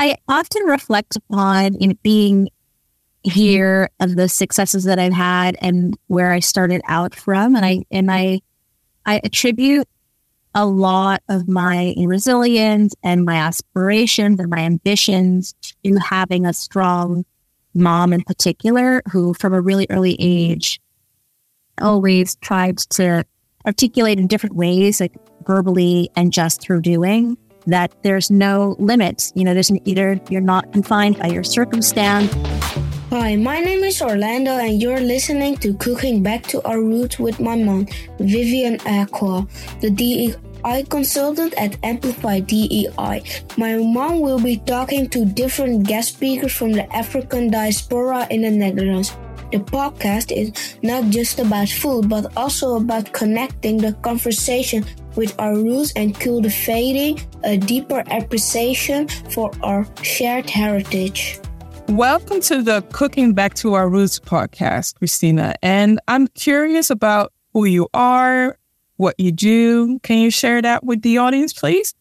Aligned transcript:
I 0.00 0.16
often 0.28 0.62
reflect 0.64 1.16
upon 1.16 1.74
you 1.78 1.88
know, 1.88 1.94
being 2.02 2.48
here 3.22 3.90
of 4.00 4.16
the 4.16 4.30
successes 4.30 4.84
that 4.84 4.98
I've 4.98 5.12
had 5.12 5.58
and 5.60 5.94
where 6.06 6.32
I 6.32 6.40
started 6.40 6.80
out 6.88 7.14
from. 7.14 7.54
And 7.54 7.66
I, 7.66 7.84
and 7.90 8.10
I, 8.10 8.40
I 9.04 9.20
attribute 9.22 9.86
a 10.54 10.64
lot 10.64 11.22
of 11.28 11.48
my 11.48 11.94
resilience 11.98 12.94
and 13.02 13.26
my 13.26 13.36
aspirations 13.36 14.40
and 14.40 14.48
my 14.48 14.60
ambitions 14.60 15.54
to 15.84 15.96
having 15.98 16.46
a 16.46 16.54
strong 16.54 17.26
mom 17.74 18.14
in 18.14 18.22
particular, 18.22 19.02
who 19.12 19.34
from 19.34 19.52
a 19.52 19.60
really 19.60 19.86
early 19.90 20.16
age 20.18 20.80
always 21.78 22.36
tried 22.36 22.78
to 22.78 23.22
articulate 23.66 24.18
in 24.18 24.26
different 24.26 24.56
ways, 24.56 24.98
like 24.98 25.14
verbally 25.46 26.08
and 26.16 26.32
just 26.32 26.62
through 26.62 26.80
doing, 26.80 27.36
that 27.66 27.92
there's 28.02 28.30
no 28.30 28.76
limits. 28.78 29.32
You 29.34 29.44
know, 29.44 29.54
there's 29.54 29.70
an, 29.70 29.80
either 29.86 30.20
you're 30.28 30.40
not 30.40 30.72
confined 30.72 31.18
by 31.18 31.28
your 31.28 31.44
circumstance. 31.44 32.32
Hi, 33.10 33.34
my 33.34 33.58
name 33.58 33.82
is 33.82 34.00
Orlando, 34.00 34.52
and 34.52 34.80
you're 34.80 35.00
listening 35.00 35.56
to 35.58 35.74
Cooking 35.74 36.22
Back 36.22 36.44
to 36.54 36.62
Our 36.62 36.80
Roots 36.80 37.18
with 37.18 37.40
my 37.40 37.56
mom, 37.56 37.88
Vivian 38.20 38.78
Acquah, 38.86 39.50
the 39.80 39.90
DEI 39.90 40.84
consultant 40.84 41.52
at 41.58 41.76
Amplify 41.82 42.38
DEI. 42.38 43.22
My 43.58 43.76
mom 43.78 44.20
will 44.20 44.38
be 44.38 44.58
talking 44.58 45.08
to 45.10 45.24
different 45.26 45.88
guest 45.88 46.14
speakers 46.14 46.54
from 46.54 46.70
the 46.70 46.86
African 46.94 47.50
diaspora 47.50 48.28
in 48.30 48.42
the 48.42 48.50
Netherlands. 48.50 49.10
The 49.50 49.58
podcast 49.58 50.30
is 50.30 50.78
not 50.84 51.10
just 51.10 51.40
about 51.40 51.68
food, 51.68 52.08
but 52.08 52.36
also 52.36 52.76
about 52.76 53.12
connecting 53.12 53.78
the 53.78 53.94
conversation 53.94 54.84
with 55.16 55.34
our 55.40 55.56
roots 55.56 55.92
and 55.96 56.14
cultivating 56.14 57.18
a 57.42 57.56
deeper 57.56 58.04
appreciation 58.12 59.08
for 59.08 59.50
our 59.64 59.88
shared 60.02 60.48
heritage. 60.48 61.40
Welcome 61.88 62.40
to 62.42 62.62
the 62.62 62.82
Cooking 62.92 63.34
Back 63.34 63.54
to 63.54 63.74
Our 63.74 63.88
Roots 63.88 64.20
podcast, 64.20 64.94
Christina. 64.94 65.56
And 65.64 65.98
I'm 66.06 66.28
curious 66.28 66.88
about 66.88 67.32
who 67.52 67.64
you 67.64 67.88
are, 67.92 68.56
what 68.98 69.18
you 69.18 69.32
do. 69.32 69.98
Can 70.04 70.18
you 70.18 70.30
share 70.30 70.62
that 70.62 70.84
with 70.84 71.02
the 71.02 71.18
audience, 71.18 71.52
please? 71.52 71.92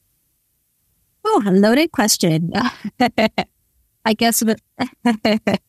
Oh, 1.26 1.42
a 1.48 1.52
loaded 1.52 1.92
question. 1.94 2.54
I 4.06 4.14
guess 4.14 4.44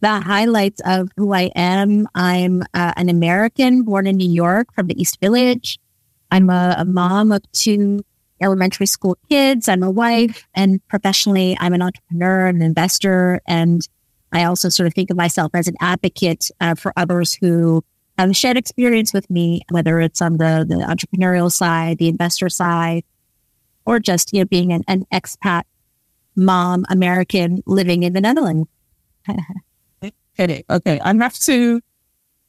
the 0.00 0.20
highlights 0.20 0.80
of 0.84 1.10
who 1.16 1.32
I 1.32 1.50
am. 1.54 2.08
I'm 2.14 2.62
uh, 2.74 2.92
an 2.96 3.08
American 3.08 3.82
born 3.82 4.06
in 4.06 4.16
New 4.16 4.30
York 4.30 4.72
from 4.74 4.86
the 4.86 5.00
East 5.00 5.20
Village. 5.20 5.78
I'm 6.30 6.48
a, 6.48 6.76
a, 6.78 6.84
mom 6.84 7.32
of 7.32 7.42
two 7.52 8.04
elementary 8.40 8.86
school 8.86 9.18
kids. 9.28 9.68
I'm 9.68 9.82
a 9.82 9.90
wife 9.90 10.46
and 10.54 10.86
professionally 10.88 11.56
I'm 11.60 11.74
an 11.74 11.82
entrepreneur, 11.82 12.46
an 12.46 12.62
investor. 12.62 13.40
And 13.46 13.86
I 14.32 14.44
also 14.44 14.68
sort 14.68 14.86
of 14.86 14.94
think 14.94 15.10
of 15.10 15.16
myself 15.16 15.50
as 15.54 15.68
an 15.68 15.74
advocate 15.80 16.50
uh, 16.60 16.74
for 16.74 16.92
others 16.96 17.34
who 17.34 17.84
have 18.16 18.34
shared 18.36 18.56
experience 18.56 19.12
with 19.12 19.28
me, 19.28 19.62
whether 19.70 20.00
it's 20.00 20.22
on 20.22 20.34
the, 20.38 20.64
the 20.68 20.76
entrepreneurial 20.76 21.50
side, 21.50 21.98
the 21.98 22.08
investor 22.08 22.48
side, 22.48 23.04
or 23.84 23.98
just, 23.98 24.32
you 24.32 24.40
know, 24.40 24.44
being 24.46 24.72
an, 24.72 24.82
an 24.88 25.04
expat 25.12 25.64
mom, 26.36 26.84
American 26.88 27.62
living 27.66 28.02
in 28.02 28.12
the 28.12 28.20
Netherlands. 28.20 28.68
Okay, 30.40 30.64
okay. 30.70 30.98
I 31.00 31.14
have 31.16 31.38
to 31.40 31.82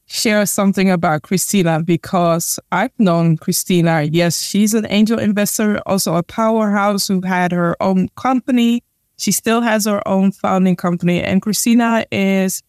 share 0.06 0.46
something 0.46 0.90
about 0.90 1.24
Christina 1.24 1.84
because 1.84 2.58
I've 2.72 2.98
known 2.98 3.36
Christina. 3.36 4.04
Yes, 4.04 4.42
she's 4.42 4.74
an 4.74 4.88
angel 4.90 5.20
investor, 5.20 5.82
also 5.86 6.16
a 6.16 6.24
powerhouse 6.24 7.10
who 7.10 7.20
had 7.22 7.52
her 7.52 7.76
own 7.82 8.08
company. 8.16 8.82
She 9.18 9.34
still 9.34 9.60
has 9.60 9.86
her 9.86 10.06
own 10.08 10.32
founding 10.32 10.78
company. 10.78 11.22
And 11.22 11.42
Christina 11.42 12.06
is 12.14 12.64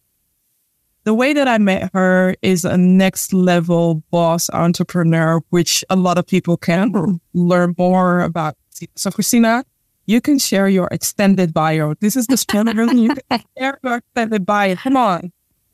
the 1.05 1.13
way 1.13 1.31
that 1.31 1.47
I 1.47 1.57
met 1.57 1.91
her 1.93 2.35
is 2.41 2.65
a 2.65 2.77
next 2.77 3.31
level 3.31 4.03
boss 4.11 4.49
entrepreneur, 4.49 5.41
which 5.51 5.85
a 5.89 5.95
lot 5.95 6.17
of 6.17 6.27
people 6.27 6.57
can 6.57 7.21
learn 7.33 7.75
more 7.77 8.21
about. 8.21 8.55
So, 8.95 9.09
Christina, 9.09 9.63
you 10.05 10.21
can 10.21 10.39
share 10.39 10.67
your 10.67 10.87
extended 10.91 11.53
bio. 11.53 11.93
This 11.95 12.15
is 12.15 12.27
the 12.27 12.37
standard 12.37 12.91
you 12.91 13.15
can 13.29 13.41
share 13.57 13.79
your 13.83 13.95
extended 13.97 14.45
bio. 14.45 14.75
Come 14.75 14.97
on. 14.97 15.31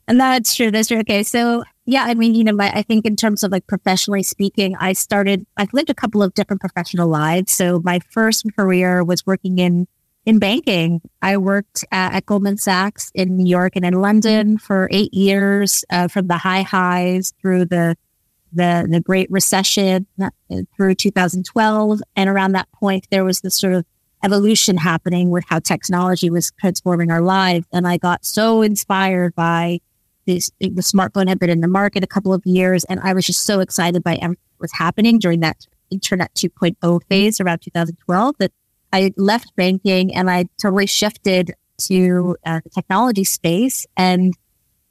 And 0.08 0.20
that's 0.20 0.56
true. 0.56 0.72
That's 0.72 0.88
true. 0.88 1.00
Okay. 1.00 1.24
So 1.24 1.64
yeah, 1.90 2.04
I 2.04 2.14
mean, 2.14 2.36
you 2.36 2.44
know, 2.44 2.52
my, 2.52 2.72
I 2.72 2.84
think 2.84 3.06
in 3.06 3.16
terms 3.16 3.44
of 3.44 3.52
like 3.52 3.66
professionally 3.66 4.22
speaking, 4.22 4.76
I 4.80 4.94
started, 4.94 5.46
I've 5.58 5.74
lived 5.74 5.90
a 5.90 5.96
couple 5.96 6.22
of 6.22 6.36
different 6.36 6.62
professional 6.62 7.08
lives. 7.08 7.52
So 7.52 7.82
my 7.84 8.00
first 8.12 8.46
career 8.56 9.04
was 9.04 9.26
working 9.26 9.58
in, 9.58 9.88
in 10.24 10.38
banking. 10.38 11.02
I 11.24 11.38
worked 11.38 11.84
at, 11.92 12.14
at 12.14 12.26
Goldman 12.28 12.58
Sachs 12.58 13.12
in 13.16 13.38
New 13.38 13.50
York 13.50 13.74
and 13.76 13.84
in 13.84 13.96
London 13.96 14.60
for 14.60 14.88
eight 14.92 15.14
years, 15.16 15.84
uh, 15.90 16.08
from 16.08 16.28
the 16.28 16.38
high 16.38 16.62
highs 16.62 17.34
through 17.42 17.66
the, 17.66 17.96
the, 18.54 18.88
the 18.88 19.00
Great 19.00 19.32
Recession 19.32 20.06
uh, 20.22 20.30
through 20.76 20.94
2012. 20.94 22.02
And 22.16 22.30
around 22.30 22.52
that 22.52 22.72
point, 22.72 23.08
there 23.10 23.24
was 23.24 23.42
this 23.42 23.56
sort 23.56 23.74
of 23.74 23.84
evolution 24.24 24.78
happening 24.78 25.30
with 25.30 25.44
how 25.48 25.60
technology 25.60 26.30
was 26.30 26.52
transforming 26.60 27.12
our 27.12 27.22
lives. 27.22 27.66
And 27.72 27.88
I 27.88 27.98
got 27.98 28.26
so 28.26 28.62
inspired 28.62 29.36
by 29.36 29.80
this, 30.26 30.52
the 30.60 30.70
smartphone 30.82 31.28
had 31.28 31.40
been 31.40 31.50
in 31.50 31.62
the 31.62 31.68
market 31.68 32.04
a 32.04 32.08
couple 32.08 32.34
of 32.34 32.46
years. 32.46 32.84
And 32.86 33.00
I 33.02 33.14
was 33.14 33.26
just 33.26 33.44
so 33.44 33.60
excited 33.60 34.04
by 34.04 34.16
everything 34.16 34.44
that 34.58 34.62
was 34.62 34.72
happening 34.74 35.20
during 35.20 35.40
that 35.40 35.66
internet 35.90 36.34
2.0 36.36 37.02
phase 37.10 37.40
around 37.40 37.62
2012 37.62 38.36
that 38.40 38.52
I 38.92 39.14
left 39.18 39.56
banking 39.56 40.14
and 40.16 40.30
I 40.30 40.46
totally 40.62 40.86
shifted 40.86 41.54
to 41.80 42.36
uh, 42.46 42.60
the 42.64 42.70
technology 42.70 43.24
space 43.24 43.86
and 43.96 44.34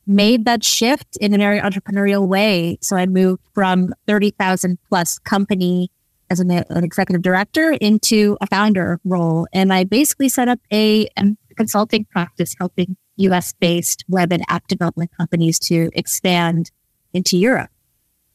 made 0.06 0.46
that 0.46 0.64
shift 0.64 1.18
in 1.20 1.34
a 1.34 1.38
very 1.38 1.60
entrepreneurial 1.60 2.26
way. 2.26 2.78
So 2.80 2.96
I 2.96 3.06
moved 3.06 3.42
from 3.52 3.92
30,000 4.06 4.78
plus 4.88 5.18
company 5.18 5.90
as 6.30 6.40
an, 6.40 6.50
an, 6.50 6.84
executive 6.84 7.22
director 7.22 7.72
into 7.72 8.36
a 8.40 8.46
founder 8.46 9.00
role. 9.04 9.46
And 9.52 9.72
I 9.72 9.84
basically 9.84 10.28
set 10.28 10.48
up 10.48 10.60
a, 10.72 11.08
a 11.16 11.36
consulting 11.56 12.04
practice 12.04 12.54
helping 12.58 12.96
US 13.16 13.52
based 13.54 14.04
web 14.08 14.32
and 14.32 14.44
app 14.48 14.66
development 14.68 15.10
companies 15.16 15.58
to 15.60 15.90
expand 15.94 16.70
into 17.12 17.36
Europe. 17.36 17.70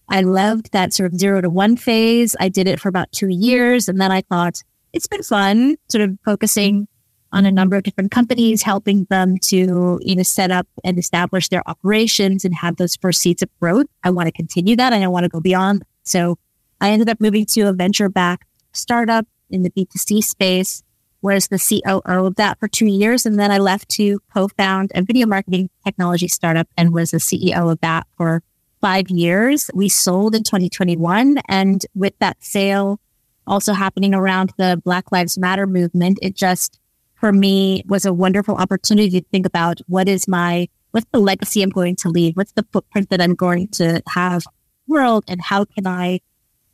I 0.10 0.22
loved 0.22 0.72
that 0.74 0.94
sort 0.94 1.14
of 1.14 1.20
zero 1.20 1.42
to 1.42 1.50
one 1.50 1.78
phase. 1.78 2.36
I 2.40 2.50
did 2.50 2.68
it 2.68 2.80
for 2.80 2.90
about 2.90 3.12
two 3.12 3.30
years. 3.30 3.88
And 3.88 4.00
then 4.00 4.12
I 4.12 4.22
thought 4.22 4.62
it's 4.92 5.08
been 5.08 5.24
fun 5.24 5.76
sort 5.90 6.04
of 6.04 6.18
focusing 6.26 6.88
on 7.32 7.46
a 7.46 7.52
number 7.52 7.76
of 7.76 7.84
different 7.84 8.12
companies, 8.12 8.62
helping 8.62 9.06
them 9.10 9.38
to, 9.40 10.00
you 10.02 10.16
know, 10.16 10.24
set 10.24 10.52
up 10.52 10.68
and 10.84 11.00
establish 11.00 11.50
their 11.50 11.68
operations 11.68 12.46
and 12.46 12.54
have 12.54 12.78
those 12.78 12.96
first 12.96 13.22
seeds 13.22 13.42
of 13.42 13.50
growth. 13.60 13.88
I 14.04 14.12
want 14.12 14.28
to 14.28 14.32
continue 14.32 14.76
that. 14.76 14.94
and 14.94 15.04
I 15.04 15.08
want 15.08 15.24
to 15.24 15.30
go 15.30 15.40
beyond. 15.40 15.84
So 16.04 16.38
I 16.84 16.90
ended 16.90 17.08
up 17.08 17.22
moving 17.22 17.46
to 17.46 17.62
a 17.62 17.72
venture 17.72 18.10
backed 18.10 18.46
startup 18.74 19.26
in 19.50 19.64
the 19.64 19.70
B2C 19.70 20.22
space, 20.22 20.84
was 21.22 21.48
the 21.48 21.58
COO 21.58 22.26
of 22.26 22.36
that 22.36 22.60
for 22.60 22.68
two 22.68 22.88
years. 22.88 23.26
And 23.26 23.40
then 23.40 23.52
I 23.52 23.58
left 23.58 23.88
to 23.92 24.20
co 24.34 24.50
found 24.50 24.92
a 24.94 25.02
video 25.02 25.26
marketing 25.26 25.70
technology 25.86 26.28
startup 26.28 26.68
and 26.76 26.94
was 26.94 27.12
the 27.12 27.20
CEO 27.20 27.72
of 27.72 27.80
that 27.80 28.06
for 28.18 28.44
five 28.82 29.10
years. 29.10 29.72
We 29.74 29.88
sold 29.88 30.36
in 30.36 30.44
2021. 30.44 31.38
And 31.48 31.86
with 31.96 32.20
that 32.20 32.44
sale 32.44 33.00
also 33.48 33.72
happening 33.72 34.14
around 34.14 34.52
the 34.58 34.82
Black 34.84 35.10
Lives 35.10 35.38
Matter 35.38 35.66
movement, 35.66 36.20
it 36.22 36.36
just, 36.36 36.82
for 37.16 37.32
me, 37.32 37.84
was 37.88 38.06
a 38.06 38.12
wonderful 38.12 38.56
opportunity 38.56 39.22
to 39.22 39.28
think 39.32 39.46
about 39.46 39.80
what 39.88 40.10
is 40.10 40.28
my, 40.28 40.68
what's 40.92 41.08
the 41.14 41.20
legacy 41.20 41.64
I'm 41.64 41.70
going 41.70 41.96
to 41.98 42.10
leave? 42.10 42.36
What's 42.36 42.52
the 42.52 42.68
footprint 42.74 43.10
that 43.10 43.22
I'm 43.22 43.36
going 43.36 43.70
to 43.70 44.04
have 44.10 44.44
world? 44.86 45.24
And 45.30 45.42
how 45.42 45.64
can 45.64 45.88
I 45.88 46.20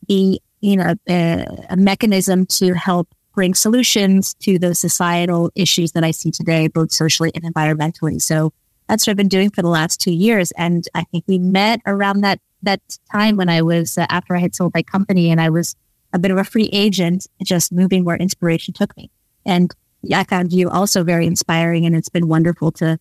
be, 0.10 0.42
you 0.60 0.76
know, 0.76 0.96
a, 1.08 1.46
a 1.70 1.78
mechanism 1.78 2.46
to 2.48 2.74
help 2.74 3.08
bring 3.34 3.54
solutions 3.54 4.34
to 4.42 4.60
those 4.60 4.80
societal 4.80 5.50
issues 5.56 5.94
that 5.94 6.04
I 6.04 6.12
see 6.12 6.32
today, 6.32 6.68
both 6.68 6.92
socially 6.92 7.32
and 7.34 7.46
environmentally. 7.46 8.22
So 8.22 8.52
that's 8.90 9.06
what 9.06 9.12
I've 9.12 9.18
been 9.18 9.30
doing 9.30 9.52
for 9.52 9.62
the 9.62 9.70
last 9.70 10.02
two 10.02 10.12
years. 10.12 10.52
And 10.58 10.86
I 10.94 11.04
think 11.06 11.24
we 11.28 11.40
met 11.40 11.80
around 11.86 12.22
that 12.22 12.42
that 12.64 12.82
time 13.10 13.38
when 13.38 13.48
I 13.48 13.62
was 13.62 13.98
uh, 13.98 14.06
after 14.10 14.36
I 14.36 14.40
had 14.40 14.54
sold 14.54 14.74
my 14.74 14.84
company 14.84 15.32
and 15.32 15.40
I 15.40 15.50
was 15.50 15.78
a 16.12 16.20
bit 16.20 16.32
of 16.32 16.38
a 16.38 16.44
free 16.44 16.70
agent, 16.74 17.26
just 17.46 17.72
moving 17.72 18.04
where 18.04 18.18
inspiration 18.18 18.74
took 18.74 18.98
me. 18.98 19.10
And 19.46 19.74
I 20.14 20.26
found 20.26 20.52
you 20.52 20.70
also 20.70 21.06
very 21.06 21.26
inspiring, 21.26 21.86
and 21.86 21.96
it's 21.96 22.10
been 22.10 22.28
wonderful 22.28 22.72
to 22.74 23.00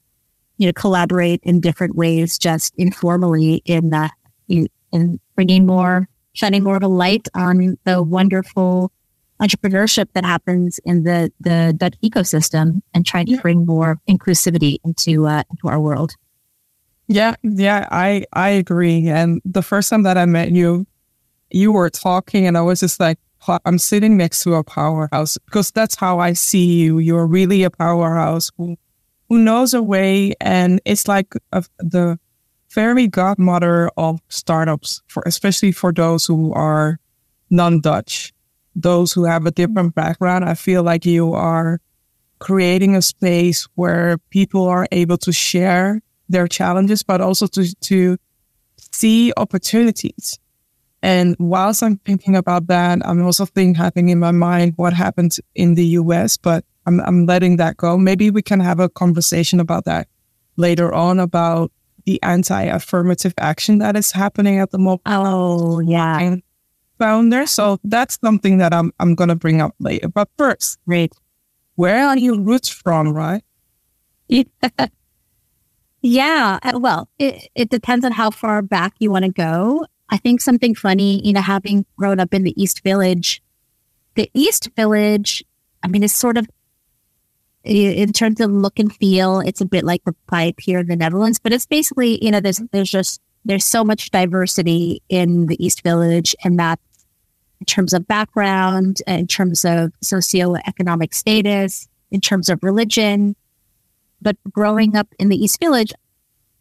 you 0.59 0.67
know 0.67 0.73
collaborate 0.73 1.41
in 1.43 1.61
different 1.61 1.97
ways, 1.97 2.39
just 2.39 2.75
informally 2.77 3.63
in 3.65 3.93
uh, 3.93 4.09
in 4.49 5.21
bringing 5.35 5.67
more 5.67 6.09
shining 6.39 6.63
more 6.63 6.77
of 6.77 6.83
a 6.83 6.89
light 6.89 7.27
on 7.35 7.77
the 7.85 8.03
wonderful 8.03 8.93
entrepreneurship 9.43 10.07
that 10.15 10.25
happens 10.25 10.79
in 10.85 11.05
the 11.05 11.33
the 11.41 11.75
Dutch 11.77 11.95
ecosystem 12.03 12.81
and 12.95 13.05
trying 13.05 13.27
to 13.27 13.37
bring 13.39 13.67
more 13.67 13.99
inclusivity 14.09 14.79
into 14.85 15.27
uh, 15.27 15.43
into 15.51 15.69
our 15.69 15.81
world. 15.81 16.13
Yeah, 17.09 17.35
yeah, 17.43 17.89
I 17.91 18.25
I 18.33 18.51
agree. 18.51 19.09
And 19.09 19.41
the 19.45 19.63
first 19.63 19.91
time 19.91 20.03
that 20.05 20.17
I 20.17 20.27
met 20.27 20.53
you, 20.53 20.87
you 21.51 21.73
were 21.73 21.91
talking, 21.91 22.47
and 22.47 22.57
I 22.57 22.63
was 22.63 22.81
just 22.81 23.01
like, 23.01 23.19
I'm 23.65 23.79
sitting 23.79 24.17
next 24.17 24.43
to 24.45 24.55
a 24.55 24.65
powerhouse 24.65 25.39
because 25.39 25.71
that's 25.71 25.97
how 25.97 26.19
I 26.19 26.33
see 26.35 26.81
you. 26.81 26.99
You're 26.99 27.27
really 27.27 27.63
a 27.63 27.71
powerhouse 27.71 28.51
who, 28.57 28.77
who 29.29 29.39
knows 29.39 29.75
a 29.75 29.83
way. 29.83 30.35
And 30.41 30.81
it's 30.85 31.09
like 31.09 31.35
a, 31.53 31.65
the 31.79 32.19
fairy 32.79 33.09
godmother 33.09 33.91
of 33.97 34.21
startups 34.29 35.03
for, 35.09 35.25
especially 35.27 35.73
for 35.73 35.93
those 35.93 36.27
who 36.27 36.53
are 36.53 37.01
non-Dutch, 37.51 38.33
those 38.77 39.13
who 39.13 39.25
have 39.25 39.47
a 39.47 39.51
different 39.51 39.97
background. 39.97 40.45
I 40.45 40.55
feel 40.55 40.85
like 40.85 41.05
you 41.05 41.33
are 41.33 41.81
creating 42.39 42.95
a 42.95 43.03
space 43.03 43.67
where 43.75 44.19
people 44.31 44.69
are 44.69 44.87
able 44.93 45.19
to 45.19 45.33
share 45.33 46.01
their 46.29 46.47
challenges, 46.47 47.03
but 47.03 47.21
also 47.21 47.49
to, 47.49 47.75
to 47.75 48.17
see 48.93 49.33
opportunities 49.37 50.39
and 51.03 51.37
whilst 51.39 51.83
I'm 51.83 51.97
thinking 51.99 52.35
about 52.35 52.67
that, 52.67 52.99
I'm 53.05 53.25
also 53.25 53.47
thinking 53.47 53.75
having 53.75 54.09
in 54.09 54.19
my 54.19 54.33
mind 54.33 54.75
what 54.77 54.93
happened 54.93 55.37
in 55.55 55.75
the 55.75 55.85
US, 56.01 56.37
but 56.37 56.65
I'm, 56.87 57.01
I'm 57.01 57.27
letting 57.27 57.57
that 57.59 57.77
go. 57.77 57.97
Maybe 57.97 58.31
we 58.31 58.43
can 58.43 58.61
have 58.61 58.81
a 58.81 58.89
conversation 58.89 59.61
about 59.61 59.85
that 59.85 60.09
later 60.57 60.93
on 60.93 61.21
about 61.21 61.71
the 62.09 62.19
anti-affirmative 62.23 63.35
action 63.37 63.77
that 63.77 63.95
is 63.95 64.13
happening 64.13 64.59
at 64.61 64.71
the 64.71 64.79
moment. 64.79 65.03
Oh, 65.05 65.79
yeah. 65.81 66.37
Founder. 66.99 67.45
So 67.45 67.79
that's 67.85 68.19
something 68.19 68.57
that 68.57 68.73
I'm, 68.73 68.95
I'm 68.99 69.15
going 69.15 69.29
to 69.29 69.35
bring 69.35 69.61
up 69.61 69.75
later. 69.79 70.09
But 70.09 70.31
first, 70.39 70.79
Great. 70.87 71.13
where 71.75 72.07
are 72.07 72.17
your 72.17 72.41
roots 72.41 72.71
from, 72.71 73.13
right? 73.13 73.45
yeah. 76.01 76.59
Uh, 76.63 76.79
well, 76.81 77.11
it, 77.19 77.51
it 77.55 77.69
depends 77.69 78.07
on 78.07 78.13
how 78.13 78.31
far 78.31 78.63
back 78.63 78.95
you 79.01 79.11
want 79.11 79.27
to 79.27 79.31
go. 79.31 79.85
I 80.09 80.17
think 80.17 80.41
something 80.41 80.75
funny, 80.75 81.21
you 81.23 81.35
know, 81.35 81.43
having 81.43 81.85
grown 81.99 82.21
up 82.21 82.33
in 82.33 82.43
the 82.43 82.59
East 82.59 82.83
Village, 82.83 83.43
the 84.15 84.31
East 84.33 84.71
Village, 84.77 85.45
I 85.83 85.89
mean, 85.89 86.03
it's 86.03 86.17
sort 86.17 86.39
of, 86.39 86.49
in 87.69 88.13
terms 88.13 88.41
of 88.41 88.51
look 88.51 88.79
and 88.79 88.95
feel, 88.95 89.41
it's 89.41 89.61
a 89.61 89.67
bit 89.67 89.85
like 89.85 90.03
the 90.05 90.15
Pijp 90.31 90.59
here 90.59 90.79
in 90.79 90.87
the 90.87 90.97
Netherlands, 90.97 91.39
but 91.39 91.53
it's 91.53 91.67
basically, 91.67 92.23
you 92.25 92.31
know, 92.31 92.41
there's, 92.41 92.61
there's 92.73 92.91
just, 92.91 93.21
there's 93.45 93.65
so 93.65 93.85
much 93.85 94.11
diversity 94.11 95.03
in 95.09 95.47
the 95.47 95.65
East 95.65 95.83
Village 95.83 96.35
and 96.43 96.59
that 96.59 96.81
in 97.61 97.67
terms 97.67 97.93
of 97.93 98.07
background, 98.07 99.03
in 99.07 99.27
terms 99.27 99.65
of 99.65 99.93
socioeconomic 100.05 101.13
status, 101.13 101.89
in 102.11 102.21
terms 102.21 102.49
of 102.49 102.63
religion. 102.63 103.37
But 104.23 104.37
growing 104.51 104.97
up 104.97 105.09
in 105.19 105.29
the 105.29 105.37
East 105.37 105.61
Village, 105.61 105.93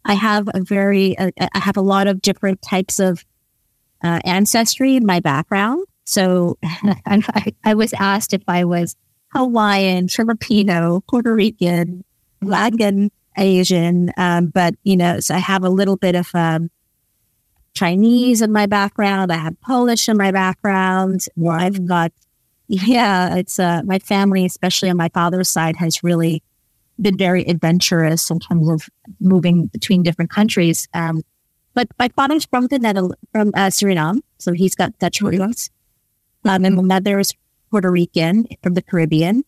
I 0.06 0.14
have 0.14 0.50
a 0.54 0.62
very, 0.62 1.18
uh, 1.18 1.32
I 1.40 1.60
have 1.60 1.78
a 1.78 1.82
lot 1.82 2.08
of 2.08 2.22
different 2.22 2.62
types 2.62 3.00
of 3.00 3.26
uh, 4.04 4.20
ancestry 4.26 4.96
in 4.96 5.06
my 5.06 5.20
background. 5.20 5.86
So 6.06 6.58
I, 6.64 7.54
I, 7.64 7.74
was 7.74 7.94
asked 7.94 8.34
if 8.34 8.44
I 8.48 8.64
was 8.64 8.96
Hawaiian, 9.38 10.08
Filipino, 10.08 11.04
Puerto 11.08 11.34
Rican, 11.34 12.04
Latin, 12.42 13.12
Asian. 13.38 14.12
Um, 14.18 14.48
but, 14.48 14.74
you 14.84 14.98
know, 14.98 15.20
so 15.20 15.36
I 15.36 15.38
have 15.38 15.64
a 15.64 15.70
little 15.70 15.96
bit 15.96 16.16
of 16.16 16.30
um, 16.34 16.72
Chinese 17.76 18.42
in 18.42 18.52
my 18.52 18.66
background. 18.66 19.32
I 19.32 19.38
have 19.38 19.60
Polish 19.62 20.10
in 20.10 20.18
my 20.18 20.32
background. 20.32 21.26
Well, 21.36 21.60
I've 21.60 21.86
got, 21.86 22.12
yeah, 22.68 23.36
it's 23.36 23.60
uh, 23.60 23.84
my 23.86 24.00
family, 24.00 24.44
especially 24.44 24.90
on 24.90 24.98
my 24.98 25.10
father's 25.10 25.50
side, 25.50 25.76
has 25.76 26.04
really 26.04 26.42
been 27.00 27.16
very 27.16 27.44
adventurous 27.44 28.32
in 28.32 28.40
terms 28.40 28.68
of 28.68 28.90
moving 29.20 29.68
between 29.68 30.02
different 30.02 30.32
countries. 30.32 30.88
Um, 30.96 31.22
but 31.76 31.88
my 32.00 32.10
father's 32.16 32.46
from 32.46 32.68
the 32.68 32.80
Netherlands, 32.80 33.16
from 33.32 33.50
uh, 33.54 33.68
Suriname, 33.68 34.22
so 34.40 34.52
he's 34.54 34.74
got 34.74 34.98
Dutch 34.98 35.22
roots. 35.22 35.70
Um, 36.44 36.66
and 36.66 36.76
my 36.76 36.82
mother 36.82 37.20
is 37.20 37.36
Puerto 37.70 37.92
Rican 37.92 38.46
from 38.64 38.74
the 38.74 38.82
Caribbean. 38.82 39.44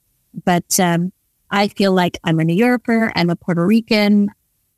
But 0.45 0.79
um, 0.79 1.11
I 1.51 1.67
feel 1.69 1.93
like 1.93 2.17
I'm 2.23 2.39
a 2.39 2.43
New 2.43 2.55
Yorker, 2.55 3.11
I'm 3.15 3.29
a 3.29 3.35
Puerto 3.35 3.65
Rican, 3.65 4.29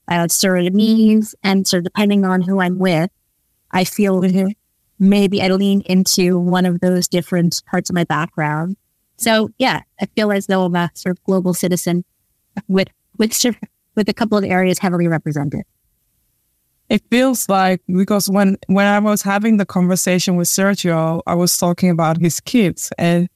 uh, 0.07 0.27
Surinamese, 0.27 1.33
and 1.43 1.67
so 1.67 1.81
depending 1.81 2.25
on 2.25 2.41
who 2.41 2.61
I'm 2.61 2.79
with, 2.79 3.09
I 3.71 3.83
feel 3.83 4.21
maybe 4.99 5.41
I 5.41 5.47
lean 5.49 5.81
into 5.81 6.39
one 6.39 6.65
of 6.65 6.79
those 6.79 7.07
different 7.07 7.61
parts 7.69 7.89
of 7.89 7.95
my 7.95 8.03
background. 8.03 8.77
So 9.17 9.49
yeah, 9.57 9.81
I 9.99 10.05
feel 10.07 10.31
as 10.31 10.47
though 10.47 10.63
I'm 10.63 10.75
a 10.75 10.89
sort 10.93 11.17
of 11.17 11.23
global 11.23 11.53
citizen 11.53 12.03
with 12.67 12.87
with 13.17 13.33
with 13.95 14.09
a 14.09 14.13
couple 14.13 14.37
of 14.37 14.43
areas 14.43 14.79
heavily 14.79 15.07
represented 15.07 15.63
it 16.91 17.01
feels 17.09 17.47
like 17.47 17.81
because 17.87 18.29
when 18.29 18.57
when 18.67 18.85
I 18.85 18.99
was 18.99 19.21
having 19.21 19.55
the 19.55 19.65
conversation 19.65 20.35
with 20.35 20.49
Sergio, 20.49 21.21
I 21.25 21.35
was 21.35 21.57
talking 21.57 21.89
about 21.89 22.17
his 22.19 22.41
kids, 22.41 22.91
and 22.97 23.29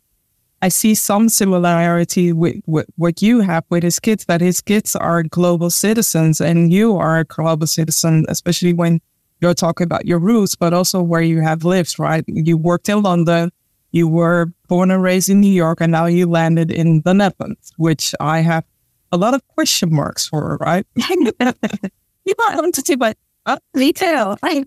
I 0.62 0.68
see 0.68 0.94
some 0.94 1.30
similarity 1.30 2.34
with, 2.34 2.58
with 2.66 2.88
what 2.98 3.22
you 3.22 3.40
have 3.40 3.64
with 3.70 3.84
his 3.84 3.98
kids. 3.98 4.26
That 4.26 4.42
his 4.42 4.60
kids 4.60 4.94
are 4.94 5.24
global 5.24 5.70
citizens, 5.70 6.42
and 6.42 6.70
you 6.70 6.98
are 6.98 7.20
a 7.20 7.24
global 7.24 7.66
citizen, 7.66 8.26
especially 8.28 8.74
when 8.74 9.00
you're 9.40 9.54
talking 9.54 9.86
about 9.86 10.06
your 10.06 10.20
roots, 10.20 10.56
but 10.56 10.74
also 10.74 11.02
where 11.02 11.22
you 11.22 11.40
have 11.40 11.64
lived. 11.64 11.98
Right? 11.98 12.26
You 12.28 12.58
worked 12.58 12.90
in 12.90 13.04
London, 13.04 13.52
you 13.94 14.10
were 14.10 14.52
born 14.68 14.92
and 14.92 15.02
raised 15.02 15.30
in 15.30 15.40
New 15.40 15.56
York, 15.64 15.80
and 15.80 15.94
now 15.94 16.08
you 16.08 16.30
landed 16.30 16.72
in 16.72 17.04
the 17.06 17.14
Netherlands, 17.14 17.72
which 17.78 18.14
I 18.20 18.42
have 18.42 18.66
a 19.14 19.18
lot 19.18 19.34
of 19.34 19.48
question 19.48 19.96
marks 19.96 20.28
for. 20.28 20.58
Right? 20.60 20.86
you 20.98 22.34
might 22.38 22.56
want 22.56 22.76
to 22.76 22.82
see, 22.82 22.96
but 22.96 23.16
uh, 23.46 23.58
me 23.74 23.94
too. 23.94 24.36
I 24.42 24.66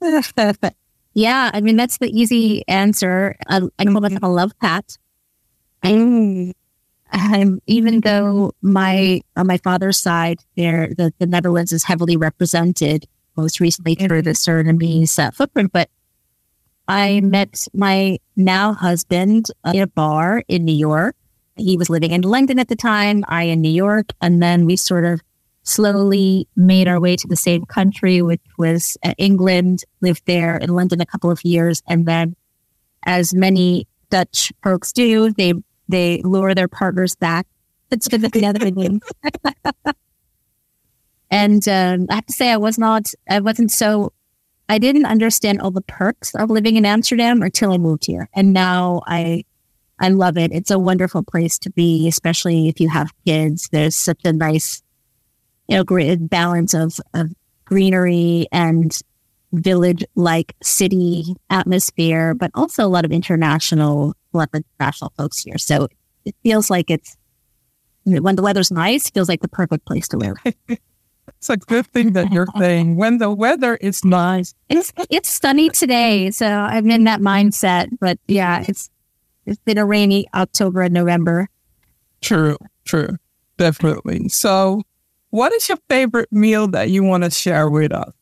yeah, 1.14 1.50
I 1.52 1.60
mean 1.60 1.76
that's 1.76 1.98
the 1.98 2.08
easy 2.08 2.66
answer. 2.68 3.36
I, 3.48 3.62
I 3.78 3.84
call 3.84 4.00
myself 4.00 4.22
a 4.22 4.28
love 4.28 4.52
pat. 4.60 4.98
I'm, 5.82 6.52
I'm 7.12 7.60
even 7.66 8.00
though 8.00 8.52
my 8.62 9.20
on 9.36 9.46
my 9.46 9.58
father's 9.58 9.98
side, 9.98 10.40
there 10.56 10.88
the, 10.96 11.12
the 11.18 11.26
Netherlands 11.26 11.72
is 11.72 11.84
heavily 11.84 12.16
represented, 12.16 13.06
most 13.36 13.60
recently 13.60 13.94
through 13.94 14.22
the 14.22 14.30
Surinamese 14.30 15.18
uh, 15.18 15.30
footprint. 15.30 15.72
But 15.72 15.90
I 16.88 17.20
met 17.20 17.66
my 17.72 18.18
now 18.36 18.74
husband 18.74 19.46
in 19.66 19.80
a 19.80 19.86
bar 19.86 20.42
in 20.48 20.64
New 20.64 20.74
York 20.74 21.16
he 21.56 21.76
was 21.76 21.90
living 21.90 22.10
in 22.10 22.22
London 22.22 22.58
at 22.58 22.68
the 22.68 22.76
time, 22.76 23.24
I 23.28 23.44
in 23.44 23.60
New 23.60 23.70
York. 23.70 24.06
And 24.20 24.42
then 24.42 24.66
we 24.66 24.76
sort 24.76 25.04
of 25.04 25.20
slowly 25.62 26.48
made 26.56 26.88
our 26.88 27.00
way 27.00 27.16
to 27.16 27.26
the 27.26 27.36
same 27.36 27.64
country, 27.64 28.22
which 28.22 28.42
was 28.58 28.96
uh, 29.02 29.14
England, 29.18 29.84
lived 30.00 30.22
there 30.26 30.56
in 30.56 30.70
London 30.70 31.00
a 31.00 31.06
couple 31.06 31.30
of 31.30 31.44
years. 31.44 31.82
And 31.88 32.06
then, 32.06 32.36
as 33.06 33.34
many 33.34 33.86
Dutch 34.10 34.52
folks 34.62 34.92
do, 34.92 35.30
they, 35.32 35.54
they 35.88 36.22
lure 36.22 36.54
their 36.54 36.68
partners 36.68 37.14
back 37.14 37.46
to 37.90 38.18
the 38.18 38.30
Netherlands. 38.34 39.04
and 41.30 41.66
um, 41.68 42.06
I 42.10 42.14
have 42.16 42.26
to 42.26 42.32
say, 42.32 42.50
I 42.50 42.56
was 42.56 42.78
not, 42.78 43.06
I 43.28 43.40
wasn't 43.40 43.70
so, 43.70 44.12
I 44.68 44.78
didn't 44.78 45.06
understand 45.06 45.60
all 45.60 45.70
the 45.70 45.82
perks 45.82 46.34
of 46.34 46.50
living 46.50 46.76
in 46.76 46.86
Amsterdam 46.86 47.42
until 47.42 47.72
I 47.72 47.78
moved 47.78 48.06
here. 48.06 48.28
And 48.34 48.52
now 48.52 49.02
I 49.06 49.44
I 50.04 50.08
love 50.08 50.36
it. 50.36 50.52
It's 50.52 50.70
a 50.70 50.78
wonderful 50.78 51.22
place 51.22 51.58
to 51.60 51.70
be, 51.70 52.06
especially 52.06 52.68
if 52.68 52.78
you 52.78 52.90
have 52.90 53.10
kids. 53.24 53.70
There's 53.72 53.96
such 53.96 54.20
a 54.26 54.34
nice, 54.34 54.82
you 55.66 55.78
know, 55.78 55.82
great 55.82 56.28
balance 56.28 56.74
of, 56.74 57.00
of 57.14 57.32
greenery 57.64 58.46
and 58.52 58.94
village 59.54 60.04
like 60.14 60.54
city 60.62 61.34
atmosphere, 61.48 62.34
but 62.34 62.50
also 62.54 62.84
a 62.84 62.92
lot 62.92 63.06
of 63.06 63.12
international, 63.12 64.12
a 64.34 64.36
lot 64.36 64.50
of 64.52 64.62
international 64.78 65.10
folks 65.16 65.42
here. 65.42 65.56
So 65.56 65.88
it 66.26 66.36
feels 66.42 66.68
like 66.68 66.90
it's 66.90 67.16
when 68.04 68.36
the 68.36 68.42
weather's 68.42 68.70
nice, 68.70 69.08
feels 69.08 69.30
like 69.30 69.40
the 69.40 69.48
perfect 69.48 69.86
place 69.86 70.06
to 70.08 70.18
live. 70.18 70.36
it's 70.68 71.48
a 71.48 71.56
good 71.56 71.86
thing 71.86 72.12
that 72.12 72.30
you're 72.30 72.48
saying 72.58 72.96
when 72.96 73.16
the 73.16 73.30
weather 73.30 73.76
is 73.76 74.04
nice. 74.04 74.54
It's 74.68 74.92
it's 75.08 75.30
sunny 75.30 75.70
today, 75.70 76.30
so 76.30 76.46
I'm 76.46 76.90
in 76.90 77.04
that 77.04 77.20
mindset. 77.20 77.88
But 77.98 78.18
yeah, 78.28 78.66
it's 78.68 78.90
it's 79.46 79.60
been 79.60 79.78
a 79.78 79.84
rainy 79.84 80.26
October 80.34 80.82
and 80.82 80.94
November. 80.94 81.48
True, 82.20 82.56
true. 82.84 83.16
Definitely. 83.56 84.28
So, 84.28 84.82
what 85.30 85.52
is 85.52 85.68
your 85.68 85.78
favorite 85.88 86.32
meal 86.32 86.68
that 86.68 86.90
you 86.90 87.02
want 87.02 87.24
to 87.24 87.30
share 87.30 87.68
with 87.68 87.92
us? 87.92 88.12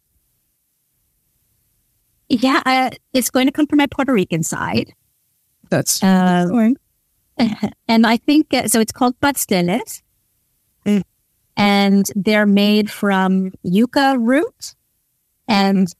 Yeah, 2.28 2.62
uh, 2.64 2.90
it's 3.12 3.30
going 3.30 3.46
to 3.46 3.52
come 3.52 3.66
from 3.66 3.78
my 3.78 3.86
Puerto 3.86 4.12
Rican 4.12 4.42
side. 4.42 4.92
That's 5.70 6.02
uh, 6.02 6.70
and 7.88 8.06
I 8.06 8.16
think 8.16 8.52
uh, 8.52 8.68
so. 8.68 8.80
It's 8.80 8.92
called 8.92 9.18
pasteles, 9.20 10.02
mm. 10.84 11.02
and 11.56 12.06
they're 12.14 12.46
made 12.46 12.90
from 12.90 13.52
yuca 13.64 14.18
root, 14.18 14.74
and 15.48 15.92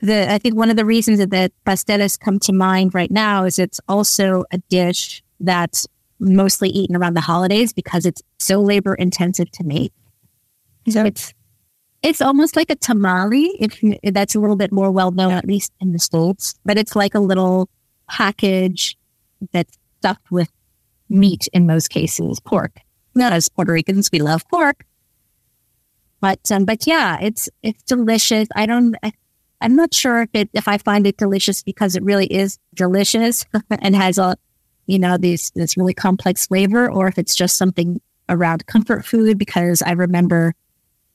the 0.00 0.30
I 0.32 0.38
think 0.38 0.56
one 0.56 0.70
of 0.70 0.76
the 0.76 0.84
reasons 0.84 1.18
that 1.18 1.30
the 1.30 1.50
pasteles 1.66 2.18
come 2.18 2.38
to 2.40 2.52
mind 2.52 2.94
right 2.94 3.10
now 3.10 3.44
is 3.44 3.58
it's 3.58 3.80
also 3.88 4.44
a 4.50 4.58
dish 4.68 5.22
that's 5.40 5.86
mostly 6.18 6.68
eaten 6.70 6.96
around 6.96 7.14
the 7.14 7.20
holidays 7.20 7.72
because 7.72 8.04
it's 8.06 8.22
so 8.38 8.60
labor 8.60 8.94
intensive 8.94 9.50
to 9.52 9.64
make. 9.64 9.92
So 10.88 11.04
it's 11.04 11.32
It's 12.02 12.22
almost 12.22 12.56
like 12.56 12.70
a 12.70 12.76
tamale, 12.76 13.50
if, 13.60 13.82
you, 13.82 13.98
that's 14.02 14.34
a 14.34 14.40
little 14.40 14.56
bit 14.56 14.72
more 14.72 14.90
well 14.90 15.10
known, 15.10 15.32
at 15.32 15.44
least 15.44 15.72
in 15.80 15.92
the 15.92 15.98
States, 15.98 16.54
but 16.64 16.78
it's 16.78 16.96
like 16.96 17.14
a 17.14 17.20
little 17.20 17.68
package 18.08 18.96
that's 19.52 19.78
stuffed 19.98 20.30
with 20.30 20.50
meat 21.10 21.46
in 21.52 21.66
most 21.66 21.88
cases, 21.88 22.40
pork. 22.40 22.72
Not 23.14 23.32
as 23.32 23.48
Puerto 23.50 23.72
Ricans, 23.72 24.08
we 24.10 24.20
love 24.20 24.42
pork. 24.48 24.86
But 26.20 26.50
um, 26.50 26.64
but 26.64 26.86
yeah, 26.86 27.18
it's 27.20 27.48
it's 27.62 27.82
delicious. 27.82 28.48
I 28.54 28.66
don't 28.66 28.94
I, 29.02 29.12
I'm 29.60 29.76
not 29.76 29.92
sure 29.94 30.22
if 30.22 30.30
it 30.32 30.50
if 30.52 30.68
I 30.68 30.78
find 30.78 31.06
it 31.06 31.16
delicious 31.16 31.62
because 31.62 31.96
it 31.96 32.02
really 32.02 32.26
is 32.26 32.58
delicious 32.74 33.44
and 33.70 33.94
has 33.94 34.18
a 34.18 34.36
you 34.86 34.98
know 34.98 35.16
this 35.16 35.50
this 35.52 35.76
really 35.76 35.94
complex 35.94 36.46
flavor, 36.46 36.90
or 36.90 37.08
if 37.08 37.18
it's 37.18 37.34
just 37.34 37.56
something 37.56 38.00
around 38.28 38.66
comfort 38.66 39.04
food 39.04 39.38
because 39.38 39.82
I 39.82 39.92
remember 39.92 40.54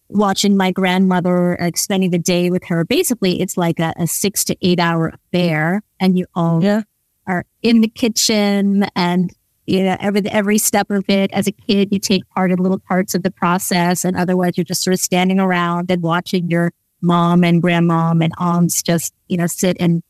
watching 0.09 0.55
my 0.55 0.71
grandmother 0.71 1.57
like 1.59 1.77
spending 1.77 2.11
the 2.11 2.19
day 2.19 2.49
with 2.49 2.63
her. 2.65 2.85
Basically, 2.85 3.41
it's 3.41 3.57
like 3.57 3.79
a, 3.79 3.93
a 3.97 4.07
six 4.07 4.43
to 4.45 4.55
eight 4.61 4.79
hour 4.79 5.13
affair, 5.15 5.81
and 5.99 6.17
you 6.17 6.25
all 6.35 6.63
yeah. 6.63 6.83
are 7.27 7.45
in 7.61 7.81
the 7.81 7.87
kitchen 7.87 8.85
and 8.95 9.33
you 9.65 9.83
know 9.83 9.97
every 9.99 10.21
every 10.29 10.57
step 10.57 10.91
of 10.91 11.05
it. 11.09 11.31
As 11.31 11.47
a 11.47 11.51
kid, 11.51 11.89
you 11.91 11.99
take 11.99 12.27
part 12.29 12.51
in 12.51 12.57
little 12.59 12.79
parts 12.79 13.15
of 13.15 13.23
the 13.23 13.31
process, 13.31 14.05
and 14.05 14.15
otherwise, 14.15 14.57
you're 14.57 14.63
just 14.63 14.83
sort 14.83 14.93
of 14.93 14.99
standing 14.99 15.39
around 15.39 15.89
and 15.89 16.01
watching 16.01 16.49
your 16.49 16.71
mom 17.01 17.43
and 17.43 17.61
grandmom 17.61 18.23
and 18.23 18.33
aunts 18.37 18.81
just 18.81 19.13
you 19.27 19.37
know 19.37 19.47
sit 19.47 19.77
and 19.79 20.03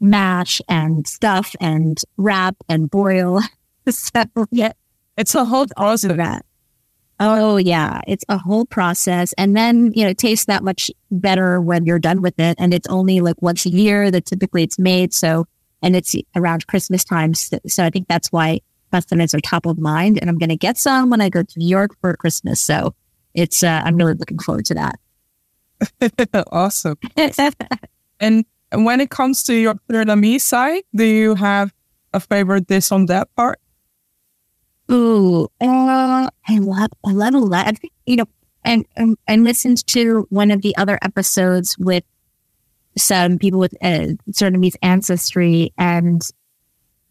mash 0.00 0.60
and 0.68 1.06
stuff 1.06 1.54
and 1.60 2.00
wrap 2.16 2.56
and 2.68 2.90
boil. 2.90 3.40
so 3.88 4.24
yeah, 4.50 4.72
it's 5.16 5.34
a 5.34 5.44
whole 5.44 5.66
process. 5.76 6.16
That. 6.16 6.44
Oh 7.18 7.58
yeah, 7.58 8.00
it's 8.06 8.24
a 8.28 8.38
whole 8.38 8.64
process, 8.64 9.34
and 9.34 9.56
then 9.56 9.92
you 9.94 10.04
know 10.04 10.10
it 10.10 10.18
tastes 10.18 10.46
that 10.46 10.64
much 10.64 10.90
better 11.10 11.60
when 11.60 11.84
you're 11.84 11.98
done 11.98 12.22
with 12.22 12.38
it. 12.38 12.56
And 12.58 12.72
it's 12.72 12.88
only 12.88 13.20
like 13.20 13.40
once 13.42 13.66
a 13.66 13.70
year 13.70 14.10
that 14.10 14.26
typically 14.26 14.62
it's 14.62 14.78
made. 14.78 15.12
So, 15.12 15.46
and 15.82 15.94
it's 15.94 16.14
around 16.34 16.66
Christmas 16.66 17.04
time. 17.04 17.34
So, 17.34 17.58
so 17.66 17.84
I 17.84 17.90
think 17.90 18.08
that's 18.08 18.32
why 18.32 18.60
pasteles 18.92 19.34
are 19.34 19.40
top 19.40 19.66
of 19.66 19.78
mind. 19.78 20.18
And 20.20 20.28
I'm 20.28 20.38
going 20.38 20.50
to 20.50 20.56
get 20.56 20.76
some 20.76 21.10
when 21.10 21.20
I 21.20 21.28
go 21.28 21.42
to 21.42 21.58
New 21.58 21.68
York 21.68 21.92
for 22.00 22.14
Christmas. 22.16 22.60
So 22.60 22.94
it's 23.34 23.62
uh, 23.62 23.82
I'm 23.84 23.96
really 23.96 24.14
looking 24.14 24.38
forward 24.38 24.66
to 24.66 24.74
that. 24.74 24.98
awesome. 26.52 26.96
and 28.20 28.44
when 28.72 29.00
it 29.00 29.10
comes 29.10 29.42
to 29.44 29.54
your 29.54 29.74
Surinamese 29.90 30.42
side, 30.42 30.82
do 30.94 31.04
you 31.04 31.34
have 31.34 31.72
a 32.12 32.20
favorite 32.20 32.66
dish 32.66 32.92
on 32.92 33.06
that 33.06 33.34
part? 33.34 33.58
Ooh, 34.90 35.44
uh, 35.60 36.28
I 36.48 36.58
love, 36.58 36.90
I 37.06 37.12
love 37.12 37.34
a 37.34 37.38
lot. 37.38 37.66
I 37.66 37.72
think, 37.72 37.92
you 38.06 38.16
know, 38.16 38.26
and, 38.64 38.84
and 38.96 39.16
I 39.28 39.36
listened 39.36 39.86
to 39.88 40.26
one 40.30 40.50
of 40.50 40.62
the 40.62 40.76
other 40.76 40.98
episodes 41.02 41.78
with 41.78 42.04
some 42.96 43.38
people 43.38 43.60
with 43.60 43.74
uh, 43.82 44.14
Surinamese 44.32 44.76
ancestry, 44.82 45.72
and 45.78 46.22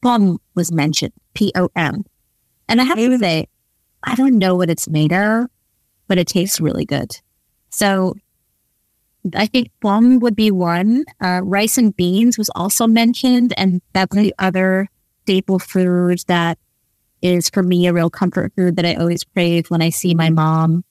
pom 0.02 0.40
was 0.56 0.72
mentioned, 0.72 1.14
P 1.34 1.52
O 1.56 1.70
M. 1.76 2.04
And 2.68 2.82
I 2.82 2.84
have 2.84 2.98
to 2.98 3.18
say, 3.18 3.48
I 4.04 4.16
don't 4.16 4.38
know 4.38 4.56
what 4.56 4.70
it's 4.70 4.88
made 4.90 5.14
of, 5.14 5.48
but 6.08 6.18
it 6.18 6.28
tastes 6.28 6.60
really 6.60 6.86
good. 6.86 7.12
So 7.70 8.16
I 9.36 9.46
think 9.48 9.70
pom 9.82 10.20
would 10.20 10.36
be 10.36 10.52
one. 10.52 11.04
Uh, 11.22 11.42
rice 11.44 11.78
and 11.78 11.96
beans 11.96 12.38
was 12.38 12.50
also 12.56 12.88
mentioned, 12.88 13.54
and 13.58 13.82
that's 13.94 14.16
the 14.16 14.34
other 14.40 14.88
staple 15.24 15.60
food 15.60 16.22
that 16.28 16.58
is 17.22 17.50
for 17.50 17.62
me 17.62 17.86
a 17.88 17.94
real 17.94 18.10
comfort 18.10 18.54
food 18.56 18.76
that 18.78 18.86
I 18.86 18.96
always 18.96 19.24
crave 19.24 19.70
when 19.70 19.82
I 19.82 19.90
see 19.90 20.16
my 20.16 20.30
mom 20.30 20.84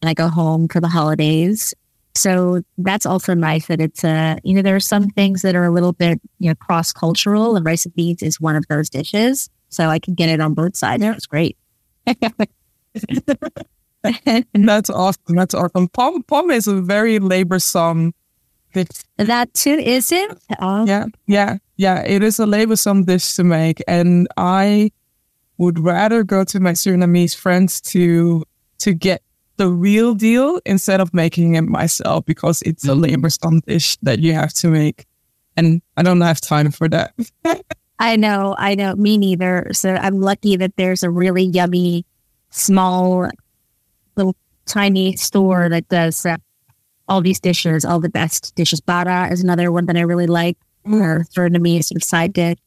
and 0.00 0.08
I 0.08 0.14
go 0.14 0.28
home 0.28 0.68
for 0.68 0.80
the 0.80 0.88
holidays. 0.88 1.74
So 2.14 2.62
that's 2.78 3.06
also 3.06 3.34
nice 3.34 3.66
that 3.66 3.80
it's 3.80 4.04
uh 4.04 4.36
you 4.44 4.54
know 4.54 4.62
there 4.62 4.76
are 4.76 4.80
some 4.80 5.08
things 5.10 5.42
that 5.42 5.54
are 5.56 5.64
a 5.64 5.70
little 5.70 5.92
bit 5.92 6.20
you 6.38 6.48
know 6.48 6.54
cross 6.54 6.92
cultural 6.92 7.56
and 7.56 7.66
rice 7.66 7.84
and 7.84 7.94
beans 7.94 8.22
is 8.22 8.40
one 8.40 8.56
of 8.56 8.64
those 8.68 8.88
dishes. 8.88 9.50
So 9.68 9.88
I 9.88 9.98
can 9.98 10.14
get 10.14 10.28
it 10.28 10.40
on 10.40 10.54
both 10.54 10.76
sides. 10.76 11.02
It's 11.02 11.26
great. 11.26 11.56
that's 14.54 14.90
awesome. 14.90 15.36
That's 15.36 15.54
awesome. 15.54 15.88
Pom 15.88 16.22
pom 16.24 16.50
is 16.50 16.66
a 16.66 16.80
very 16.80 17.18
laborsome. 17.18 18.12
Dish. 18.72 18.88
That 19.16 19.54
too 19.54 19.74
is 19.74 20.10
it? 20.10 20.36
Oh. 20.60 20.84
Yeah, 20.84 21.06
yeah, 21.26 21.58
yeah. 21.76 22.02
It 22.02 22.22
is 22.22 22.40
a 22.40 22.44
laborsome 22.44 23.06
dish 23.06 23.34
to 23.34 23.44
make, 23.44 23.82
and 23.86 24.26
I 24.36 24.90
would 25.58 25.78
rather 25.78 26.24
go 26.24 26.44
to 26.44 26.60
my 26.60 26.72
Surinamese 26.72 27.36
friends 27.36 27.80
to 27.92 28.44
to 28.78 28.92
get 28.92 29.22
the 29.56 29.68
real 29.68 30.14
deal 30.14 30.60
instead 30.66 31.00
of 31.00 31.14
making 31.14 31.54
it 31.54 31.62
myself 31.62 32.24
because 32.24 32.62
it's 32.62 32.84
a 32.84 32.94
laborsome 32.94 33.64
dish 33.64 33.96
that 34.02 34.18
you 34.18 34.34
have 34.34 34.52
to 34.54 34.68
make, 34.68 35.06
and 35.56 35.80
I 35.96 36.02
don't 36.02 36.20
have 36.20 36.40
time 36.40 36.72
for 36.72 36.88
that. 36.88 37.14
I 37.98 38.16
know, 38.16 38.56
I 38.58 38.74
know, 38.74 38.96
me 38.96 39.16
neither. 39.16 39.68
So 39.72 39.94
I'm 39.94 40.20
lucky 40.20 40.56
that 40.56 40.76
there's 40.76 41.04
a 41.04 41.10
really 41.10 41.44
yummy, 41.44 42.04
small, 42.50 43.30
tiny 44.66 45.16
store 45.16 45.68
that 45.68 45.88
does 45.88 46.24
uh, 46.24 46.36
all 47.08 47.20
these 47.20 47.40
dishes, 47.40 47.84
all 47.84 48.00
the 48.00 48.08
best 48.08 48.54
dishes. 48.54 48.80
Bara 48.80 49.28
is 49.30 49.42
another 49.42 49.70
one 49.70 49.86
that 49.86 49.96
I 49.96 50.00
really 50.00 50.26
like. 50.26 50.56
Or 50.86 51.24
Surinamese 51.34 51.84
sort 51.84 51.96
of 51.96 52.04
side 52.04 52.34
dish. 52.34 52.58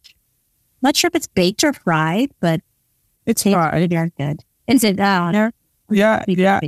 Not 0.82 0.96
sure 0.96 1.08
if 1.10 1.16
it's 1.16 1.28
baked 1.28 1.64
or 1.64 1.74
fried, 1.74 2.32
but 2.40 2.62
it's 3.28 3.44
fried. 3.44 3.90
Very 3.92 4.12
good. 4.18 4.44
Is 4.68 4.84
it? 4.84 5.00
Uh, 5.00 5.52
yeah, 5.90 6.24
yeah. 6.28 6.60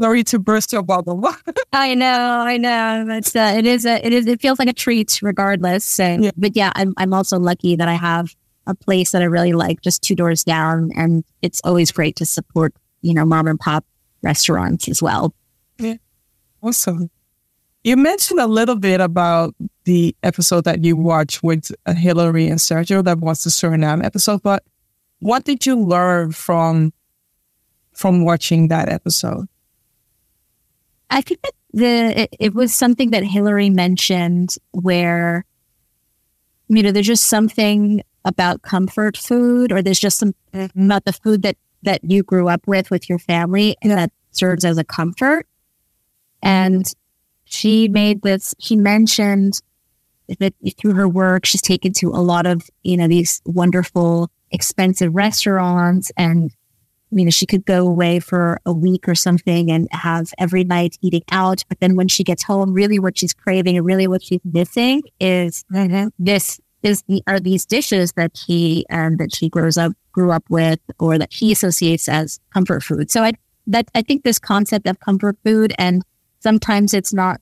Sorry 0.00 0.24
to 0.24 0.38
burst 0.38 0.72
your 0.72 0.82
bubble. 0.82 1.22
I 1.74 1.94
know, 1.94 2.08
I 2.40 2.56
know. 2.56 3.04
But 3.06 3.36
uh, 3.36 3.52
it 3.58 3.66
is 3.66 3.84
a, 3.84 4.04
it 4.04 4.14
is, 4.14 4.26
it 4.26 4.40
feels 4.40 4.58
like 4.58 4.68
a 4.68 4.72
treat 4.72 5.20
regardless. 5.20 5.84
So, 5.84 6.06
yeah. 6.06 6.30
but 6.38 6.56
yeah, 6.56 6.72
I'm, 6.74 6.94
I'm 6.96 7.12
also 7.12 7.38
lucky 7.38 7.76
that 7.76 7.86
I 7.86 7.94
have 7.94 8.34
a 8.66 8.74
place 8.74 9.10
that 9.10 9.20
I 9.20 9.26
really 9.26 9.52
like 9.52 9.82
just 9.82 10.00
two 10.00 10.14
doors 10.14 10.42
down. 10.42 10.90
And 10.96 11.22
it's 11.42 11.60
always 11.64 11.92
great 11.92 12.16
to 12.16 12.24
support, 12.24 12.72
you 13.02 13.14
know, 13.14 13.24
mom 13.24 13.46
and 13.46 13.58
pop 13.58 13.84
restaurants 14.22 14.88
as 14.88 15.02
well. 15.02 15.34
Yeah. 15.78 15.96
Awesome. 16.62 17.10
You 17.82 17.96
mentioned 17.96 18.40
a 18.40 18.46
little 18.46 18.76
bit 18.76 19.00
about 19.00 19.54
the 19.84 20.14
episode 20.22 20.64
that 20.64 20.84
you 20.84 20.96
watched 20.96 21.42
with 21.42 21.70
Hillary 21.88 22.46
and 22.46 22.58
Sergio. 22.58 23.02
That 23.02 23.18
was 23.18 23.42
the 23.42 23.50
Suriname 23.50 24.04
episode. 24.04 24.42
But 24.42 24.62
what 25.20 25.44
did 25.44 25.64
you 25.64 25.78
learn 25.78 26.32
from 26.32 26.92
from 27.94 28.24
watching 28.24 28.68
that 28.68 28.88
episode? 28.88 29.46
I 31.10 31.22
think 31.22 31.40
that 31.42 31.52
the 31.72 32.22
it, 32.22 32.36
it 32.38 32.54
was 32.54 32.74
something 32.74 33.10
that 33.10 33.24
Hillary 33.24 33.70
mentioned 33.70 34.56
where 34.72 35.46
you 36.68 36.82
know 36.82 36.92
there's 36.92 37.06
just 37.06 37.26
something 37.26 38.02
about 38.24 38.62
comfort 38.62 39.16
food 39.16 39.72
or 39.72 39.80
there's 39.80 39.98
just 39.98 40.18
some 40.18 40.34
mm-hmm. 40.52 40.84
about 40.84 41.04
the 41.06 41.12
food 41.12 41.42
that 41.42 41.56
that 41.82 42.00
you 42.02 42.22
grew 42.22 42.48
up 42.48 42.66
with 42.66 42.90
with 42.90 43.08
your 43.08 43.18
family 43.18 43.76
that 43.82 44.10
serves 44.30 44.64
as 44.64 44.78
a 44.78 44.84
comfort 44.84 45.46
and 46.42 46.86
she 47.44 47.88
made 47.88 48.22
this 48.22 48.54
she 48.58 48.76
mentioned 48.76 49.54
that 50.38 50.54
through 50.78 50.94
her 50.94 51.08
work 51.08 51.44
she's 51.44 51.62
taken 51.62 51.92
to 51.92 52.10
a 52.10 52.22
lot 52.22 52.46
of 52.46 52.68
you 52.82 52.96
know 52.96 53.08
these 53.08 53.42
wonderful 53.44 54.30
expensive 54.52 55.14
restaurants 55.14 56.12
and 56.16 56.52
you 57.10 57.24
know, 57.24 57.30
she 57.30 57.46
could 57.46 57.64
go 57.64 57.86
away 57.86 58.20
for 58.20 58.60
a 58.64 58.72
week 58.72 59.08
or 59.08 59.14
something 59.14 59.70
and 59.70 59.88
have 59.90 60.32
every 60.38 60.64
night 60.64 60.96
eating 61.02 61.22
out. 61.30 61.62
But 61.68 61.80
then 61.80 61.96
when 61.96 62.08
she 62.08 62.24
gets 62.24 62.42
home, 62.42 62.72
really 62.72 62.98
what 62.98 63.18
she's 63.18 63.34
craving 63.34 63.76
and 63.76 63.84
really 63.84 64.06
what 64.06 64.22
she's 64.22 64.40
missing 64.44 65.02
is 65.18 65.64
mm-hmm. 65.72 66.08
this 66.18 66.60
is 66.82 67.02
the, 67.08 67.22
are 67.26 67.40
these 67.40 67.66
dishes 67.66 68.12
that 68.12 68.32
he 68.46 68.86
and 68.88 69.12
um, 69.12 69.16
that 69.18 69.34
she 69.34 69.48
grows 69.48 69.76
up 69.76 69.92
grew 70.12 70.30
up 70.30 70.44
with 70.48 70.80
or 70.98 71.18
that 71.18 71.32
he 71.32 71.52
associates 71.52 72.08
as 72.08 72.40
comfort 72.52 72.82
food. 72.82 73.10
So 73.10 73.22
I 73.22 73.32
that 73.66 73.90
I 73.94 74.02
think 74.02 74.24
this 74.24 74.38
concept 74.38 74.86
of 74.86 74.98
comfort 75.00 75.36
food 75.44 75.72
and 75.78 76.02
sometimes 76.40 76.94
it's 76.94 77.12
not 77.12 77.40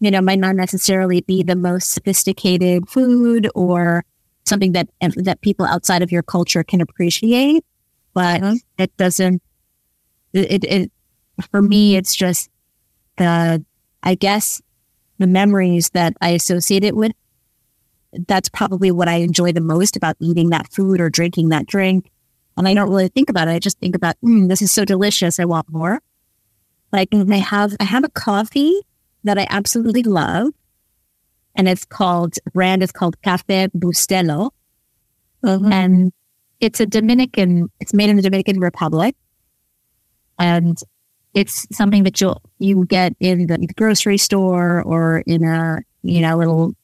you 0.00 0.10
know 0.10 0.20
might 0.20 0.38
not 0.38 0.56
necessarily 0.56 1.20
be 1.20 1.42
the 1.42 1.56
most 1.56 1.92
sophisticated 1.92 2.88
food 2.88 3.48
or 3.54 4.04
something 4.44 4.72
that 4.72 4.88
that 5.16 5.40
people 5.40 5.66
outside 5.66 6.02
of 6.02 6.10
your 6.10 6.22
culture 6.22 6.64
can 6.64 6.80
appreciate, 6.80 7.64
but 8.14 8.40
mm-hmm. 8.40 8.56
it 8.78 8.96
doesn't. 8.96 9.42
It, 10.32 10.64
it 10.64 10.92
for 11.50 11.62
me, 11.62 11.96
it's 11.96 12.14
just 12.14 12.50
the 13.16 13.64
I 14.02 14.14
guess 14.14 14.60
the 15.18 15.26
memories 15.26 15.90
that 15.90 16.14
I 16.20 16.30
associate 16.30 16.84
it 16.84 16.96
with. 16.96 17.12
That's 18.28 18.48
probably 18.48 18.90
what 18.90 19.08
I 19.08 19.16
enjoy 19.16 19.52
the 19.52 19.60
most 19.60 19.96
about 19.96 20.16
eating 20.20 20.50
that 20.50 20.72
food 20.72 21.00
or 21.00 21.10
drinking 21.10 21.48
that 21.50 21.66
drink. 21.66 22.10
And 22.56 22.68
I 22.68 22.74
don't 22.74 22.90
really 22.90 23.08
think 23.08 23.30
about 23.30 23.48
it. 23.48 23.52
I 23.52 23.58
just 23.58 23.78
think 23.78 23.96
about, 23.96 24.16
mm, 24.22 24.48
this 24.48 24.60
is 24.60 24.70
so 24.70 24.84
delicious. 24.84 25.40
I 25.40 25.46
want 25.46 25.70
more. 25.70 26.00
Like 26.92 27.08
I 27.12 27.36
have, 27.36 27.74
I 27.80 27.84
have 27.84 28.04
a 28.04 28.10
coffee 28.10 28.78
that 29.24 29.38
I 29.38 29.46
absolutely 29.48 30.02
love 30.02 30.52
and 31.54 31.68
it's 31.68 31.84
called 31.84 32.34
brand 32.52 32.82
is 32.82 32.92
called 32.92 33.20
Cafe 33.22 33.68
Bustelo, 33.68 34.50
mm-hmm. 35.44 35.72
and 35.72 36.12
it's 36.60 36.80
a 36.80 36.86
Dominican. 36.86 37.70
It's 37.80 37.94
made 37.94 38.10
in 38.10 38.16
the 38.16 38.22
Dominican 38.22 38.60
Republic, 38.60 39.14
and 40.38 40.78
it's 41.34 41.66
something 41.74 42.04
that 42.04 42.20
you'll 42.20 42.40
you 42.58 42.84
get 42.86 43.14
in 43.20 43.46
the 43.46 43.68
grocery 43.76 44.18
store 44.18 44.82
or 44.82 45.22
in 45.26 45.44
a 45.44 45.80
you 46.02 46.20
know 46.20 46.36
little 46.36 46.74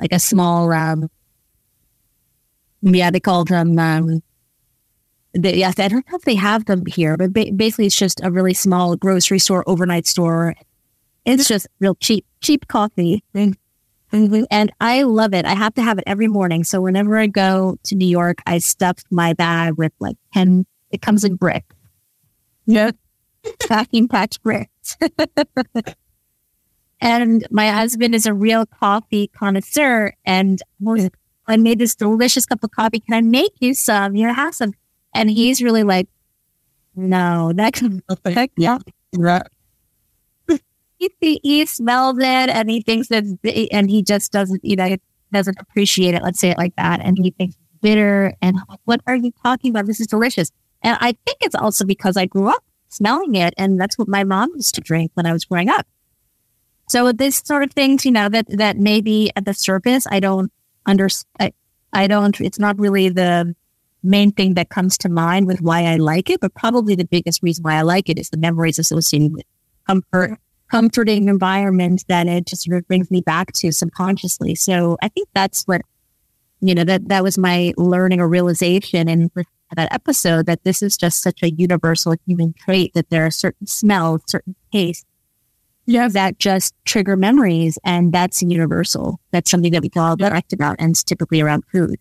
like 0.00 0.12
a 0.12 0.18
small 0.18 0.72
um 0.72 1.08
yeah 2.82 3.10
they 3.10 3.20
call 3.20 3.44
them 3.44 3.78
um 3.78 4.22
they, 5.34 5.56
yes 5.58 5.78
I 5.78 5.88
don't 5.88 6.04
know 6.10 6.16
if 6.16 6.22
they 6.22 6.34
have 6.34 6.64
them 6.64 6.84
here 6.86 7.16
but 7.16 7.32
ba- 7.32 7.52
basically 7.54 7.86
it's 7.86 7.96
just 7.96 8.20
a 8.24 8.30
really 8.30 8.54
small 8.54 8.96
grocery 8.96 9.38
store 9.38 9.62
overnight 9.68 10.06
store. 10.06 10.54
It's 11.24 11.46
just 11.46 11.66
real 11.78 11.94
cheap 11.96 12.24
cheap 12.40 12.66
coffee. 12.68 13.22
And 13.32 14.72
I 14.80 15.02
love 15.02 15.34
it. 15.34 15.44
I 15.44 15.54
have 15.54 15.74
to 15.74 15.82
have 15.82 15.98
it 15.98 16.04
every 16.06 16.26
morning. 16.26 16.64
So 16.64 16.80
whenever 16.80 17.16
I 17.16 17.28
go 17.28 17.76
to 17.84 17.94
New 17.94 18.08
York 18.08 18.38
I 18.46 18.58
stuff 18.58 18.96
my 19.10 19.34
bag 19.34 19.74
with 19.76 19.92
like 20.00 20.16
10 20.34 20.66
it 20.90 21.00
comes 21.02 21.22
in 21.22 21.36
brick 21.36 21.64
Yeah. 22.66 22.90
packing 23.68 24.08
packed 24.08 24.42
bricks. 24.42 24.96
and 27.00 27.46
my 27.50 27.70
husband 27.70 28.14
is 28.14 28.26
a 28.26 28.34
real 28.34 28.66
coffee 28.66 29.28
connoisseur. 29.28 30.12
And 30.24 30.60
oh, 30.86 31.08
I 31.46 31.56
made 31.56 31.78
this 31.78 31.94
delicious 31.94 32.46
cup 32.46 32.62
of 32.62 32.70
coffee. 32.72 33.00
Can 33.00 33.14
I 33.14 33.20
make 33.22 33.52
you 33.60 33.74
some? 33.74 34.16
You 34.16 34.32
have 34.32 34.54
some. 34.54 34.74
And 35.14 35.30
he's 35.30 35.62
really 35.62 35.82
like, 35.82 36.08
no, 36.94 37.52
that 37.54 37.72
can, 37.72 38.02
Okay. 38.26 38.50
Yeah. 38.56 38.78
Right. 39.16 39.42
he, 40.98 41.10
he, 41.20 41.40
he 41.42 41.66
smells 41.66 42.18
it 42.18 42.24
and 42.50 42.70
he 42.70 42.82
thinks 42.82 43.08
that, 43.08 43.24
and 43.72 43.90
he 43.90 44.02
just 44.02 44.30
doesn't, 44.30 44.64
you 44.64 44.76
know, 44.76 44.96
doesn't 45.32 45.58
appreciate 45.58 46.14
it. 46.14 46.22
Let's 46.22 46.38
say 46.38 46.50
it 46.50 46.58
like 46.58 46.76
that. 46.76 47.00
And 47.00 47.16
he 47.18 47.30
thinks 47.30 47.56
bitter. 47.80 48.34
And 48.42 48.58
like, 48.68 48.80
what 48.84 49.00
are 49.06 49.16
you 49.16 49.32
talking 49.42 49.70
about? 49.70 49.86
This 49.86 50.00
is 50.00 50.06
delicious. 50.06 50.50
And 50.82 50.98
I 51.00 51.12
think 51.24 51.38
it's 51.40 51.54
also 51.54 51.84
because 51.84 52.16
I 52.16 52.26
grew 52.26 52.48
up 52.48 52.62
smelling 52.88 53.34
it. 53.36 53.54
And 53.56 53.80
that's 53.80 53.96
what 53.96 54.08
my 54.08 54.24
mom 54.24 54.50
used 54.54 54.74
to 54.74 54.80
drink 54.80 55.12
when 55.14 55.26
I 55.26 55.32
was 55.32 55.44
growing 55.44 55.68
up. 55.70 55.86
So 56.90 57.12
this 57.12 57.36
sort 57.44 57.62
of 57.62 57.70
things, 57.70 58.04
you 58.04 58.10
know, 58.10 58.28
that, 58.28 58.46
that 58.48 58.76
maybe 58.76 59.30
at 59.36 59.44
the 59.44 59.54
surface, 59.54 60.08
I 60.10 60.18
don't 60.18 60.50
understand. 60.86 61.52
I, 61.92 62.02
I 62.02 62.06
don't, 62.08 62.40
it's 62.40 62.58
not 62.58 62.80
really 62.80 63.08
the 63.08 63.54
main 64.02 64.32
thing 64.32 64.54
that 64.54 64.70
comes 64.70 64.98
to 64.98 65.08
mind 65.08 65.46
with 65.46 65.60
why 65.60 65.84
I 65.84 65.96
like 65.96 66.30
it, 66.30 66.40
but 66.40 66.52
probably 66.54 66.96
the 66.96 67.04
biggest 67.04 67.44
reason 67.44 67.62
why 67.62 67.74
I 67.74 67.82
like 67.82 68.08
it 68.08 68.18
is 68.18 68.30
the 68.30 68.38
memories 68.38 68.76
associated 68.76 69.32
with 69.32 69.44
comfort, 69.86 70.36
comforting 70.68 71.28
environment 71.28 72.04
that 72.08 72.26
it 72.26 72.46
just 72.46 72.64
sort 72.64 72.78
of 72.78 72.88
brings 72.88 73.08
me 73.08 73.20
back 73.20 73.52
to 73.52 73.70
subconsciously. 73.70 74.56
So 74.56 74.98
I 75.00 75.06
think 75.06 75.28
that's 75.32 75.62
what, 75.66 75.82
you 76.60 76.74
know, 76.74 76.82
that, 76.82 77.08
that 77.08 77.22
was 77.22 77.38
my 77.38 77.72
learning 77.76 78.18
or 78.18 78.28
realization 78.28 79.08
in 79.08 79.30
that 79.76 79.92
episode 79.92 80.46
that 80.46 80.64
this 80.64 80.82
is 80.82 80.96
just 80.96 81.22
such 81.22 81.40
a 81.44 81.52
universal 81.52 82.16
human 82.26 82.52
trait 82.52 82.94
that 82.94 83.10
there 83.10 83.24
are 83.26 83.30
certain 83.30 83.68
smells, 83.68 84.22
certain 84.26 84.56
tastes 84.72 85.04
Yeah. 85.90 86.08
that 86.08 86.38
just 86.38 86.74
trigger 86.84 87.16
memories. 87.16 87.78
And 87.84 88.12
that's 88.12 88.42
universal. 88.42 89.20
That's 89.32 89.50
something 89.50 89.72
that 89.72 89.82
we 89.82 89.88
can 89.88 90.02
all 90.02 90.16
connect 90.16 90.52
about. 90.52 90.76
And 90.78 90.90
it's 90.92 91.02
typically 91.04 91.40
around 91.40 91.64
food. 91.72 91.96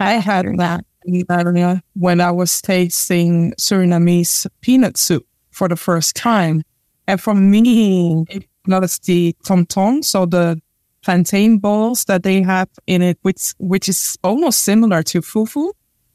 I 0.00 0.14
had 0.14 0.46
that 0.58 0.84
earlier 1.30 1.80
when 1.94 2.20
I 2.20 2.30
was 2.30 2.60
tasting 2.62 3.52
Surinamese 3.60 4.46
peanut 4.60 4.96
soup 4.96 5.26
for 5.50 5.68
the 5.68 5.76
first 5.76 6.16
time. 6.16 6.62
And 7.06 7.20
for 7.20 7.34
me, 7.34 8.24
I 8.30 8.40
noticed 8.66 9.04
the 9.04 9.36
tom 9.44 9.66
tom, 9.66 10.02
so 10.02 10.24
the 10.26 10.60
plantain 11.02 11.58
balls 11.58 12.06
that 12.06 12.22
they 12.22 12.40
have 12.42 12.68
in 12.86 13.02
it, 13.02 13.18
which 13.22 13.52
which 13.58 13.88
is 13.88 14.16
almost 14.24 14.60
similar 14.60 15.02
to 15.02 15.20
fufu, 15.20 15.70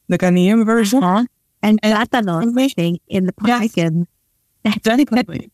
the 0.07 0.17
Ghanaian 0.17 0.65
version. 0.65 1.03
Uh-huh. 1.03 1.25
And, 1.61 1.79
And- 1.83 1.93
that's 1.93 2.09
another 2.13 2.69
thing 2.69 2.97
in 3.07 3.25
the 3.27 3.33
Yes. 3.45 3.59
pumpkin. 3.59 4.07
Definitely. 4.81 5.51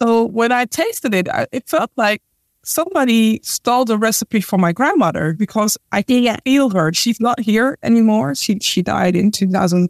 So 0.00 0.24
when 0.26 0.52
I 0.52 0.64
tasted 0.66 1.14
it, 1.14 1.28
I, 1.28 1.46
it 1.52 1.68
felt 1.68 1.90
like 1.96 2.22
somebody 2.64 3.40
stole 3.42 3.84
the 3.84 3.96
recipe 3.98 4.40
from 4.40 4.60
my 4.60 4.72
grandmother 4.72 5.32
because 5.32 5.78
I 5.92 6.02
can 6.02 6.22
Yeah. 6.22 6.36
feel 6.44 6.70
her. 6.70 6.92
She's 6.92 7.20
not 7.20 7.40
here 7.40 7.78
anymore. 7.82 8.34
She 8.34 8.58
she 8.60 8.82
died 8.82 9.16
in 9.16 9.30
2000. 9.30 9.88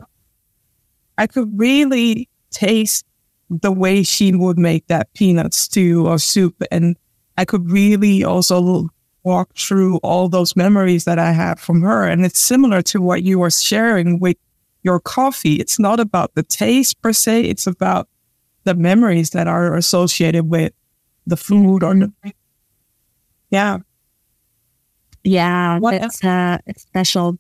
I 1.19 1.27
could 1.27 1.59
really 1.59 2.29
taste 2.51 3.05
the 3.49 3.73
way 3.73 4.03
she 4.03 4.35
would 4.35 4.59
make 4.59 4.87
that 4.89 5.13
peanut 5.15 5.55
stew 5.55 6.07
or 6.07 6.19
soup, 6.19 6.63
and 6.71 6.97
I 7.39 7.45
could 7.45 7.71
really 7.71 8.25
also 8.25 8.89
walk 9.23 9.55
through 9.57 9.97
all 9.99 10.29
those 10.29 10.55
memories 10.55 11.05
that 11.05 11.19
I 11.19 11.33
have 11.33 11.59
from 11.59 11.83
her. 11.83 12.05
And 12.07 12.25
it's 12.25 12.39
similar 12.41 12.81
to 12.83 13.01
what 13.01 13.23
you 13.25 13.39
were 13.41 13.51
sharing 13.51 14.21
with 14.21 14.37
your 14.83 15.01
coffee. 15.01 15.55
It's 15.55 15.79
not 15.81 15.99
about 15.99 16.35
the 16.35 16.43
taste 16.45 17.01
per 17.03 17.13
se. 17.13 17.43
It's 17.43 17.67
about 17.67 18.09
the 18.67 18.75
memories 18.75 19.31
that 19.31 19.47
are 19.49 19.75
associated 19.75 20.51
with 20.51 20.73
the 21.27 21.37
food 21.37 21.83
or 21.83 21.95
the 21.95 22.13
yeah. 23.51 23.79
Yeah. 25.25 25.79
What 25.79 25.95
it's, 25.95 26.23
uh, 26.23 26.59
it's 26.67 26.83
special. 26.83 27.39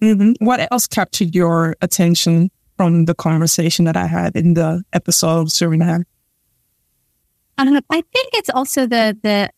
hmm 0.00 0.32
What 0.40 0.66
else 0.72 0.86
captured 0.86 1.34
your 1.34 1.76
attention 1.80 2.50
from 2.76 3.04
the 3.04 3.14
conversation 3.14 3.84
that 3.84 3.96
I 3.96 4.06
had 4.06 4.34
in 4.34 4.54
the 4.54 4.82
episode 4.92 5.40
of 5.42 5.48
Suriname? 5.48 6.04
I 7.58 7.64
don't 7.64 7.74
know. 7.74 7.80
I 7.90 8.00
think 8.00 8.30
it's 8.34 8.50
also 8.50 8.86
the 8.86 9.16
the 9.22 9.50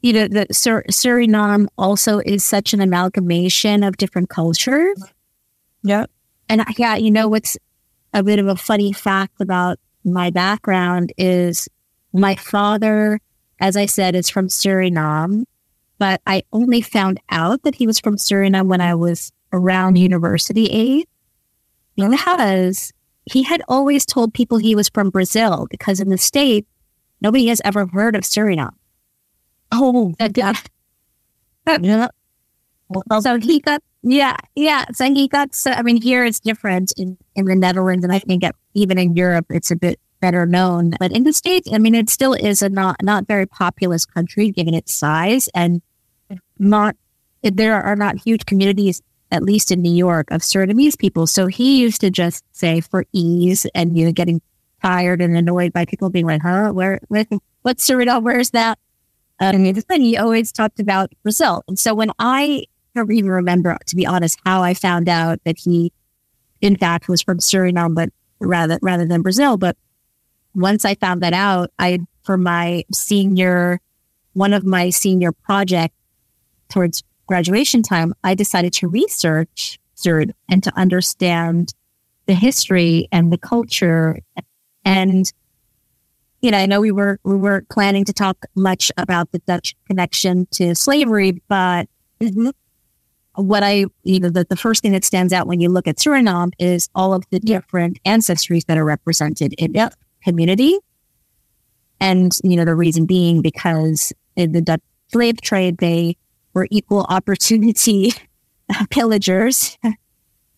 you 0.00 0.12
know 0.12 0.28
the 0.28 0.46
Sur- 0.52 0.84
Suriname 0.90 1.66
also 1.76 2.20
is 2.20 2.44
such 2.44 2.72
an 2.72 2.80
amalgamation 2.80 3.82
of 3.82 3.96
different 3.96 4.30
cultures. 4.30 5.02
Yeah. 5.82 6.06
And 6.48 6.62
I- 6.62 6.74
yeah, 6.78 6.96
you 6.96 7.10
know 7.10 7.28
what's 7.28 7.58
a 8.14 8.22
bit 8.22 8.38
of 8.38 8.46
a 8.46 8.56
funny 8.56 8.92
fact 8.92 9.40
about 9.40 9.78
my 10.04 10.30
background 10.30 11.12
is 11.18 11.68
my 12.12 12.34
father, 12.34 13.20
as 13.60 13.76
I 13.76 13.86
said, 13.86 14.14
is 14.14 14.28
from 14.30 14.48
Suriname, 14.48 15.44
but 15.98 16.20
I 16.26 16.42
only 16.52 16.80
found 16.80 17.20
out 17.30 17.62
that 17.62 17.74
he 17.74 17.86
was 17.86 18.00
from 18.00 18.16
Suriname 18.16 18.66
when 18.66 18.80
I 18.80 18.94
was 18.94 19.32
around 19.52 19.96
university 19.96 20.66
age 20.66 21.06
because 21.96 22.92
he 23.24 23.42
had 23.42 23.62
always 23.68 24.06
told 24.06 24.32
people 24.32 24.58
he 24.58 24.74
was 24.74 24.88
from 24.88 25.10
Brazil 25.10 25.66
because 25.70 26.00
in 26.00 26.08
the 26.08 26.18
state 26.18 26.66
nobody 27.20 27.48
has 27.48 27.60
ever 27.64 27.86
heard 27.86 28.16
of 28.16 28.22
Suriname. 28.22 28.72
Oh, 29.72 30.14
That- 30.18 30.34
that- 30.34 30.68
so 33.20 33.38
he 33.40 33.60
got 33.60 33.82
yeah 34.02 34.36
yeah 34.54 34.84
so 34.92 35.12
he 35.12 35.26
got 35.26 35.50
i 35.66 35.82
mean 35.82 36.00
here 36.00 36.24
it's 36.24 36.40
different 36.40 36.92
in 36.96 37.18
in 37.34 37.46
the 37.46 37.54
netherlands 37.54 38.04
and 38.04 38.12
i 38.12 38.18
think 38.18 38.44
even 38.74 38.98
in 38.98 39.16
europe 39.16 39.46
it's 39.50 39.70
a 39.70 39.76
bit 39.76 39.98
better 40.20 40.46
known. 40.46 40.92
But 40.98 41.12
in 41.12 41.24
the 41.24 41.32
states 41.32 41.68
i 41.72 41.78
mean 41.78 41.94
it 41.94 42.10
still 42.10 42.32
is 42.34 42.62
a 42.62 42.68
not 42.68 42.96
not 43.02 43.26
very 43.26 43.46
populous 43.46 44.04
country 44.04 44.50
given 44.50 44.74
its 44.74 44.92
size 44.92 45.48
and 45.54 45.82
not 46.58 46.96
there 47.42 47.80
are 47.80 47.96
not 47.96 48.18
huge 48.18 48.46
communities 48.46 49.00
at 49.30 49.42
least 49.42 49.70
in 49.70 49.82
new 49.82 49.92
york 49.92 50.30
of 50.30 50.40
surinamese 50.40 50.98
people. 50.98 51.26
So 51.26 51.46
he 51.46 51.80
used 51.80 52.00
to 52.00 52.10
just 52.10 52.44
say 52.52 52.80
for 52.80 53.04
ease 53.12 53.66
and 53.74 53.96
you 53.96 54.06
know 54.06 54.12
getting 54.12 54.40
tired 54.82 55.20
and 55.20 55.36
annoyed 55.36 55.72
by 55.72 55.84
people 55.84 56.10
being 56.10 56.26
like 56.26 56.42
huh? 56.42 56.70
Where, 56.70 57.00
where 57.08 57.26
what's 57.62 57.88
suriname? 57.88 58.22
Where's 58.22 58.50
that? 58.50 58.78
Um, 59.40 59.66
and 59.66 59.76
then 59.76 60.00
he 60.00 60.16
always 60.16 60.50
talked 60.50 60.80
about 60.80 61.12
Brazil. 61.22 61.62
And 61.68 61.78
so 61.78 61.94
when 61.94 62.10
I 62.18 62.64
don't 62.98 63.12
even 63.12 63.30
remember, 63.30 63.76
to 63.86 63.96
be 63.96 64.06
honest, 64.06 64.38
how 64.44 64.62
I 64.62 64.74
found 64.74 65.08
out 65.08 65.40
that 65.44 65.58
he, 65.58 65.92
in 66.60 66.76
fact, 66.76 67.08
was 67.08 67.22
from 67.22 67.38
Suriname, 67.38 67.94
but 67.94 68.10
rather 68.40 68.78
rather 68.82 69.06
than 69.06 69.22
Brazil. 69.22 69.56
But 69.56 69.76
once 70.54 70.84
I 70.84 70.94
found 70.94 71.22
that 71.22 71.32
out, 71.32 71.70
I 71.78 72.00
for 72.22 72.36
my 72.36 72.84
senior, 72.92 73.80
one 74.34 74.52
of 74.52 74.64
my 74.64 74.90
senior 74.90 75.32
project 75.32 75.94
towards 76.68 77.02
graduation 77.26 77.82
time, 77.82 78.14
I 78.24 78.34
decided 78.34 78.72
to 78.74 78.88
research 78.88 79.78
Suriname 79.96 80.32
and 80.48 80.62
to 80.64 80.76
understand 80.76 81.74
the 82.26 82.34
history 82.34 83.08
and 83.10 83.32
the 83.32 83.38
culture 83.38 84.18
and 84.84 85.32
you 86.40 86.50
know, 86.52 86.58
I 86.58 86.66
know 86.66 86.80
we 86.80 86.92
were 86.92 87.18
we 87.24 87.36
were 87.36 87.64
planning 87.68 88.04
to 88.04 88.12
talk 88.12 88.46
much 88.54 88.92
about 88.96 89.32
the 89.32 89.40
Dutch 89.40 89.74
connection 89.86 90.46
to 90.52 90.74
slavery, 90.74 91.42
but 91.48 91.88
mm-hmm. 92.20 92.50
What 93.38 93.62
I 93.62 93.86
you 94.02 94.20
know 94.20 94.30
the, 94.30 94.44
the 94.48 94.56
first 94.56 94.82
thing 94.82 94.92
that 94.92 95.04
stands 95.04 95.32
out 95.32 95.46
when 95.46 95.60
you 95.60 95.68
look 95.68 95.86
at 95.86 95.96
Suriname 95.96 96.52
is 96.58 96.88
all 96.94 97.14
of 97.14 97.24
the 97.30 97.38
different 97.38 97.98
ancestries 98.04 98.66
that 98.66 98.76
are 98.76 98.84
represented 98.84 99.54
in 99.58 99.72
that 99.72 99.94
community. 100.24 100.78
And 102.00 102.36
you 102.42 102.56
know, 102.56 102.64
the 102.64 102.74
reason 102.74 103.06
being 103.06 103.40
because 103.40 104.12
in 104.36 104.52
the 104.52 104.60
Dutch 104.60 104.80
slave 105.10 105.40
trade 105.40 105.78
they 105.78 106.16
were 106.52 106.66
equal 106.70 107.06
opportunity 107.08 108.12
pillagers 108.90 109.78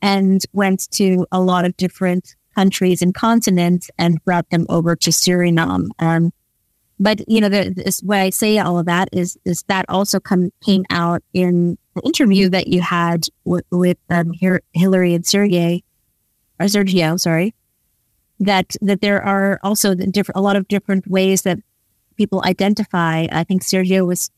and 0.02 0.42
went 0.52 0.90
to 0.92 1.26
a 1.30 1.40
lot 1.40 1.64
of 1.64 1.76
different 1.76 2.34
countries 2.54 3.02
and 3.02 3.14
continents 3.14 3.90
and 3.98 4.24
brought 4.24 4.48
them 4.50 4.66
over 4.68 4.96
to 4.96 5.10
Suriname. 5.10 5.88
Um, 5.98 6.32
but 6.98 7.26
you 7.28 7.40
know, 7.40 7.48
the, 7.48 7.72
this, 7.74 8.00
why 8.00 8.20
I 8.20 8.30
say 8.30 8.58
all 8.58 8.78
of 8.78 8.86
that 8.86 9.08
is 9.12 9.38
is 9.44 9.64
that 9.64 9.86
also 9.88 10.20
come 10.20 10.50
came 10.62 10.84
out 10.90 11.22
in 11.32 11.72
the 11.72 11.79
interview 12.04 12.48
that 12.50 12.68
you 12.68 12.80
had 12.80 13.26
with, 13.44 13.64
with 13.70 13.98
um, 14.08 14.32
Hillary 14.72 15.14
and 15.14 15.26
Sergey, 15.26 15.82
or 16.58 16.66
Sergio, 16.66 17.18
sorry, 17.18 17.54
that 18.38 18.76
that 18.80 19.00
there 19.00 19.22
are 19.22 19.60
also 19.62 19.94
different 19.94 20.36
a 20.36 20.40
lot 20.40 20.56
of 20.56 20.68
different 20.68 21.06
ways 21.06 21.42
that 21.42 21.58
people 22.16 22.42
identify. 22.44 23.26
I 23.30 23.44
think 23.44 23.62
Sergio 23.62 24.06
was 24.06 24.30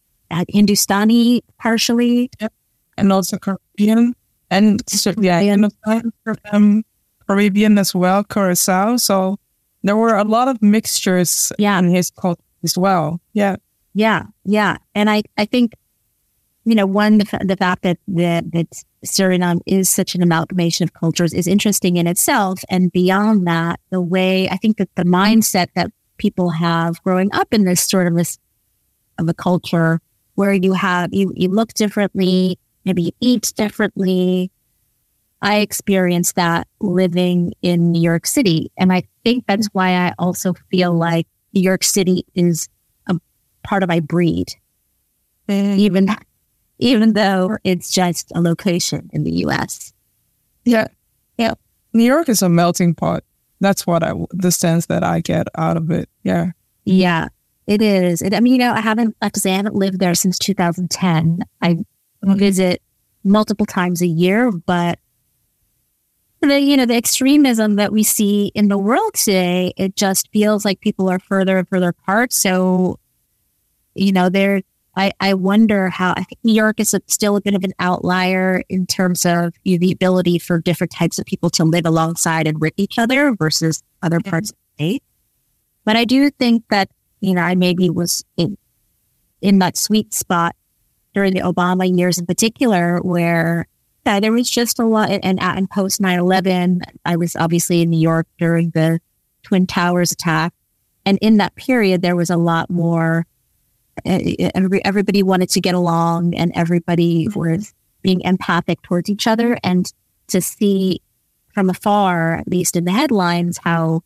Hindustani 0.48 1.42
partially, 1.58 2.30
yep. 2.40 2.52
and 2.96 3.12
also 3.12 3.38
Caribbean, 3.38 4.14
and 4.50 4.82
yeah, 5.18 5.56
um, 6.52 6.84
Caribbean 7.26 7.78
as 7.78 7.94
well, 7.94 8.24
Curacao. 8.24 8.96
So 8.96 9.38
there 9.82 9.96
were 9.96 10.16
a 10.16 10.24
lot 10.24 10.48
of 10.48 10.62
mixtures 10.62 11.52
yeah. 11.58 11.78
in 11.78 11.90
his 11.90 12.10
culture 12.10 12.42
as 12.62 12.78
well. 12.78 13.20
Yeah, 13.32 13.56
yeah, 13.94 14.24
yeah, 14.44 14.78
and 14.94 15.10
I 15.10 15.22
I 15.36 15.44
think 15.44 15.74
you 16.64 16.74
know 16.74 16.86
one 16.86 17.18
the, 17.18 17.38
the 17.44 17.56
fact 17.56 17.82
that 17.82 17.98
that 18.08 18.52
that 18.52 18.68
Suriname 19.04 19.60
is 19.66 19.90
such 19.90 20.14
an 20.14 20.22
amalgamation 20.22 20.84
of 20.84 20.92
cultures 20.94 21.34
is 21.34 21.46
interesting 21.46 21.96
in 21.96 22.06
itself. 22.06 22.60
And 22.68 22.92
beyond 22.92 23.46
that, 23.46 23.80
the 23.90 24.00
way 24.00 24.48
I 24.48 24.56
think 24.56 24.76
that 24.78 24.94
the 24.94 25.04
mindset 25.04 25.68
that 25.74 25.90
people 26.18 26.50
have 26.50 27.02
growing 27.02 27.32
up 27.32 27.52
in 27.52 27.64
this 27.64 27.82
sort 27.82 28.06
of 28.06 28.14
this 28.14 28.38
of 29.18 29.28
a 29.28 29.34
culture 29.34 30.00
where 30.34 30.52
you 30.52 30.72
have 30.72 31.12
you, 31.12 31.32
you 31.34 31.48
look 31.48 31.74
differently, 31.74 32.58
maybe 32.84 33.02
you 33.02 33.10
eat 33.20 33.52
differently. 33.56 34.50
I 35.42 35.58
experienced 35.58 36.36
that 36.36 36.68
living 36.80 37.52
in 37.62 37.90
New 37.90 38.00
York 38.00 38.26
City. 38.26 38.70
And 38.78 38.92
I 38.92 39.02
think 39.24 39.44
that's 39.48 39.66
why 39.72 39.90
I 39.90 40.14
also 40.16 40.54
feel 40.70 40.92
like 40.92 41.26
New 41.52 41.60
York 41.60 41.82
City 41.82 42.24
is 42.36 42.68
a 43.08 43.16
part 43.64 43.82
of 43.82 43.88
my 43.88 43.98
breed. 43.98 44.52
Mm. 45.48 45.78
Even 45.78 46.06
even 46.82 47.12
though 47.12 47.56
it's 47.62 47.90
just 47.90 48.32
a 48.34 48.40
location 48.40 49.08
in 49.12 49.22
the 49.24 49.30
US. 49.46 49.92
Yeah. 50.64 50.88
Yeah. 51.38 51.54
New 51.92 52.04
York 52.04 52.28
is 52.28 52.42
a 52.42 52.48
melting 52.48 52.94
pot. 52.94 53.22
That's 53.60 53.86
what 53.86 54.02
I, 54.02 54.12
the 54.30 54.50
sense 54.50 54.86
that 54.86 55.04
I 55.04 55.20
get 55.20 55.46
out 55.56 55.76
of 55.76 55.90
it. 55.90 56.08
Yeah. 56.24 56.50
Yeah, 56.84 57.28
it 57.68 57.80
is. 57.80 58.22
It, 58.22 58.34
I 58.34 58.40
mean, 58.40 58.54
you 58.54 58.58
know, 58.58 58.72
I 58.72 58.80
haven't, 58.80 59.14
like 59.22 59.32
to 59.34 59.40
say, 59.40 59.52
I 59.52 59.56
haven't 59.56 59.76
lived 59.76 60.00
there 60.00 60.16
since 60.16 60.36
2010. 60.40 61.44
I 61.60 61.74
mm-hmm. 61.74 62.34
visit 62.34 62.82
multiple 63.22 63.66
times 63.66 64.02
a 64.02 64.06
year, 64.08 64.50
but 64.50 64.98
the, 66.40 66.60
you 66.60 66.76
know, 66.76 66.86
the 66.86 66.96
extremism 66.96 67.76
that 67.76 67.92
we 67.92 68.02
see 68.02 68.50
in 68.56 68.66
the 68.66 68.78
world 68.78 69.14
today, 69.14 69.72
it 69.76 69.94
just 69.94 70.28
feels 70.32 70.64
like 70.64 70.80
people 70.80 71.08
are 71.08 71.20
further 71.20 71.58
and 71.58 71.68
further 71.68 71.90
apart. 71.90 72.32
So, 72.32 72.98
you 73.94 74.10
know, 74.10 74.28
there 74.28 74.62
I, 74.94 75.12
I 75.20 75.34
wonder 75.34 75.88
how 75.88 76.12
I 76.12 76.24
think 76.24 76.38
New 76.44 76.52
York 76.52 76.78
is 76.78 76.92
a, 76.92 77.00
still 77.06 77.36
a 77.36 77.40
bit 77.40 77.54
of 77.54 77.64
an 77.64 77.72
outlier 77.78 78.62
in 78.68 78.86
terms 78.86 79.24
of 79.24 79.54
you 79.64 79.76
know, 79.76 79.80
the 79.80 79.92
ability 79.92 80.38
for 80.38 80.58
different 80.58 80.92
types 80.92 81.18
of 81.18 81.24
people 81.24 81.48
to 81.50 81.64
live 81.64 81.86
alongside 81.86 82.46
and 82.46 82.60
with 82.60 82.74
each 82.76 82.98
other 82.98 83.34
versus 83.34 83.82
other 84.02 84.18
mm-hmm. 84.18 84.30
parts 84.30 84.50
of 84.50 84.56
the 84.56 84.84
state. 84.84 85.02
But 85.84 85.96
I 85.96 86.04
do 86.04 86.30
think 86.30 86.64
that, 86.68 86.90
you 87.20 87.34
know, 87.34 87.40
I 87.40 87.54
maybe 87.54 87.88
was 87.88 88.24
in, 88.36 88.58
in 89.40 89.58
that 89.60 89.76
sweet 89.76 90.12
spot 90.12 90.54
during 91.14 91.34
the 91.34 91.40
Obama 91.40 91.90
years 91.96 92.18
in 92.18 92.26
particular, 92.26 92.98
where 93.00 93.66
yeah, 94.04 94.20
there 94.20 94.32
was 94.32 94.50
just 94.50 94.78
a 94.78 94.84
lot. 94.84 95.10
And, 95.10 95.40
and 95.40 95.70
post 95.70 96.00
9 96.00 96.18
11, 96.18 96.82
I 97.04 97.16
was 97.16 97.36
obviously 97.36 97.82
in 97.82 97.90
New 97.90 98.00
York 98.00 98.26
during 98.38 98.70
the 98.70 99.00
Twin 99.42 99.66
Towers 99.66 100.12
attack. 100.12 100.52
And 101.04 101.18
in 101.20 101.38
that 101.38 101.54
period, 101.56 102.02
there 102.02 102.16
was 102.16 102.30
a 102.30 102.36
lot 102.36 102.70
more 102.70 103.26
everybody 104.04 105.22
wanted 105.22 105.48
to 105.50 105.60
get 105.60 105.74
along 105.74 106.34
and 106.34 106.52
everybody 106.54 107.28
was 107.34 107.74
being 108.02 108.20
empathic 108.22 108.82
towards 108.82 109.08
each 109.08 109.26
other 109.26 109.58
and 109.62 109.92
to 110.28 110.40
see 110.40 111.00
from 111.52 111.68
afar, 111.68 112.36
at 112.36 112.48
least 112.48 112.76
in 112.76 112.84
the 112.84 112.92
headlines, 112.92 113.58
how 113.62 114.00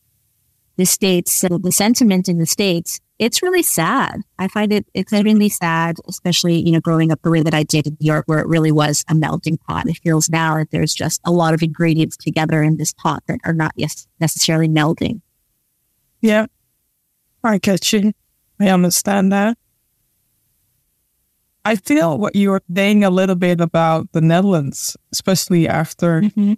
the 0.77 0.85
states, 0.85 1.41
the 1.41 1.73
sentiment 1.73 2.29
in 2.29 2.39
the 2.39 2.47
states, 2.47 3.01
it's 3.19 3.43
really 3.43 3.63
sad. 3.63 4.21
I 4.39 4.49
find 4.49 4.73
it 4.73 4.85
extremely 4.95 5.49
sad, 5.49 5.97
especially, 6.07 6.61
you 6.61 6.73
know, 6.73 6.81
growing 6.81 7.11
up 7.11 7.23
the 7.23 7.31
way 7.31 7.43
that 7.43 7.55
I 7.55 7.63
did 7.63 7.87
in 7.87 7.97
New 7.99 8.07
York, 8.07 8.25
where 8.27 8.41
it 8.41 8.47
really 8.47 8.73
was 8.73 9.05
a 9.09 9.15
melting 9.15 9.57
pot. 9.57 9.89
It 9.89 9.99
feels 10.03 10.29
now 10.29 10.59
that 10.59 10.71
there's 10.71 10.93
just 10.93 11.23
a 11.25 11.31
lot 11.31 11.55
of 11.55 11.63
ingredients 11.63 12.19
together 12.19 12.63
in 12.63 12.77
this 12.77 12.93
pot 12.93 13.23
that 13.27 13.39
are 13.45 13.55
not 13.55 13.73
yes, 13.77 14.07
necessarily 14.21 14.69
melding. 14.69 15.23
Yeah. 16.21 16.47
I 17.43 17.57
get 17.57 17.93
you. 17.93 18.13
I 18.61 18.69
understand 18.69 19.33
that. 19.33 19.57
I 21.67 21.75
feel 21.75 22.17
what 22.17 22.37
you 22.37 22.51
were 22.51 22.63
saying 22.73 23.03
a 23.03 23.11
little 23.11 23.35
bit 23.35 23.61
about 23.61 24.13
the 24.13 24.21
Netherlands, 24.21 24.97
especially 25.11 25.67
after 25.67 26.21
mm-hmm. 26.21 26.53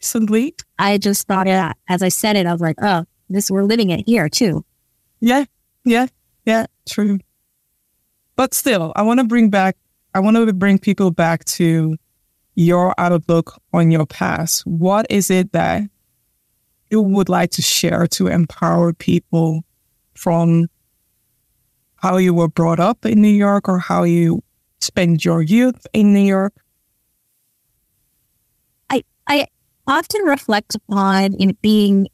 recently. 0.00 0.54
I 0.78 0.96
just 0.96 1.26
thought, 1.26 1.46
yeah, 1.46 1.74
as 1.88 2.02
I 2.02 2.08
said 2.08 2.34
it, 2.34 2.46
I 2.46 2.52
was 2.52 2.62
like, 2.62 2.76
oh, 2.80 3.04
this 3.28 3.50
we're 3.50 3.64
living 3.64 3.90
it 3.90 4.04
here 4.06 4.30
too. 4.30 4.64
Yeah, 5.20 5.44
yeah, 5.84 6.06
yeah, 6.46 6.64
true. 6.88 7.18
But 8.34 8.54
still, 8.54 8.94
I 8.96 9.02
want 9.02 9.20
to 9.20 9.26
bring 9.26 9.50
back, 9.50 9.76
I 10.14 10.20
want 10.20 10.38
to 10.38 10.52
bring 10.54 10.78
people 10.78 11.10
back 11.10 11.44
to 11.56 11.98
your 12.54 12.94
outlook 12.96 13.60
on 13.74 13.90
your 13.90 14.06
past. 14.06 14.66
What 14.66 15.04
is 15.10 15.30
it 15.30 15.52
that 15.52 15.82
you 16.90 17.02
would 17.02 17.28
like 17.28 17.50
to 17.50 17.62
share 17.62 18.06
to 18.06 18.28
empower 18.28 18.94
people 18.94 19.64
from 20.14 20.68
how 22.04 22.18
you 22.18 22.34
were 22.34 22.48
brought 22.48 22.78
up 22.78 23.06
in 23.06 23.22
New 23.22 23.28
York 23.28 23.66
or 23.66 23.78
how 23.78 24.02
you 24.02 24.44
spent 24.78 25.24
your 25.24 25.40
youth 25.40 25.86
in 25.94 26.12
New 26.12 26.20
York? 26.20 26.52
I 28.90 29.02
I 29.26 29.46
often 29.86 30.20
reflect 30.24 30.74
upon 30.74 31.32
in 31.32 31.56
being 31.62 32.08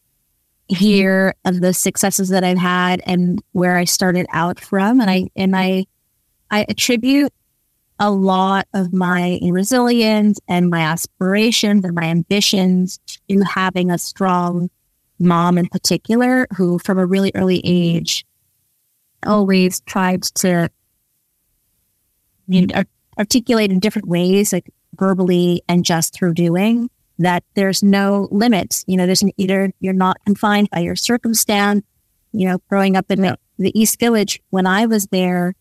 here 0.68 1.34
of 1.44 1.60
the 1.60 1.74
successes 1.74 2.28
that 2.28 2.44
I've 2.44 2.56
had 2.56 3.02
and 3.04 3.42
where 3.50 3.76
I 3.76 3.84
started 3.84 4.26
out 4.32 4.60
from. 4.60 5.00
And 5.00 5.10
I 5.10 5.28
and 5.34 5.56
I 5.56 5.86
I 6.52 6.66
attribute 6.68 7.32
a 7.98 8.12
lot 8.12 8.68
of 8.72 8.92
my 8.92 9.40
resilience 9.42 10.38
and 10.46 10.70
my 10.70 10.82
aspirations 10.82 11.84
and 11.84 11.96
my 11.96 12.04
ambitions 12.04 13.00
to 13.28 13.40
having 13.40 13.90
a 13.90 13.98
strong 13.98 14.70
mom 15.18 15.58
in 15.58 15.66
particular 15.66 16.46
who 16.56 16.78
from 16.78 16.96
a 16.96 17.04
really 17.04 17.32
early 17.34 17.60
age 17.64 18.24
always 19.26 19.80
tried 19.80 20.22
to 20.22 20.70
you 22.50 22.66
know, 22.66 22.82
articulate 23.18 23.70
in 23.70 23.78
different 23.78 24.08
ways, 24.08 24.52
like 24.52 24.70
verbally 24.96 25.62
and 25.68 25.84
just 25.84 26.12
through 26.12 26.34
doing, 26.34 26.90
that 27.18 27.44
there's 27.54 27.82
no 27.82 28.28
limits. 28.30 28.84
You 28.86 28.96
know, 28.96 29.06
there's 29.06 29.22
an, 29.22 29.30
either 29.36 29.72
you're 29.80 29.92
not 29.92 30.16
confined 30.26 30.68
by 30.70 30.80
your 30.80 30.96
circumstance. 30.96 31.84
You 32.32 32.48
know, 32.48 32.58
growing 32.68 32.96
up 32.96 33.10
in 33.10 33.22
the, 33.22 33.38
the 33.58 33.78
East 33.78 34.00
Village, 34.00 34.40
when 34.50 34.66
I 34.66 34.86
was 34.86 35.06
there, 35.06 35.54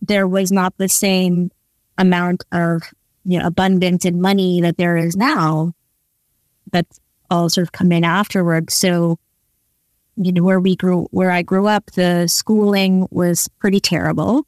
there 0.00 0.26
was 0.26 0.52
not 0.52 0.74
the 0.78 0.88
same 0.88 1.50
amount 1.98 2.44
of, 2.52 2.82
you 3.24 3.38
know, 3.38 3.46
abundance 3.46 4.04
in 4.04 4.20
money 4.20 4.60
that 4.60 4.76
there 4.76 4.96
is 4.96 5.16
now. 5.16 5.72
That's 6.72 7.00
all 7.30 7.48
sort 7.48 7.66
of 7.66 7.72
come 7.72 7.92
in 7.92 8.04
afterwards. 8.04 8.74
So 8.74 9.18
you 10.16 10.32
know, 10.32 10.42
where 10.42 10.60
we 10.60 10.76
grew, 10.76 11.08
where 11.10 11.30
I 11.30 11.42
grew 11.42 11.66
up, 11.66 11.90
the 11.92 12.28
schooling 12.28 13.06
was 13.10 13.48
pretty 13.58 13.80
terrible. 13.80 14.46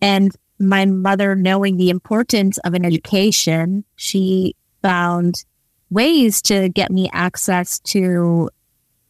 And 0.00 0.34
my 0.58 0.86
mother, 0.86 1.34
knowing 1.34 1.76
the 1.76 1.90
importance 1.90 2.58
of 2.58 2.74
an 2.74 2.84
education, 2.84 3.84
she 3.96 4.54
found 4.82 5.44
ways 5.90 6.40
to 6.42 6.68
get 6.70 6.90
me 6.90 7.10
access 7.12 7.78
to 7.80 8.50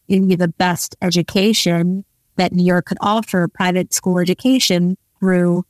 the 0.08 0.54
best 0.58 0.96
education 1.02 2.04
that 2.36 2.52
New 2.52 2.64
York 2.64 2.86
could 2.86 2.98
offer, 3.00 3.48
private 3.48 3.92
school 3.94 4.18
education 4.18 4.96
through, 5.18 5.64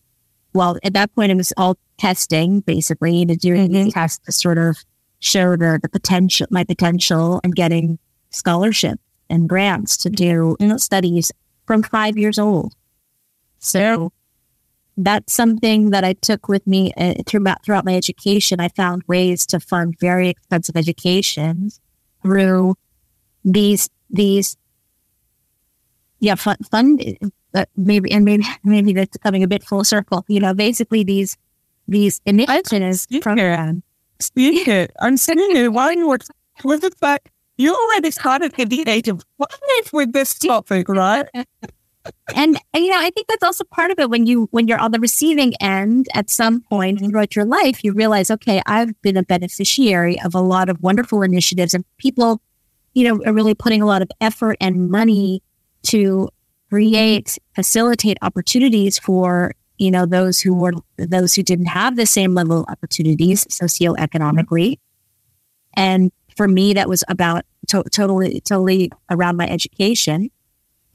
well, 0.53 0.77
at 0.83 0.95
that 0.95 1.15
point, 1.15 1.31
it 1.31 1.37
was 1.37 1.53
all 1.57 1.79
testing, 1.99 2.61
basically, 2.61 3.25
to 3.25 3.37
do 3.37 3.55
mm-hmm. 3.55 3.91
tests 3.91 4.19
to 4.27 4.33
sort 4.33 4.59
of 4.59 4.77
show 5.21 5.57
the, 5.57 5.79
the 5.83 5.89
potential, 5.89 6.47
my 6.51 6.65
potential 6.65 7.41
and 7.45 7.55
getting 7.55 7.99
scholarship 8.31 8.99
and 9.29 9.49
grants 9.49 9.97
to 9.99 10.11
do 10.11 10.57
studies 10.77 11.33
from 11.67 11.83
five 11.83 12.17
years 12.17 12.39
old. 12.39 12.75
So 13.59 14.13
that's 14.97 15.33
something 15.33 15.91
that 15.91 16.05
I 16.05 16.15
took 16.15 16.49
with 16.49 16.67
me 16.67 16.93
uh, 16.97 17.15
throughout, 17.27 17.65
throughout 17.65 17.85
my 17.85 17.95
education. 17.95 18.61
I 18.61 18.69
found 18.69 19.03
ways 19.07 19.45
to 19.47 19.61
fund 19.61 19.95
very 20.01 20.29
expensive 20.29 20.77
educations 20.77 21.81
through 22.23 22.77
these, 23.45 23.91
these, 24.09 24.57
yeah, 26.21 26.35
fund, 26.35 26.59
fund 26.71 27.19
uh, 27.55 27.67
maybe, 27.77 28.11
and 28.13 28.25
maybe, 28.25 28.45
maybe 28.65 28.93
that's 28.93 29.17
coming 29.19 29.43
a 29.43 29.49
bit 29.49 29.65
full 29.65 29.85
circle, 29.85 30.25
you 30.29 30.41
know, 30.41 30.55
basically 30.55 31.05
these, 31.05 31.37
these 31.87 32.21
initiatives 32.25 33.07
from. 33.23 33.83
Speak 34.19 34.67
it. 34.67 34.93
I'm 35.01 35.19
saying 35.19 35.57
it 35.57 35.73
while 35.73 35.93
you 35.93 36.09
were 36.09 36.19
with 36.65 36.81
the 36.81 36.91
fact 36.93 37.29
you 37.57 37.75
already 37.75 38.11
started 38.11 38.59
at 38.59 38.71
the 38.71 38.85
age 38.87 39.09
of 39.09 39.25
five 39.39 39.93
with 39.93 40.13
this 40.13 40.39
topic, 40.39 40.89
right? 40.89 41.27
and 42.35 42.59
you 42.75 42.91
know, 42.91 42.99
I 42.99 43.11
think 43.11 43.29
that's 43.29 43.43
also 43.43 43.65
part 43.65 43.91
of 43.91 43.99
it. 43.99 44.11
When 44.11 44.27
you 44.27 44.49
when 44.51 44.69
you're 44.69 44.79
on 44.79 44.93
the 44.93 45.01
receiving 45.01 45.55
end, 45.61 46.07
at 46.15 46.31
some 46.31 46.61
point 46.61 47.01
throughout 47.01 47.35
your 47.35 47.45
life, 47.45 47.83
you 47.83 47.93
realize, 47.93 48.31
okay, 48.31 48.63
I've 48.67 49.01
been 49.03 49.17
a 49.17 49.23
beneficiary 49.23 50.21
of 50.23 50.35
a 50.35 50.41
lot 50.41 50.69
of 50.69 50.81
wonderful 50.83 51.23
initiatives, 51.23 51.75
and 51.75 51.85
people, 51.99 52.41
you 52.95 53.05
know, 53.05 53.23
are 53.25 53.33
really 53.33 53.55
putting 53.55 53.83
a 53.83 53.87
lot 53.87 54.03
of 54.03 54.11
effort 54.21 54.57
and 54.61 54.91
money 54.91 55.43
to 55.85 56.29
create, 56.69 57.39
facilitate 57.55 58.19
opportunities 58.23 58.99
for, 58.99 59.55
you 59.79 59.91
know, 59.91 60.05
those 60.05 60.41
who 60.41 60.55
were, 60.55 60.73
those 60.99 61.35
who 61.35 61.43
didn't 61.43 61.67
have 61.67 61.97
the 61.97 62.07
same 62.07 62.35
level 62.35 62.61
of 62.61 62.67
opportunities 62.69 63.45
socioeconomically. 63.47 64.79
And 65.75 66.11
for 66.37 66.47
me, 66.47 66.75
that 66.75 66.89
was 66.89 67.03
about 67.09 67.45
to- 67.69 67.85
totally, 67.91 68.41
totally 68.41 68.91
around 69.11 69.37
my 69.37 69.49
education. 69.49 70.31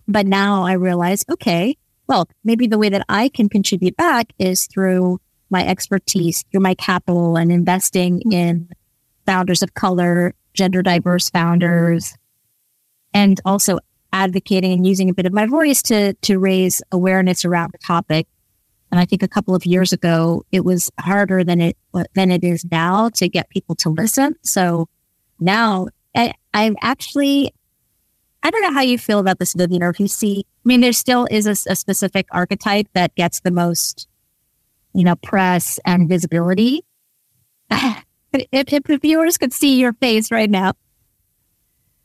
But 0.07 0.25
now 0.25 0.63
I 0.63 0.73
realize, 0.73 1.25
okay, 1.29 1.77
well, 2.07 2.27
maybe 2.43 2.67
the 2.67 2.77
way 2.77 2.89
that 2.89 3.05
I 3.09 3.29
can 3.29 3.49
contribute 3.49 3.95
back 3.95 4.33
is 4.37 4.67
through 4.67 5.19
my 5.49 5.65
expertise, 5.65 6.43
through 6.51 6.61
my 6.61 6.75
capital 6.75 7.37
and 7.37 7.51
investing 7.51 8.19
mm-hmm. 8.19 8.31
in 8.31 8.69
founders 9.25 9.61
of 9.61 9.73
color, 9.73 10.33
gender 10.53 10.81
diverse 10.81 11.29
founders, 11.29 12.15
and 13.13 13.39
also 13.45 13.79
advocating 14.13 14.73
and 14.73 14.87
using 14.87 15.09
a 15.09 15.13
bit 15.13 15.25
of 15.25 15.33
my 15.33 15.45
voice 15.45 15.81
to 15.83 16.13
to 16.15 16.37
raise 16.37 16.81
awareness 16.91 17.45
around 17.45 17.71
the 17.71 17.77
topic. 17.77 18.27
And 18.91 18.99
I 18.99 19.05
think 19.05 19.23
a 19.23 19.27
couple 19.27 19.55
of 19.55 19.65
years 19.65 19.93
ago, 19.93 20.43
it 20.51 20.65
was 20.65 20.91
harder 20.99 21.43
than 21.43 21.61
it 21.61 21.77
than 22.13 22.31
it 22.31 22.43
is 22.43 22.65
now 22.69 23.09
to 23.15 23.29
get 23.29 23.49
people 23.49 23.75
to 23.75 23.89
listen. 23.89 24.35
So 24.43 24.89
now 25.41 25.87
I, 26.15 26.33
I'm 26.53 26.75
actually, 26.81 27.53
I 28.43 28.51
don't 28.51 28.61
know 28.61 28.73
how 28.73 28.81
you 28.81 28.97
feel 28.97 29.19
about 29.19 29.39
this, 29.39 29.53
Vivian, 29.53 29.83
or 29.83 29.89
if 29.89 29.99
you 29.99 30.07
see, 30.07 30.45
I 30.47 30.63
mean, 30.65 30.81
there 30.81 30.93
still 30.93 31.27
is 31.29 31.47
a, 31.47 31.71
a 31.71 31.75
specific 31.75 32.27
archetype 32.31 32.87
that 32.93 33.15
gets 33.15 33.39
the 33.41 33.51
most, 33.51 34.07
you 34.93 35.03
know, 35.03 35.15
press 35.15 35.79
and 35.85 36.07
visibility. 36.07 36.85
if, 37.71 38.45
if 38.51 39.01
viewers 39.01 39.37
could 39.37 39.53
see 39.53 39.79
your 39.79 39.93
face 39.93 40.31
right 40.31 40.49
now, 40.49 40.73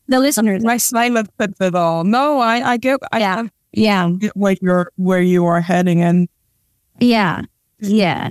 the 0.09 0.21
listeners. 0.21 0.65
My 0.65 0.77
silent 0.77 1.31
at 1.41 1.51
it 1.61 1.75
all. 1.75 2.05
No, 2.05 2.39
I, 2.39 2.73
I 2.73 2.77
get, 2.77 3.01
I, 3.13 3.19
yeah, 3.19 3.49
yeah, 3.73 4.11
get 4.19 4.37
where 4.37 4.57
you're, 4.63 4.93
where 4.97 5.21
you 5.21 5.45
are 5.47 5.61
heading, 5.61 6.01
and 6.01 6.29
yeah, 7.01 7.43
yeah. 7.81 8.31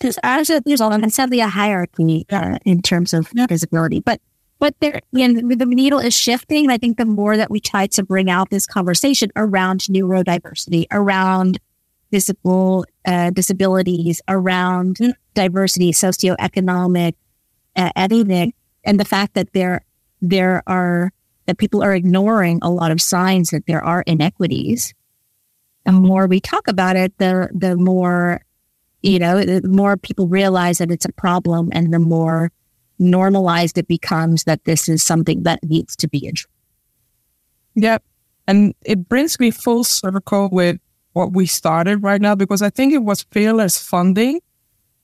There's 0.00 0.18
actually 0.22 0.60
there's 0.64 1.14
sadly 1.14 1.40
a 1.40 1.48
hierarchy 1.48 2.26
uh, 2.30 2.58
in 2.64 2.82
terms 2.82 3.12
of 3.12 3.28
visibility, 3.48 4.00
but 4.00 4.20
but 4.58 4.74
there, 4.80 5.00
the 5.12 5.66
needle 5.66 5.98
is 5.98 6.14
shifting. 6.14 6.70
I 6.70 6.76
think 6.76 6.98
the 6.98 7.06
more 7.06 7.36
that 7.38 7.50
we 7.50 7.60
try 7.60 7.86
to 7.88 8.02
bring 8.02 8.28
out 8.28 8.50
this 8.50 8.66
conversation 8.66 9.30
around 9.34 9.80
neurodiversity, 9.80 10.84
around 10.90 11.58
physical 12.10 12.84
uh, 13.06 13.30
disabilities, 13.30 14.20
around 14.28 14.98
diversity, 15.34 15.92
socioeconomic, 15.92 17.14
uh, 17.76 17.90
ethnic, 17.96 18.54
and 18.84 19.00
the 19.00 19.04
fact 19.04 19.34
that 19.34 19.52
there 19.54 19.80
there 20.20 20.62
are 20.66 21.10
that 21.46 21.56
people 21.56 21.82
are 21.82 21.94
ignoring 21.94 22.58
a 22.62 22.70
lot 22.70 22.90
of 22.90 23.00
signs 23.00 23.50
that 23.50 23.66
there 23.66 23.82
are 23.82 24.02
inequities. 24.06 24.94
The 25.86 25.92
more 25.92 26.26
we 26.26 26.40
talk 26.40 26.68
about 26.68 26.96
it, 26.96 27.16
the 27.16 27.48
the 27.54 27.76
more 27.76 28.42
you 29.02 29.18
know, 29.18 29.42
the 29.42 29.66
more 29.66 29.96
people 29.96 30.28
realize 30.28 30.78
that 30.78 30.90
it's 30.90 31.04
a 31.04 31.12
problem, 31.12 31.70
and 31.72 31.92
the 31.92 31.98
more 31.98 32.52
normalized 32.98 33.78
it 33.78 33.88
becomes 33.88 34.44
that 34.44 34.64
this 34.64 34.88
is 34.88 35.02
something 35.02 35.42
that 35.44 35.62
needs 35.64 35.96
to 35.96 36.08
be 36.08 36.26
addressed. 36.28 36.48
Yep, 37.74 38.02
and 38.46 38.74
it 38.84 39.08
brings 39.08 39.40
me 39.40 39.50
full 39.50 39.84
circle 39.84 40.48
with 40.50 40.78
what 41.12 41.32
we 41.32 41.46
started 41.46 42.02
right 42.02 42.20
now 42.20 42.34
because 42.34 42.62
I 42.62 42.70
think 42.70 42.92
it 42.92 43.02
was 43.02 43.22
fearless 43.30 43.78
funding 43.78 44.40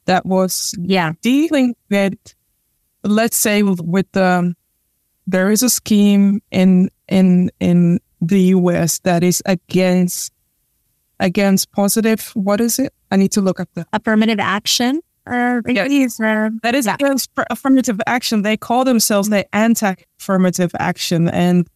that 0.05 0.25
was 0.25 0.75
yeah 0.79 1.13
dealing 1.21 1.75
with 1.91 2.15
let's 3.03 3.37
say 3.37 3.63
with, 3.63 3.81
with 3.81 4.11
the 4.13 4.25
um, 4.25 4.57
there 5.27 5.51
is 5.51 5.63
a 5.63 5.71
scheme 5.71 6.41
in 6.51 6.91
in 7.09 7.51
in 7.61 8.01
the 8.21 8.41
US 8.41 9.01
that 9.01 9.23
is 9.23 9.43
against 9.47 10.33
against 11.21 11.73
positive 11.73 12.31
what 12.35 12.61
is 12.61 12.79
it? 12.79 12.93
I 13.11 13.17
need 13.17 13.33
to 13.33 13.41
look 13.41 13.61
up 13.61 13.69
the 13.75 13.87
affirmative 13.93 14.41
action 14.41 15.01
or 15.27 15.63
yes. 15.67 16.19
that 16.19 16.75
is 16.75 16.87
against 16.87 17.31
affirmative 17.51 18.01
action. 18.07 18.43
They 18.43 18.57
call 18.57 18.85
themselves 18.85 19.29
the 19.29 19.47
anti-affirmative 19.55 20.71
action 20.79 21.29
and 21.29 21.69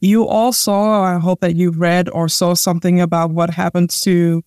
you 0.00 0.26
all 0.26 0.52
saw, 0.52 1.02
I 1.02 1.18
hope 1.18 1.40
that 1.40 1.54
you 1.54 1.70
read 1.70 2.08
or 2.08 2.28
saw 2.28 2.54
something 2.54 3.00
about 3.00 3.30
what 3.30 3.50
happened 3.50 3.90
to 4.02 4.42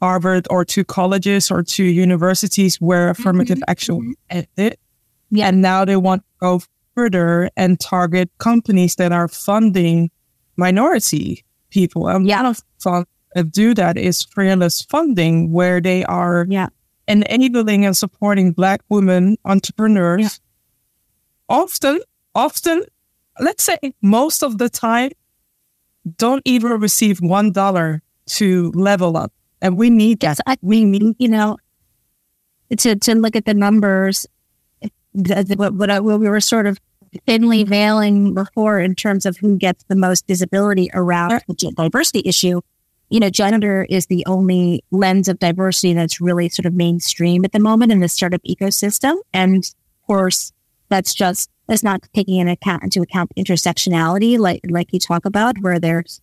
Harvard 0.00 0.46
or 0.50 0.64
to 0.66 0.84
colleges 0.84 1.50
or 1.50 1.62
to 1.62 1.82
universities 1.82 2.76
where 2.76 3.08
affirmative 3.10 3.58
mm-hmm. 3.58 3.70
action 3.70 4.14
ended. 4.30 4.76
Yeah. 5.30 5.48
And 5.48 5.62
now 5.62 5.84
they 5.84 5.96
want 5.96 6.22
to 6.22 6.28
go 6.40 6.60
further 6.94 7.50
and 7.56 7.80
target 7.80 8.30
companies 8.38 8.96
that 8.96 9.12
are 9.12 9.28
funding 9.28 10.10
minority 10.56 11.44
people. 11.70 12.08
And 12.08 12.26
yeah. 12.26 12.36
one 12.42 12.46
of 12.46 12.56
the 12.56 12.64
that 12.84 13.06
do 13.50 13.74
that 13.74 13.96
is 13.96 14.22
fearless 14.22 14.82
funding, 14.82 15.52
where 15.52 15.80
they 15.80 16.04
are 16.04 16.46
yeah. 16.48 16.68
enabling 17.06 17.84
and 17.84 17.96
supporting 17.96 18.52
Black 18.52 18.80
women 18.88 19.36
entrepreneurs. 19.44 20.20
Yeah. 20.20 20.28
Often, 21.56 22.00
often 22.34 22.84
let's 23.40 23.64
say 23.64 23.78
most 24.02 24.42
of 24.42 24.58
the 24.58 24.68
time, 24.68 25.10
don't 26.16 26.42
even 26.44 26.80
receive 26.80 27.20
one 27.20 27.52
dollar 27.52 28.02
to 28.26 28.72
level 28.74 29.16
up. 29.16 29.32
And 29.60 29.76
we 29.76 29.90
need 29.90 30.20
that. 30.20 30.38
I, 30.46 30.56
we 30.62 30.84
need, 30.84 31.16
you 31.18 31.28
know, 31.28 31.58
to, 32.76 32.96
to 32.96 33.14
look 33.14 33.36
at 33.36 33.44
the 33.44 33.54
numbers, 33.54 34.26
what, 35.12 35.74
what, 35.74 36.04
what 36.04 36.20
we 36.20 36.28
were 36.28 36.40
sort 36.40 36.66
of 36.66 36.78
thinly 37.26 37.64
veiling 37.64 38.34
before 38.34 38.78
in 38.78 38.94
terms 38.94 39.24
of 39.24 39.36
who 39.38 39.56
gets 39.56 39.82
the 39.84 39.96
most 39.96 40.26
visibility 40.26 40.90
around 40.92 41.42
the 41.48 41.72
diversity 41.74 42.22
issue. 42.24 42.60
You 43.10 43.20
know, 43.20 43.30
gender 43.30 43.86
is 43.88 44.06
the 44.06 44.24
only 44.26 44.84
lens 44.90 45.28
of 45.28 45.38
diversity 45.38 45.94
that's 45.94 46.20
really 46.20 46.48
sort 46.48 46.66
of 46.66 46.74
mainstream 46.74 47.44
at 47.44 47.52
the 47.52 47.58
moment 47.58 47.92
in 47.92 48.00
the 48.00 48.08
startup 48.08 48.42
ecosystem. 48.42 49.16
And 49.32 49.64
of 49.64 50.06
course, 50.06 50.52
that's 50.88 51.14
just 51.14 51.50
that's 51.66 51.82
not 51.82 52.02
taking 52.14 52.36
into 52.36 52.52
account 52.52 52.82
into 52.84 53.02
account 53.02 53.32
intersectionality, 53.36 54.38
like 54.38 54.60
like 54.68 54.92
you 54.92 54.98
talk 54.98 55.24
about, 55.24 55.56
where 55.60 55.78
there's 55.78 56.20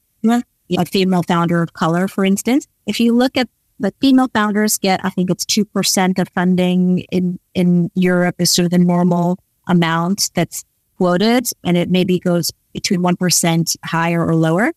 a 0.78 0.86
female 0.86 1.24
founder 1.24 1.62
of 1.62 1.74
color, 1.74 2.08
for 2.08 2.26
instance. 2.26 2.68
If 2.86 3.00
you 3.00 3.16
look 3.16 3.38
at 3.38 3.50
the 3.80 3.94
female 4.02 4.30
founders 4.34 4.78
get, 4.78 5.04
I 5.04 5.10
think 5.10 5.30
it's 5.30 5.46
two 5.46 5.66
percent 5.66 6.20
of 6.20 6.30
funding 6.30 7.00
in 7.12 7.40
in 7.54 7.92
Europe 7.96 8.36
is 8.40 8.52
sort 8.52 8.66
of 8.66 8.72
the 8.72 8.80
normal 8.80 9.40
amount 9.68 10.32
that's 10.34 10.64
quoted, 10.98 11.48
and 11.64 11.78
it 11.78 11.90
maybe 11.90 12.20
goes 12.20 12.52
between 12.74 13.02
one 13.02 13.16
percent 13.16 13.76
higher 13.84 14.26
or 14.26 14.36
lower. 14.36 14.72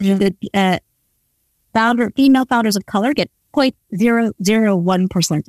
Yeah. 0.00 0.14
The 0.14 0.34
uh, 0.54 0.78
founder 1.78 2.10
female 2.16 2.44
founders 2.44 2.74
of 2.74 2.84
color 2.86 3.14
get 3.14 3.30
point 3.54 3.76
zero 3.96 4.32
zero 4.42 4.74
one 4.74 5.06
percent. 5.06 5.48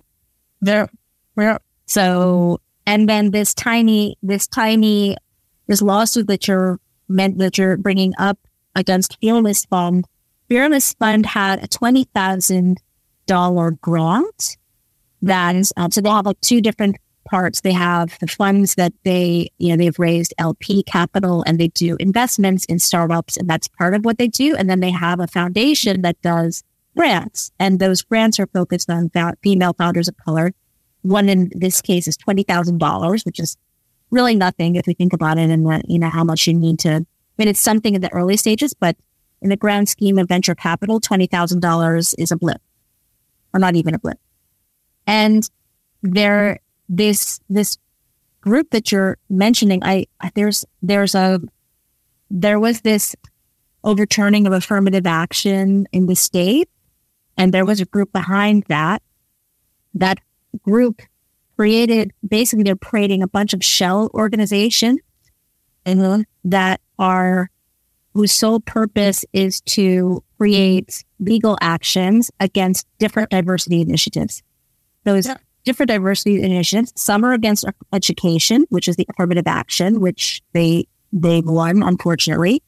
There, 0.62 0.88
yeah. 1.36 1.58
So 1.88 2.62
and 2.86 3.10
then 3.10 3.32
this 3.32 3.56
tiny, 3.56 4.16
this 4.22 4.46
tiny, 4.46 5.18
this 5.66 5.82
lawsuit 5.82 6.28
that 6.28 6.48
you're 6.48 6.80
meant 7.08 7.40
that 7.40 7.58
you're 7.58 7.78
bringing 7.78 8.14
up 8.20 8.38
against 8.76 9.18
Fearless 9.20 9.66
Fund. 9.66 10.06
Fearless 10.50 10.94
Fund 10.94 11.26
had 11.26 11.64
a 11.64 11.68
twenty 11.68 12.04
thousand 12.14 12.80
dollar 13.26 13.72
grant. 13.72 14.58
That 15.24 15.56
is 15.56 15.74
um, 15.78 15.90
so 15.90 16.00
they 16.00 16.10
have 16.10 16.28
like 16.28 16.42
two 16.42 16.62
different 16.62 16.98
parts. 17.30 17.62
They 17.62 17.72
have 17.72 18.18
the 18.20 18.28
funds 18.28 18.76
that 18.76 18.94
they, 19.04 19.50
you 19.58 19.70
know, 19.70 19.78
they've 19.78 20.00
raised 20.00 20.34
LP 20.38 20.84
capital 20.84 21.44
and 21.46 21.60
they 21.60 21.70
do 21.70 21.96
investments 22.00 22.66
in 22.66 22.80
startups, 22.80 23.38
and 23.38 23.50
that's 23.50 23.68
part 23.68 23.94
of 23.94 24.06
what 24.06 24.18
they 24.18 24.28
do. 24.28 24.56
And 24.56 24.70
then 24.70 24.80
they 24.80 24.92
have 24.92 25.20
a 25.20 25.28
foundation 25.28 26.02
that 26.02 26.22
does 26.22 26.64
grants, 26.96 27.52
and 27.60 27.80
those 27.80 28.02
grants 28.02 28.40
are 28.40 28.48
focused 28.48 28.90
on 28.90 29.12
female 29.42 29.74
founders 29.74 30.08
of 30.08 30.18
color 30.18 30.52
one 31.02 31.30
in 31.30 31.52
this 31.56 31.82
case 31.82 32.08
is 32.08 32.18
$20,000, 32.18 33.26
which 33.26 33.40
is 33.40 33.58
really 34.12 34.36
nothing 34.36 34.76
if 34.76 34.88
we 34.88 34.94
think 34.94 35.14
about 35.14 35.38
it 35.38 35.50
and 35.50 35.84
you 35.88 36.00
know, 36.00 36.10
how 36.10 36.24
much 36.24 36.48
you 36.48 36.54
need 36.54 36.80
to, 36.80 36.90
I 36.90 37.06
mean, 37.38 37.48
it's 37.48 37.62
something 37.62 37.96
in 37.96 38.02
the 38.02 38.12
early 38.12 38.38
stages, 38.38 38.74
but 38.74 38.98
in 39.42 39.50
the 39.50 39.58
grand 39.58 39.88
scheme 39.88 40.18
of 40.18 40.28
venture 40.28 40.56
capital, 40.56 41.00
$20,000 41.00 42.16
is 42.18 42.32
a 42.32 42.38
blip 42.38 42.62
or 43.54 43.60
not 43.60 43.76
even 43.76 43.94
a 43.94 44.00
blip. 44.00 44.20
And 45.08 45.50
there, 46.04 46.60
this, 46.90 47.40
this 47.50 47.78
group 48.42 48.72
that 48.72 48.92
you're 48.92 49.18
mentioning, 49.30 49.84
I, 49.84 50.08
there's, 50.36 50.66
there's 50.82 51.16
a, 51.16 51.40
there 52.30 52.60
was 52.60 52.82
this 52.82 53.16
overturning 53.84 54.46
of 54.48 54.54
affirmative 54.54 55.08
action 55.08 55.88
in 55.92 56.08
the 56.08 56.16
state. 56.16 56.70
And 57.38 57.54
there 57.54 57.66
was 57.66 57.80
a 57.80 57.86
group 57.86 58.12
behind 58.12 58.66
that 58.68 59.02
that 59.94 60.20
group 60.64 61.02
created 61.56 62.12
basically 62.28 62.64
they're 62.64 62.76
creating 62.76 63.22
a 63.22 63.28
bunch 63.28 63.54
of 63.54 63.64
shell 63.64 64.10
organizations 64.14 65.00
that 66.44 66.82
are 66.98 67.50
whose 68.14 68.32
sole 68.32 68.60
purpose 68.60 69.24
is 69.34 69.62
to 69.62 70.24
create 70.38 71.04
legal 71.20 71.58
actions 71.62 72.32
against 72.40 72.86
different 72.98 73.30
diversity 73.30 73.82
initiatives. 73.82 74.44
Those 75.04 75.28
yeah. 75.28 75.38
Different 75.64 75.90
diversity 75.90 76.42
initiatives. 76.42 76.94
Some 76.96 77.24
are 77.24 77.34
against 77.34 77.66
education, 77.94 78.66
which 78.70 78.88
is 78.88 78.96
the 78.96 79.06
affirmative 79.10 79.48
action, 79.48 80.00
which 80.00 80.42
they 80.54 80.88
they 81.12 81.42
won, 81.42 81.82
unfortunately. 81.84 82.62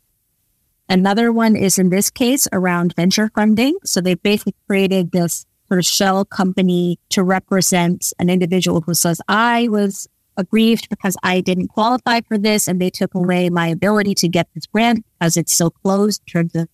Another 0.89 1.32
one 1.32 1.56
is 1.56 1.80
in 1.80 1.89
this 1.89 2.10
case 2.10 2.47
around 2.51 2.95
venture 2.95 3.32
funding. 3.34 3.77
So 3.86 4.01
they 4.01 4.15
basically 4.15 4.56
created 4.67 5.12
this 5.12 5.45
sort 5.67 5.80
of 5.80 5.86
shell 5.86 6.25
company 6.25 6.99
to 7.10 7.23
represent 7.23 8.12
an 8.19 8.30
individual 8.30 8.82
who 8.82 8.93
says, 8.93 9.21
I 9.27 9.69
was 9.69 10.10
aggrieved 10.36 10.89
because 10.89 11.15
I 11.23 11.39
didn't 11.39 11.69
qualify 11.69 12.21
for 12.27 12.38
this 12.38 12.67
and 12.67 12.82
they 12.82 12.89
took 12.89 13.15
away 13.15 13.49
my 13.49 13.67
ability 13.67 14.15
to 14.15 14.27
get 14.27 14.49
this 14.54 14.65
grant 14.65 15.06
because 15.17 15.38
it's 15.38 15.54
so 15.54 15.69
closed 15.69 16.21
in 16.27 16.32
terms 16.32 16.56
of 16.56 16.67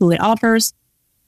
who 0.00 0.10
it 0.10 0.20
offers. 0.20 0.72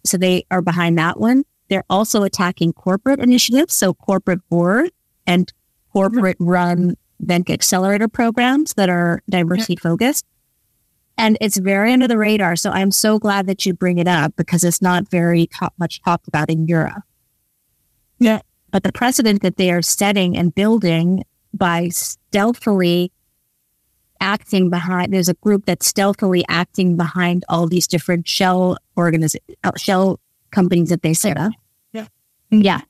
So 0.04 0.16
they 0.16 0.44
are 0.50 0.62
behind 0.62 0.98
that 0.98 1.20
one. 1.20 1.44
They're 1.68 1.84
also 1.88 2.22
attacking 2.22 2.74
corporate 2.74 3.20
initiatives. 3.20 3.74
So 3.74 3.94
corporate 3.94 4.46
board 4.48 4.90
and 5.26 5.52
corporate 5.92 6.36
run 6.38 6.96
bank 7.20 7.50
accelerator 7.50 8.08
programs 8.08 8.74
that 8.74 8.88
are 8.88 9.22
diversity 9.28 9.76
focused. 9.76 10.26
And 11.18 11.38
it's 11.40 11.58
very 11.58 11.92
under 11.92 12.08
the 12.08 12.18
radar. 12.18 12.56
So 12.56 12.70
I'm 12.70 12.90
so 12.90 13.18
glad 13.18 13.46
that 13.46 13.64
you 13.64 13.74
bring 13.74 13.98
it 13.98 14.08
up 14.08 14.34
because 14.36 14.64
it's 14.64 14.82
not 14.82 15.08
very 15.10 15.46
top, 15.46 15.74
much 15.78 16.02
talked 16.02 16.26
about 16.26 16.50
in 16.50 16.66
Europe. 16.66 17.02
Yeah. 18.18 18.40
But 18.70 18.82
the 18.82 18.92
precedent 18.92 19.42
that 19.42 19.56
they 19.56 19.70
are 19.70 19.82
setting 19.82 20.36
and 20.36 20.54
building 20.54 21.24
by 21.52 21.90
stealthily 21.90 23.12
acting 24.20 24.70
behind, 24.70 25.12
there's 25.12 25.28
a 25.28 25.34
group 25.34 25.66
that's 25.66 25.86
stealthily 25.86 26.44
acting 26.48 26.96
behind 26.96 27.44
all 27.48 27.66
these 27.66 27.86
different 27.86 28.26
shell 28.26 28.78
organizations, 28.96 29.56
uh, 29.64 29.72
shell 29.76 30.18
companies 30.52 30.90
that 30.90 31.02
they 31.02 31.14
set 31.14 31.36
up. 31.36 31.52
Yeah. 31.92 32.06
Yeah. 32.50 32.80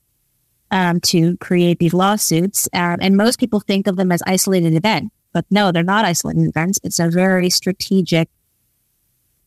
Um, 0.70 1.00
to 1.00 1.36
create 1.38 1.78
these 1.78 1.94
lawsuits. 1.94 2.68
Um, 2.72 2.98
and 3.00 3.16
most 3.16 3.38
people 3.38 3.60
think 3.60 3.86
of 3.86 3.96
them 3.96 4.12
as 4.12 4.22
isolated 4.26 4.74
events, 4.74 5.14
but 5.32 5.44
no, 5.50 5.72
they're 5.72 5.82
not 5.82 6.04
isolated 6.04 6.48
events. 6.48 6.78
It's 6.82 6.98
a 6.98 7.08
very 7.08 7.50
strategic, 7.50 8.28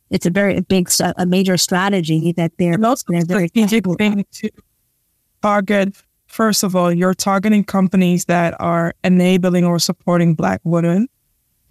it's 0.10 0.26
a 0.26 0.30
very 0.30 0.62
big, 0.62 0.90
a 1.18 1.26
major 1.26 1.58
strategy 1.58 2.32
that 2.34 2.52
they're, 2.58 2.78
they're 2.78 3.26
very 3.26 3.48
strategic 3.48 3.86
thing 3.98 4.26
to 4.34 4.50
target. 5.42 5.96
First 6.28 6.64
of 6.64 6.76
all, 6.76 6.92
you're 6.92 7.14
targeting 7.14 7.64
companies 7.64 8.26
that 8.26 8.56
are 8.60 8.94
enabling 9.04 9.66
or 9.66 9.80
supporting 9.80 10.36
Black 10.36 10.62
women. 10.64 11.08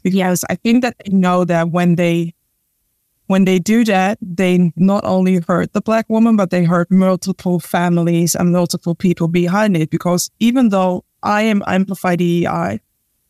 Because 0.02 0.44
I 0.50 0.56
think 0.56 0.82
that 0.82 0.96
they 0.98 1.12
know 1.12 1.44
that 1.44 1.70
when 1.70 1.94
they 1.94 2.34
when 3.26 3.44
they 3.44 3.58
do 3.58 3.84
that, 3.84 4.18
they 4.20 4.72
not 4.76 5.04
only 5.04 5.40
hurt 5.46 5.72
the 5.72 5.80
black 5.80 6.08
woman, 6.08 6.36
but 6.36 6.50
they 6.50 6.64
hurt 6.64 6.90
multiple 6.90 7.58
families 7.58 8.34
and 8.34 8.52
multiple 8.52 8.94
people 8.94 9.28
behind 9.28 9.76
it. 9.76 9.90
Because 9.90 10.30
even 10.40 10.68
though 10.68 11.04
I 11.22 11.42
am 11.42 11.62
Amplify 11.66 12.16
DEI, 12.16 12.80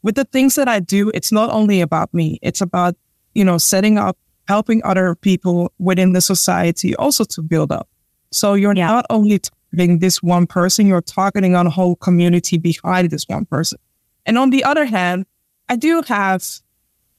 with 0.02 0.16
the 0.16 0.24
things 0.24 0.56
that 0.56 0.68
I 0.68 0.80
do, 0.80 1.10
it's 1.14 1.32
not 1.32 1.50
only 1.50 1.80
about 1.80 2.12
me. 2.12 2.38
It's 2.42 2.60
about, 2.60 2.96
you 3.34 3.44
know, 3.44 3.56
setting 3.56 3.96
up, 3.96 4.18
helping 4.48 4.82
other 4.84 5.14
people 5.14 5.72
within 5.78 6.12
the 6.12 6.20
society 6.20 6.94
also 6.96 7.24
to 7.24 7.42
build 7.42 7.72
up. 7.72 7.88
So 8.32 8.54
you're 8.54 8.74
yeah. 8.74 8.88
not 8.88 9.06
only 9.10 9.38
targeting 9.38 10.00
this 10.00 10.22
one 10.22 10.46
person, 10.46 10.86
you're 10.86 11.00
targeting 11.00 11.54
on 11.54 11.68
a 11.68 11.70
whole 11.70 11.96
community 11.96 12.58
behind 12.58 13.10
this 13.10 13.24
one 13.28 13.46
person. 13.46 13.78
And 14.26 14.38
on 14.38 14.50
the 14.50 14.64
other 14.64 14.84
hand, 14.84 15.24
I 15.68 15.76
do 15.76 16.02
have 16.02 16.44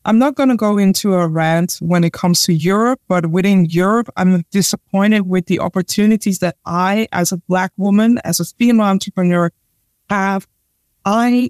I'm 0.07 0.19
not 0.19 0.35
going 0.35 0.49
to 0.49 0.55
go 0.55 0.77
into 0.77 1.15
a 1.15 1.27
rant 1.27 1.77
when 1.81 2.03
it 2.03 2.13
comes 2.13 2.43
to 2.43 2.53
Europe, 2.53 3.01
but 3.07 3.31
within 3.31 3.65
Europe, 3.65 4.07
I'm 4.15 4.43
disappointed 4.51 5.21
with 5.21 5.47
the 5.47 5.59
opportunities 5.59 6.39
that 6.39 6.57
I, 6.63 7.07
as 7.11 7.31
a 7.31 7.37
Black 7.37 7.71
woman, 7.75 8.19
as 8.23 8.39
a 8.39 8.45
female 8.45 8.85
entrepreneur, 8.85 9.51
have. 10.11 10.47
I 11.05 11.49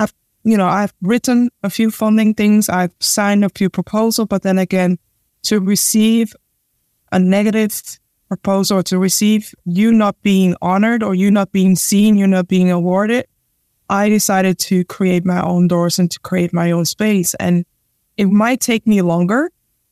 have, 0.00 0.12
you 0.42 0.56
know, 0.56 0.66
I've 0.66 0.92
written 1.00 1.50
a 1.62 1.70
few 1.70 1.92
funding 1.92 2.34
things, 2.34 2.68
I've 2.68 2.94
signed 2.98 3.44
a 3.44 3.48
few 3.48 3.70
proposals, 3.70 4.26
but 4.28 4.42
then 4.42 4.58
again, 4.58 4.98
to 5.44 5.60
receive 5.60 6.34
a 7.12 7.20
negative 7.20 7.80
proposal, 8.26 8.82
to 8.82 8.98
receive 8.98 9.54
you 9.64 9.92
not 9.92 10.20
being 10.22 10.56
honored 10.60 11.04
or 11.04 11.14
you 11.14 11.30
not 11.30 11.52
being 11.52 11.76
seen, 11.76 12.16
you're 12.16 12.26
not 12.26 12.48
being 12.48 12.72
awarded, 12.72 13.26
I 13.88 14.08
decided 14.08 14.58
to 14.60 14.84
create 14.84 15.24
my 15.24 15.40
own 15.40 15.68
doors 15.68 15.98
and 15.98 16.10
to 16.10 16.18
create 16.20 16.52
my 16.52 16.70
own 16.70 16.84
space. 16.84 17.34
And 17.34 17.64
it 18.16 18.26
might 18.26 18.60
take 18.60 18.86
me 18.86 19.02
longer 19.02 19.50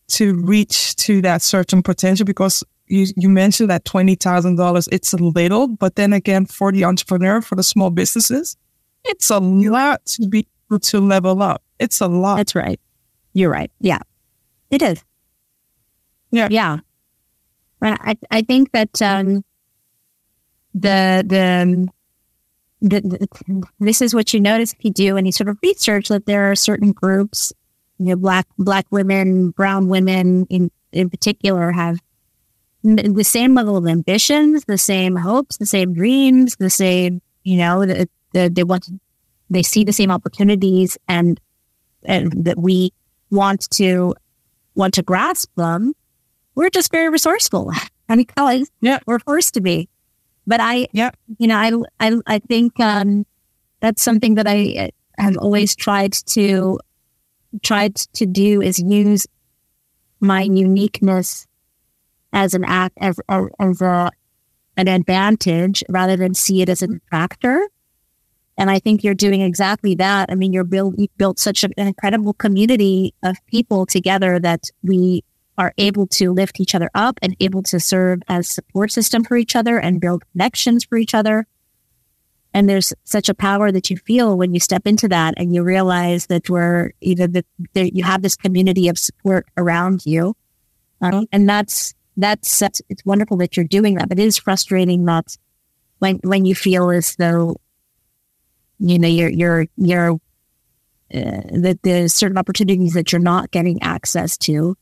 to 0.08 0.34
reach 0.34 0.96
to 0.96 1.22
that 1.22 1.42
certain 1.42 1.82
potential 1.82 2.26
because 2.26 2.64
you, 2.86 3.06
you 3.16 3.28
mentioned 3.28 3.70
that 3.70 3.84
$20,000, 3.84 4.88
it's 4.92 5.12
a 5.12 5.16
little, 5.16 5.68
but 5.68 5.96
then 5.96 6.12
again, 6.12 6.46
for 6.46 6.72
the 6.72 6.84
entrepreneur, 6.84 7.40
for 7.40 7.54
the 7.54 7.62
small 7.62 7.90
businesses, 7.90 8.56
it's 9.04 9.30
a 9.30 9.38
lot 9.38 10.04
to 10.06 10.28
be 10.28 10.46
able 10.70 10.80
to 10.80 11.00
level 11.00 11.42
up. 11.42 11.62
It's 11.78 12.00
a 12.00 12.06
lot. 12.06 12.36
That's 12.36 12.54
right. 12.54 12.80
You're 13.32 13.50
right. 13.50 13.70
Yeah, 13.80 14.00
it 14.70 14.82
is. 14.82 15.02
Yeah. 16.30 16.48
Yeah. 16.50 16.78
I, 17.80 18.16
I 18.30 18.42
think 18.42 18.72
that, 18.72 19.00
um, 19.02 19.44
the, 20.74 21.24
the, 21.26 21.88
this 23.80 24.02
is 24.02 24.14
what 24.14 24.34
you 24.34 24.40
notice 24.40 24.72
if 24.72 24.84
you 24.84 24.90
do 24.90 25.16
any 25.16 25.30
sort 25.30 25.48
of 25.48 25.58
research 25.62 26.08
that 26.08 26.26
there 26.26 26.50
are 26.50 26.54
certain 26.54 26.92
groups, 26.92 27.52
you 27.98 28.06
know, 28.06 28.16
black 28.16 28.46
black 28.58 28.86
women, 28.90 29.50
brown 29.50 29.88
women 29.88 30.46
in 30.50 30.70
in 30.92 31.10
particular 31.10 31.72
have 31.72 31.98
the 32.84 33.24
same 33.24 33.54
level 33.54 33.76
of 33.76 33.86
ambitions, 33.86 34.64
the 34.66 34.76
same 34.76 35.16
hopes, 35.16 35.56
the 35.56 35.66
same 35.66 35.94
dreams, 35.94 36.56
the 36.56 36.68
same, 36.68 37.22
you 37.42 37.56
know, 37.56 37.86
the, 37.86 38.08
the, 38.32 38.50
they 38.50 38.62
want 38.62 38.84
to, 38.84 39.00
they 39.48 39.62
see 39.62 39.84
the 39.84 39.92
same 39.92 40.10
opportunities 40.10 40.98
and, 41.08 41.40
and 42.04 42.44
that 42.44 42.58
we 42.58 42.92
want 43.30 43.68
to, 43.70 44.14
want 44.74 44.92
to 44.94 45.02
grasp 45.02 45.50
them. 45.56 45.94
We're 46.54 46.68
just 46.68 46.92
very 46.92 47.08
resourceful. 47.08 47.72
I 48.08 48.16
mean, 48.16 48.26
yeah. 48.82 49.00
we're 49.06 49.18
forced 49.18 49.54
to 49.54 49.62
be. 49.62 49.88
But 50.46 50.60
I, 50.60 50.88
yeah, 50.92 51.10
you 51.38 51.46
know, 51.46 51.56
I, 51.56 51.72
I, 52.00 52.20
I 52.26 52.38
think 52.38 52.78
um, 52.80 53.26
that's 53.80 54.02
something 54.02 54.34
that 54.34 54.46
I 54.46 54.90
have 55.18 55.36
always 55.38 55.74
tried 55.74 56.12
to 56.26 56.78
tried 57.62 57.94
to 57.94 58.26
do 58.26 58.60
is 58.60 58.78
use 58.80 59.26
my 60.20 60.42
uniqueness 60.42 61.46
as 62.32 62.54
an 62.54 62.64
act 62.64 62.98
as, 63.00 63.18
as 63.28 63.80
a, 63.80 64.10
an 64.76 64.88
advantage 64.88 65.84
rather 65.88 66.16
than 66.16 66.34
see 66.34 66.62
it 66.62 66.68
as 66.68 66.82
a 66.82 66.88
detractor. 66.88 67.68
And 68.56 68.70
I 68.70 68.78
think 68.78 69.02
you're 69.02 69.14
doing 69.14 69.40
exactly 69.40 69.94
that. 69.96 70.30
I 70.30 70.34
mean, 70.34 70.52
you're 70.52 70.64
built 70.64 70.94
you 70.98 71.08
built 71.16 71.38
such 71.38 71.64
an 71.64 71.72
incredible 71.76 72.34
community 72.34 73.14
of 73.22 73.36
people 73.46 73.86
together 73.86 74.38
that 74.40 74.70
we 74.82 75.24
are 75.56 75.72
able 75.78 76.06
to 76.08 76.32
lift 76.32 76.60
each 76.60 76.74
other 76.74 76.90
up 76.94 77.18
and 77.22 77.36
able 77.40 77.62
to 77.62 77.78
serve 77.78 78.22
as 78.28 78.48
support 78.48 78.90
system 78.90 79.22
for 79.24 79.36
each 79.36 79.54
other 79.54 79.78
and 79.78 80.00
build 80.00 80.24
connections 80.32 80.84
for 80.84 80.98
each 80.98 81.14
other. 81.14 81.46
And 82.52 82.68
there's 82.68 82.92
such 83.04 83.28
a 83.28 83.34
power 83.34 83.72
that 83.72 83.90
you 83.90 83.96
feel 83.96 84.36
when 84.36 84.54
you 84.54 84.60
step 84.60 84.86
into 84.86 85.08
that 85.08 85.34
and 85.36 85.54
you 85.54 85.62
realize 85.62 86.26
that 86.26 86.48
we're 86.48 86.92
either 87.00 87.26
that 87.26 87.46
you 87.74 88.04
have 88.04 88.22
this 88.22 88.36
community 88.36 88.88
of 88.88 88.98
support 88.98 89.46
around 89.56 90.06
you. 90.06 90.36
Um, 91.00 91.26
and 91.32 91.48
that's, 91.48 91.94
that's, 92.16 92.58
that's, 92.58 92.80
it's 92.88 93.04
wonderful 93.04 93.36
that 93.38 93.56
you're 93.56 93.66
doing 93.66 93.96
that, 93.96 94.08
but 94.08 94.18
it 94.18 94.24
is 94.24 94.38
frustrating 94.38 95.04
that 95.06 95.36
when, 95.98 96.20
when 96.22 96.44
you 96.44 96.54
feel 96.54 96.90
as 96.90 97.16
though, 97.16 97.56
you 98.78 98.98
know, 98.98 99.08
you're, 99.08 99.30
you're, 99.30 99.66
you're, 99.76 100.12
uh, 101.12 101.42
that 101.52 101.78
there's 101.82 102.14
certain 102.14 102.38
opportunities 102.38 102.94
that 102.94 103.12
you're 103.12 103.20
not 103.20 103.50
getting 103.50 103.82
access 103.82 104.38
to 104.38 104.76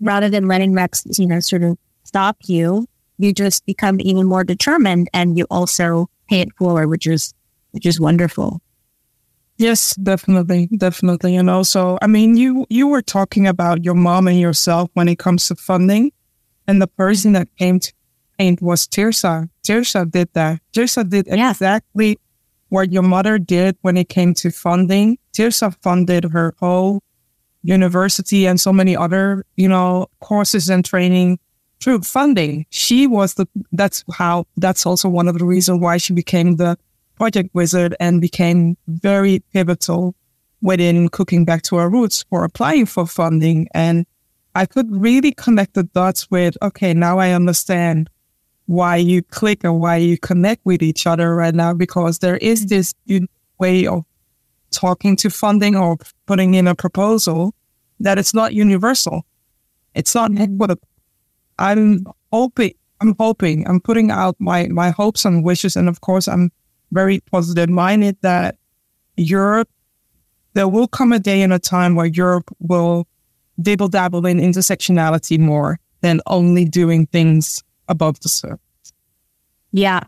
rather 0.00 0.28
than 0.28 0.48
letting 0.48 0.74
Rex, 0.74 1.04
you 1.18 1.26
know, 1.26 1.40
sort 1.40 1.62
of 1.62 1.78
stop 2.04 2.36
you, 2.44 2.86
you 3.18 3.32
just 3.32 3.64
become 3.66 4.00
even 4.00 4.26
more 4.26 4.44
determined 4.44 5.08
and 5.12 5.38
you 5.38 5.46
also 5.50 6.08
pay 6.28 6.40
it 6.40 6.48
forward, 6.56 6.88
which 6.88 7.06
is, 7.06 7.34
which 7.70 7.86
is 7.86 8.00
wonderful. 8.00 8.60
Yes, 9.58 9.94
definitely, 9.96 10.68
definitely. 10.76 11.36
And 11.36 11.48
also, 11.48 11.98
I 12.02 12.06
mean, 12.06 12.36
you 12.36 12.66
you 12.68 12.88
were 12.88 13.02
talking 13.02 13.46
about 13.46 13.84
your 13.84 13.94
mom 13.94 14.26
and 14.26 14.40
yourself 14.40 14.90
when 14.94 15.08
it 15.08 15.18
comes 15.18 15.46
to 15.48 15.54
funding, 15.54 16.10
and 16.66 16.82
the 16.82 16.88
person 16.88 17.32
that 17.34 17.48
came 17.58 17.78
to 17.78 17.92
paint 18.38 18.60
was 18.62 18.88
Tirsa. 18.88 19.48
Tirsa 19.62 20.10
did 20.10 20.30
that. 20.32 20.60
Tirsa 20.72 21.08
did 21.08 21.26
yes. 21.28 21.56
exactly 21.56 22.18
what 22.70 22.90
your 22.90 23.02
mother 23.02 23.38
did 23.38 23.76
when 23.82 23.96
it 23.96 24.08
came 24.08 24.34
to 24.34 24.50
funding. 24.50 25.18
Tirsa 25.32 25.76
funded 25.82 26.24
her 26.32 26.54
whole 26.58 27.02
university 27.62 28.46
and 28.46 28.60
so 28.60 28.72
many 28.72 28.96
other, 28.96 29.44
you 29.56 29.68
know, 29.68 30.06
courses 30.20 30.68
and 30.68 30.84
training 30.84 31.38
through 31.80 32.00
funding. 32.02 32.66
She 32.70 33.06
was 33.06 33.34
the, 33.34 33.46
that's 33.72 34.04
how, 34.12 34.46
that's 34.56 34.86
also 34.86 35.08
one 35.08 35.28
of 35.28 35.38
the 35.38 35.44
reasons 35.44 35.80
why 35.80 35.96
she 35.96 36.12
became 36.12 36.56
the 36.56 36.78
project 37.16 37.50
wizard 37.54 37.94
and 38.00 38.20
became 38.20 38.76
very 38.88 39.40
pivotal 39.52 40.14
within 40.60 41.08
cooking 41.08 41.44
back 41.44 41.62
to 41.62 41.76
our 41.76 41.90
roots 41.90 42.24
for 42.30 42.44
applying 42.44 42.86
for 42.86 43.06
funding. 43.06 43.68
And 43.74 44.06
I 44.54 44.66
could 44.66 44.86
really 44.90 45.32
connect 45.32 45.74
the 45.74 45.82
dots 45.82 46.30
with, 46.30 46.56
okay, 46.62 46.94
now 46.94 47.18
I 47.18 47.32
understand 47.32 48.08
why 48.66 48.96
you 48.96 49.22
click 49.22 49.64
and 49.64 49.80
why 49.80 49.96
you 49.96 50.18
connect 50.18 50.64
with 50.64 50.82
each 50.82 51.06
other 51.06 51.34
right 51.34 51.54
now, 51.54 51.74
because 51.74 52.20
there 52.20 52.36
is 52.36 52.66
this 52.66 52.94
way 53.58 53.86
of 53.86 54.04
talking 54.72 55.16
to 55.16 55.30
funding 55.30 55.76
or 55.76 55.98
putting 56.26 56.54
in 56.54 56.66
a 56.66 56.74
proposal 56.74 57.54
that 58.00 58.18
it's 58.18 58.34
not 58.34 58.52
universal. 58.54 59.24
It's 59.94 60.14
not 60.14 60.32
equitable. 60.36 60.88
I'm 61.58 62.04
hoping, 62.32 62.74
I'm 63.00 63.14
hoping, 63.18 63.68
I'm 63.68 63.80
putting 63.80 64.10
out 64.10 64.36
my, 64.38 64.66
my 64.68 64.90
hopes 64.90 65.24
and 65.24 65.44
wishes. 65.44 65.76
And 65.76 65.88
of 65.88 66.00
course, 66.00 66.26
I'm 66.26 66.50
very 66.90 67.20
positive 67.20 67.68
minded 67.68 68.16
that 68.22 68.56
Europe, 69.16 69.68
there 70.54 70.68
will 70.68 70.88
come 70.88 71.12
a 71.12 71.18
day 71.18 71.42
and 71.42 71.52
a 71.52 71.58
time 71.58 71.94
where 71.94 72.06
Europe 72.06 72.50
will 72.58 73.06
dibble 73.60 73.88
dabble 73.88 74.26
in 74.26 74.38
intersectionality 74.38 75.38
more 75.38 75.78
than 76.00 76.20
only 76.26 76.64
doing 76.64 77.06
things 77.06 77.62
above 77.88 78.18
the 78.20 78.28
surface. 78.28 78.58
Yeah. 79.72 80.00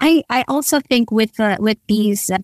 I, 0.00 0.24
I 0.30 0.44
also 0.48 0.80
think 0.80 1.10
with 1.12 1.38
uh, 1.38 1.58
with 1.60 1.78
these 1.86 2.30
uh, 2.30 2.38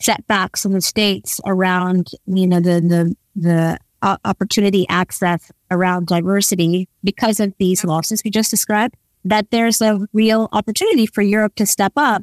setbacks 0.00 0.64
in 0.64 0.72
the 0.72 0.80
states 0.80 1.40
around 1.46 2.10
you 2.26 2.46
know 2.46 2.60
the 2.60 2.80
the 2.80 3.14
the 3.36 3.78
uh, 4.02 4.16
opportunity 4.24 4.86
access 4.88 5.52
around 5.70 6.06
diversity 6.06 6.88
because 7.04 7.38
of 7.38 7.52
these 7.58 7.84
losses 7.84 8.22
we 8.24 8.30
just 8.30 8.50
described 8.50 8.94
that 9.24 9.50
there's 9.50 9.82
a 9.82 10.00
real 10.12 10.48
opportunity 10.52 11.06
for 11.06 11.22
Europe 11.22 11.54
to 11.54 11.66
step 11.66 11.92
up 11.96 12.22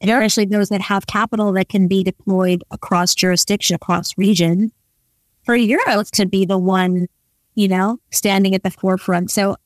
especially 0.00 0.44
those 0.44 0.68
that 0.68 0.80
have 0.80 1.06
capital 1.06 1.52
that 1.52 1.68
can 1.68 1.88
be 1.88 2.02
deployed 2.02 2.62
across 2.70 3.14
jurisdiction 3.14 3.74
across 3.74 4.16
region 4.16 4.70
for 5.44 5.56
Europe 5.56 6.06
to 6.12 6.26
be 6.26 6.44
the 6.44 6.58
one 6.58 7.06
you 7.54 7.68
know 7.68 7.98
standing 8.10 8.54
at 8.54 8.62
the 8.62 8.70
forefront. 8.70 9.30
So 9.30 9.56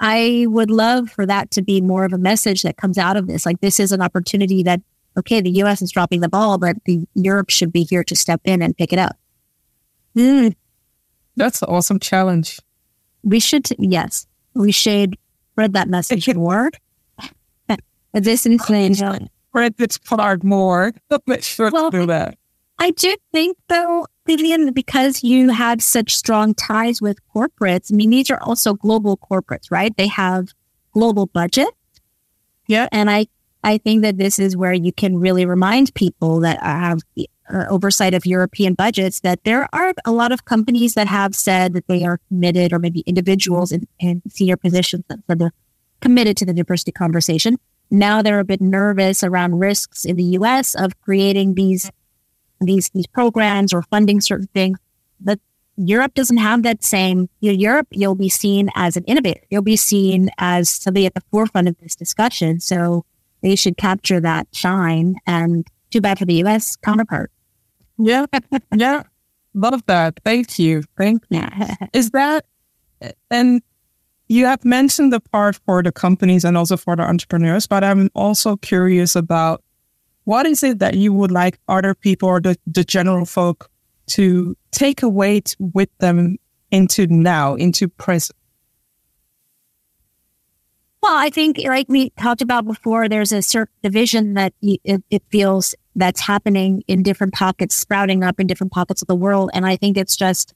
I 0.00 0.46
would 0.48 0.70
love 0.70 1.10
for 1.10 1.26
that 1.26 1.50
to 1.52 1.62
be 1.62 1.80
more 1.80 2.04
of 2.04 2.12
a 2.12 2.18
message 2.18 2.62
that 2.62 2.76
comes 2.76 2.98
out 2.98 3.16
of 3.16 3.26
this. 3.26 3.44
Like 3.44 3.60
this 3.60 3.80
is 3.80 3.90
an 3.90 4.00
opportunity 4.00 4.62
that 4.62 4.80
okay, 5.18 5.40
the 5.40 5.50
U.S. 5.50 5.82
is 5.82 5.90
dropping 5.90 6.20
the 6.20 6.28
ball, 6.28 6.58
but 6.58 6.76
the 6.84 7.06
Europe 7.14 7.50
should 7.50 7.72
be 7.72 7.84
here 7.84 8.04
to 8.04 8.16
step 8.16 8.40
in 8.44 8.62
and 8.62 8.76
pick 8.76 8.92
it 8.92 8.98
up. 8.98 9.16
Mm. 10.16 10.54
That's 11.36 11.62
an 11.62 11.68
awesome 11.68 11.98
challenge. 11.98 12.58
We 13.22 13.40
should, 13.40 13.68
yes, 13.78 14.26
we 14.54 14.72
should 14.72 15.16
spread 15.52 15.72
that 15.74 15.88
message 15.88 16.32
more. 16.34 16.70
this 18.12 18.46
is 18.46 18.62
spread 18.62 19.76
this 19.76 19.98
part 19.98 20.44
more. 20.44 20.92
Let's 21.26 21.46
sure 21.46 21.70
well, 21.70 21.90
do 21.90 22.06
that. 22.06 22.38
I 22.78 22.92
do 22.92 23.16
think, 23.32 23.56
though, 23.68 24.06
Vivian, 24.26 24.72
because 24.72 25.24
you 25.24 25.50
have 25.50 25.82
such 25.82 26.14
strong 26.14 26.54
ties 26.54 27.02
with 27.02 27.18
corporates. 27.34 27.92
I 27.92 27.96
mean, 27.96 28.10
these 28.10 28.30
are 28.30 28.40
also 28.40 28.74
global 28.74 29.16
corporates, 29.16 29.70
right? 29.70 29.96
They 29.96 30.06
have 30.06 30.48
global 30.92 31.26
budget. 31.26 31.68
Yeah. 32.68 32.88
And 32.92 33.10
I 33.10 33.26
I 33.68 33.76
think 33.76 34.00
that 34.00 34.16
this 34.16 34.38
is 34.38 34.56
where 34.56 34.72
you 34.72 34.92
can 34.94 35.18
really 35.18 35.44
remind 35.44 35.92
people 35.92 36.40
that 36.40 36.58
have 36.62 37.00
uh, 37.52 37.66
oversight 37.68 38.14
of 38.14 38.24
European 38.24 38.72
budgets 38.72 39.20
that 39.20 39.44
there 39.44 39.68
are 39.74 39.92
a 40.06 40.10
lot 40.10 40.32
of 40.32 40.46
companies 40.46 40.94
that 40.94 41.06
have 41.06 41.34
said 41.34 41.74
that 41.74 41.86
they 41.86 42.02
are 42.02 42.18
committed, 42.28 42.72
or 42.72 42.78
maybe 42.78 43.00
individuals 43.00 43.70
in, 43.70 43.86
in 44.00 44.22
senior 44.26 44.56
positions 44.56 45.04
that 45.08 45.18
said 45.26 45.38
they're 45.38 45.52
committed 46.00 46.34
to 46.38 46.46
the 46.46 46.54
diversity 46.54 46.92
conversation. 46.92 47.58
Now 47.90 48.22
they're 48.22 48.40
a 48.40 48.44
bit 48.44 48.62
nervous 48.62 49.22
around 49.22 49.58
risks 49.58 50.06
in 50.06 50.16
the 50.16 50.30
U.S. 50.38 50.74
of 50.74 50.98
creating 51.02 51.52
these 51.54 51.90
these 52.62 52.88
these 52.94 53.06
programs 53.06 53.74
or 53.74 53.82
funding 53.82 54.22
certain 54.22 54.48
things. 54.54 54.78
But 55.20 55.40
Europe 55.76 56.14
doesn't 56.14 56.38
have 56.38 56.62
that 56.62 56.82
same. 56.82 57.28
You 57.40 57.52
know, 57.52 57.58
Europe, 57.58 57.88
you'll 57.90 58.14
be 58.14 58.30
seen 58.30 58.70
as 58.74 58.96
an 58.96 59.04
innovator. 59.04 59.42
You'll 59.50 59.60
be 59.60 59.76
seen 59.76 60.30
as 60.38 60.70
somebody 60.70 61.04
at 61.04 61.12
the 61.12 61.22
forefront 61.30 61.68
of 61.68 61.76
this 61.82 61.94
discussion. 61.94 62.60
So 62.60 63.04
they 63.42 63.56
should 63.56 63.76
capture 63.76 64.20
that 64.20 64.48
shine. 64.52 65.16
And 65.26 65.66
too 65.90 66.00
bad 66.00 66.18
for 66.18 66.24
the 66.24 66.42
US 66.44 66.76
counterpart. 66.76 67.30
Yeah. 67.98 68.26
yeah. 68.74 69.02
Love 69.54 69.82
that. 69.86 70.20
Thank 70.24 70.58
you. 70.58 70.82
Thank 70.96 71.22
you. 71.30 71.42
Is 71.92 72.10
that, 72.10 72.44
and 73.30 73.62
you 74.28 74.44
have 74.46 74.64
mentioned 74.64 75.12
the 75.12 75.20
part 75.20 75.58
for 75.66 75.82
the 75.82 75.90
companies 75.90 76.44
and 76.44 76.56
also 76.56 76.76
for 76.76 76.94
the 76.94 77.02
entrepreneurs, 77.02 77.66
but 77.66 77.82
I'm 77.82 78.10
also 78.14 78.56
curious 78.56 79.16
about 79.16 79.64
what 80.24 80.46
is 80.46 80.62
it 80.62 80.78
that 80.78 80.94
you 80.94 81.12
would 81.12 81.30
like 81.30 81.58
other 81.68 81.94
people 81.94 82.28
or 82.28 82.40
the, 82.40 82.56
the 82.66 82.84
general 82.84 83.24
folk 83.24 83.70
to 84.08 84.56
take 84.70 85.02
away 85.02 85.42
with 85.58 85.88
them 85.98 86.36
into 86.70 87.06
now, 87.06 87.54
into 87.54 87.88
present? 87.88 88.37
Well, 91.02 91.16
I 91.16 91.30
think, 91.30 91.58
like 91.64 91.88
we 91.88 92.10
talked 92.10 92.42
about 92.42 92.66
before, 92.66 93.08
there's 93.08 93.32
a 93.32 93.40
certain 93.40 93.74
division 93.82 94.34
that 94.34 94.52
it, 94.60 95.02
it, 95.10 95.22
feels 95.30 95.74
that's 95.94 96.20
happening 96.20 96.82
in 96.88 97.02
different 97.02 97.34
pockets, 97.34 97.74
sprouting 97.74 98.24
up 98.24 98.40
in 98.40 98.46
different 98.46 98.72
pockets 98.72 99.02
of 99.02 99.08
the 99.08 99.14
world. 99.14 99.50
And 99.54 99.64
I 99.64 99.76
think 99.76 99.96
it's 99.96 100.16
just 100.16 100.54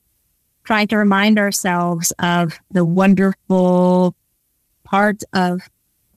trying 0.64 0.88
to 0.88 0.96
remind 0.96 1.38
ourselves 1.38 2.12
of 2.18 2.58
the 2.70 2.84
wonderful 2.84 4.16
part 4.84 5.22
of 5.32 5.62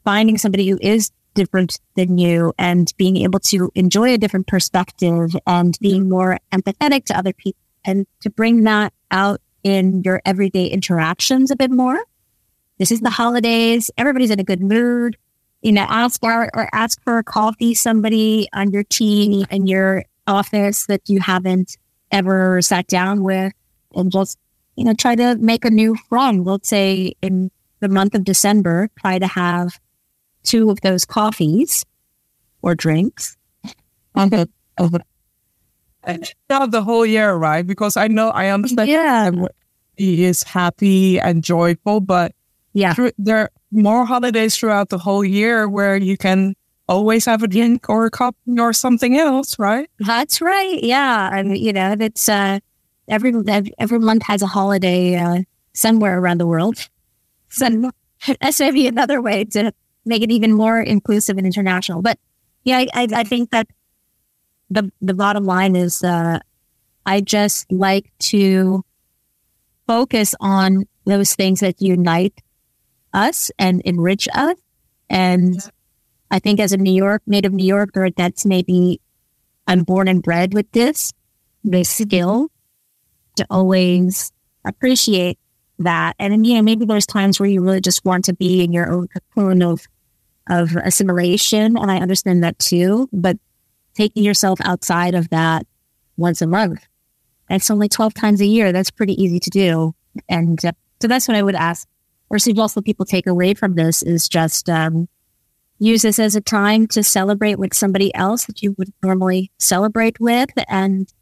finding 0.03 0.37
somebody 0.37 0.69
who 0.69 0.79
is 0.81 1.11
different 1.33 1.79
than 1.95 2.17
you 2.17 2.53
and 2.57 2.93
being 2.97 3.17
able 3.17 3.39
to 3.39 3.71
enjoy 3.75 4.13
a 4.13 4.17
different 4.17 4.47
perspective 4.47 5.35
and 5.45 5.77
being 5.81 6.09
more 6.09 6.39
empathetic 6.51 7.05
to 7.05 7.17
other 7.17 7.33
people 7.33 7.59
and 7.83 8.07
to 8.21 8.29
bring 8.29 8.63
that 8.63 8.93
out 9.11 9.41
in 9.63 10.01
your 10.03 10.21
everyday 10.25 10.67
interactions 10.67 11.51
a 11.51 11.55
bit 11.55 11.71
more. 11.71 11.99
This 12.77 12.91
is 12.91 13.01
the 13.01 13.09
holidays. 13.09 13.89
Everybody's 13.97 14.31
in 14.31 14.39
a 14.39 14.43
good 14.43 14.61
mood. 14.61 15.17
You 15.61 15.71
know, 15.71 15.85
ask 15.89 16.19
for 16.19 16.49
or 16.53 16.69
ask 16.73 17.01
for 17.03 17.17
a 17.17 17.23
coffee 17.23 17.73
somebody 17.73 18.47
on 18.53 18.71
your 18.71 18.83
team 18.83 19.45
in 19.49 19.65
your 19.65 20.03
office 20.27 20.85
that 20.87 21.01
you 21.07 21.19
haven't 21.19 21.77
ever 22.11 22.61
sat 22.61 22.87
down 22.87 23.23
with 23.23 23.53
and 23.95 24.11
just, 24.11 24.37
you 24.75 24.83
know, 24.83 24.93
try 24.93 25.15
to 25.15 25.35
make 25.37 25.65
a 25.65 25.71
new 25.71 25.95
friend. 26.09 26.45
Let's 26.45 26.69
say 26.69 27.13
in 27.21 27.49
the 27.79 27.89
month 27.89 28.13
of 28.13 28.23
December, 28.23 28.89
try 28.99 29.19
to 29.19 29.27
have 29.27 29.79
two 30.43 30.69
of 30.69 30.81
those 30.81 31.05
coffees 31.05 31.85
or 32.61 32.75
drinks. 32.75 33.37
Okay. 34.17 34.45
The 34.77 35.03
whole 36.83 37.05
year, 37.05 37.33
right? 37.33 37.65
Because 37.65 37.97
I 37.97 38.07
know 38.07 38.29
I 38.29 38.49
understand 38.49 38.89
yeah. 38.89 39.31
he 39.97 40.25
is 40.25 40.43
happy 40.43 41.19
and 41.19 41.43
joyful, 41.43 42.01
but 42.01 42.33
yeah. 42.75 42.93
There 43.17 43.37
are 43.37 43.51
more 43.71 44.05
holidays 44.05 44.57
throughout 44.57 44.89
the 44.89 44.97
whole 44.97 45.23
year 45.23 45.67
where 45.69 45.95
you 45.95 46.17
can 46.17 46.55
always 46.89 47.25
have 47.25 47.41
a 47.41 47.47
drink 47.47 47.89
or 47.89 48.05
a 48.05 48.11
cup 48.11 48.35
or 48.59 48.73
something 48.73 49.17
else, 49.17 49.57
right? 49.57 49.89
That's 49.99 50.41
right. 50.41 50.83
Yeah. 50.83 51.29
And, 51.33 51.57
you 51.57 51.71
know, 51.71 51.95
that's, 51.95 52.27
uh, 52.27 52.59
every, 53.07 53.33
every 53.79 53.99
month 53.99 54.23
has 54.23 54.41
a 54.41 54.47
holiday, 54.47 55.15
uh, 55.15 55.43
somewhere 55.73 56.19
around 56.19 56.39
the 56.41 56.45
world. 56.47 56.89
So 57.47 57.91
that's 58.41 58.59
maybe 58.59 58.87
another 58.87 59.21
way 59.21 59.45
to 59.45 59.71
make 60.05 60.21
it 60.21 60.29
even 60.29 60.51
more 60.51 60.81
inclusive 60.81 61.37
and 61.37 61.47
international. 61.47 62.01
But 62.01 62.19
yeah, 62.65 62.79
I, 62.79 62.87
I, 62.93 63.07
I 63.13 63.23
think 63.23 63.51
that 63.51 63.67
the, 64.69 64.91
the 65.01 65.13
bottom 65.13 65.45
line 65.45 65.77
is, 65.77 66.03
uh, 66.03 66.39
I 67.05 67.21
just 67.21 67.71
like 67.71 68.11
to 68.31 68.83
focus 69.87 70.35
on 70.41 70.83
those 71.05 71.35
things 71.35 71.61
that 71.61 71.81
unite 71.81 72.41
us 73.15 73.49
and 73.57 73.81
enrich 73.81 74.27
us. 74.33 74.55
And 75.09 75.57
I 76.29 76.39
think 76.39 76.59
as 76.59 76.73
a 76.73 76.77
New 76.77 76.93
York, 76.93 77.21
native 77.25 77.53
New 77.53 77.65
Yorker, 77.65 78.09
that's 78.11 78.45
maybe 78.45 78.99
I'm 79.67 79.83
born 79.83 80.07
and 80.07 80.21
bred 80.21 80.53
with 80.53 80.71
this, 80.71 81.13
this 81.63 81.89
skill 81.89 82.49
to 83.37 83.45
always 83.49 84.31
appreciate 84.65 85.39
that. 85.79 86.15
And, 86.19 86.45
you 86.45 86.55
know, 86.55 86.61
maybe 86.61 86.85
there's 86.85 87.05
times 87.05 87.39
where 87.39 87.49
you 87.49 87.61
really 87.61 87.81
just 87.81 88.05
want 88.05 88.25
to 88.25 88.33
be 88.33 88.63
in 88.63 88.73
your 88.73 88.91
own 88.91 89.07
cocoon 89.07 89.61
of, 89.61 89.87
of 90.49 90.75
assimilation. 90.75 91.77
And 91.77 91.91
I 91.91 91.97
understand 91.97 92.43
that 92.43 92.59
too, 92.59 93.09
but 93.11 93.37
taking 93.95 94.23
yourself 94.23 94.59
outside 94.63 95.15
of 95.15 95.29
that 95.29 95.65
once 96.17 96.41
a 96.41 96.47
month, 96.47 96.85
that's 97.49 97.69
only 97.69 97.89
12 97.89 98.13
times 98.13 98.41
a 98.41 98.45
year. 98.45 98.71
That's 98.71 98.91
pretty 98.91 99.21
easy 99.21 99.39
to 99.39 99.49
do. 99.49 99.95
And 100.29 100.63
uh, 100.65 100.71
so 101.01 101.07
that's 101.07 101.27
what 101.27 101.37
I 101.37 101.43
would 101.43 101.55
ask 101.55 101.87
or 102.29 102.37
also 102.57 102.81
people 102.81 103.05
take 103.05 103.27
away 103.27 103.53
from 103.53 103.75
this 103.75 104.01
is 104.03 104.27
just 104.27 104.69
um, 104.69 105.07
use 105.79 106.01
this 106.01 106.19
as 106.19 106.35
a 106.35 106.41
time 106.41 106.87
to 106.87 107.03
celebrate 107.03 107.59
with 107.59 107.73
somebody 107.73 108.13
else 108.15 108.45
that 108.45 108.61
you 108.61 108.75
would 108.77 108.91
normally 109.03 109.51
celebrate 109.59 110.19
with 110.19 110.49
and 110.67 111.13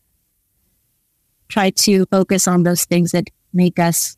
try 1.50 1.70
to 1.70 2.06
focus 2.08 2.48
on 2.48 2.64
those 2.64 2.86
things 2.86 3.12
that 3.12 3.28
make 3.54 3.80
us 3.80 4.18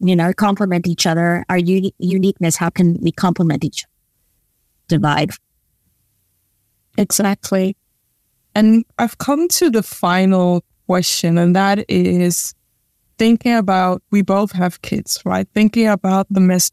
you 0.00 0.16
know 0.16 0.32
complement 0.32 0.86
each 0.86 1.06
other. 1.06 1.44
Our 1.48 1.58
uni- 1.58 1.94
uniqueness 1.98 2.56
how 2.56 2.70
can 2.70 2.98
we 3.00 3.12
complement 3.12 3.64
each 3.64 3.84
divide? 4.88 5.30
Exactly. 6.98 7.76
And 8.54 8.84
i've 8.98 9.18
come 9.18 9.46
to 9.48 9.70
the 9.70 9.82
final 9.82 10.64
question 10.86 11.38
and 11.38 11.54
that 11.54 11.84
is 11.88 12.52
thinking 13.20 13.54
about, 13.54 14.02
we 14.10 14.22
both 14.22 14.52
have 14.52 14.80
kids, 14.80 15.20
right? 15.26 15.46
Thinking 15.52 15.86
about 15.86 16.26
the 16.30 16.40
mess 16.40 16.70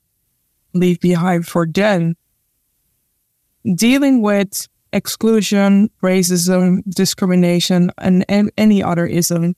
leave 0.71 0.97
behind 1.01 1.45
for 1.45 1.67
them. 1.67 2.15
Dealing 3.75 4.21
with 4.21 4.69
exclusion, 4.93 5.89
racism, 6.01 6.83
discrimination, 6.87 7.91
and, 7.97 8.23
and 8.29 8.49
any 8.57 8.81
other 8.81 9.05
ism. 9.05 9.57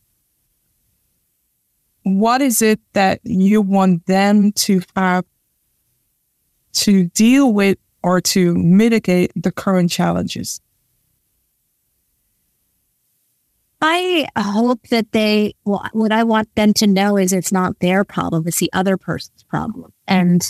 What 2.01 2.41
is 2.41 2.59
it 2.63 2.79
that 2.93 3.19
you 3.23 3.61
want 3.61 4.07
them 4.07 4.51
to 4.53 4.81
have 4.95 5.25
to 6.73 7.03
deal 7.09 7.53
with 7.53 7.77
or 8.01 8.19
to 8.33 8.55
mitigate 8.55 9.31
the 9.35 9.51
current 9.51 9.91
challenges? 9.91 10.59
I 13.81 14.27
hope 14.37 14.87
that 14.89 15.11
they, 15.13 15.55
well, 15.63 15.85
what 15.93 16.11
I 16.11 16.23
want 16.23 16.53
them 16.55 16.73
to 16.75 16.87
know 16.87 17.17
is 17.17 17.31
it's 17.31 17.51
not 17.51 17.79
their 17.79 18.03
problem, 18.03 18.47
it's 18.47 18.59
the 18.59 18.71
other 18.73 18.97
person's 18.97 19.43
problem. 19.43 19.93
And 20.07 20.41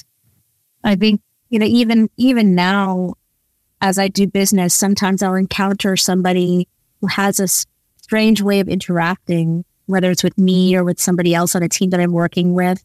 I 0.84 0.95
think, 0.95 1.21
you 1.49 1.59
know, 1.59 1.65
even, 1.65 2.09
even 2.17 2.55
now, 2.55 3.13
as 3.82 3.99
I 3.99 4.07
do 4.07 4.27
business, 4.27 4.73
sometimes 4.73 5.21
I'll 5.21 5.36
encounter 5.36 5.95
somebody 5.95 6.67
who 7.01 7.07
has 7.07 7.39
a 7.39 7.47
strange 8.01 8.41
way 8.41 8.59
of 8.59 8.67
interacting, 8.67 9.63
whether 9.86 10.09
it's 10.09 10.23
with 10.23 10.38
me 10.38 10.75
or 10.75 10.84
with 10.84 10.99
somebody 10.99 11.34
else 11.34 11.55
on 11.55 11.63
a 11.63 11.69
team 11.69 11.91
that 11.91 11.99
I'm 11.99 12.11
working 12.11 12.53
with. 12.53 12.84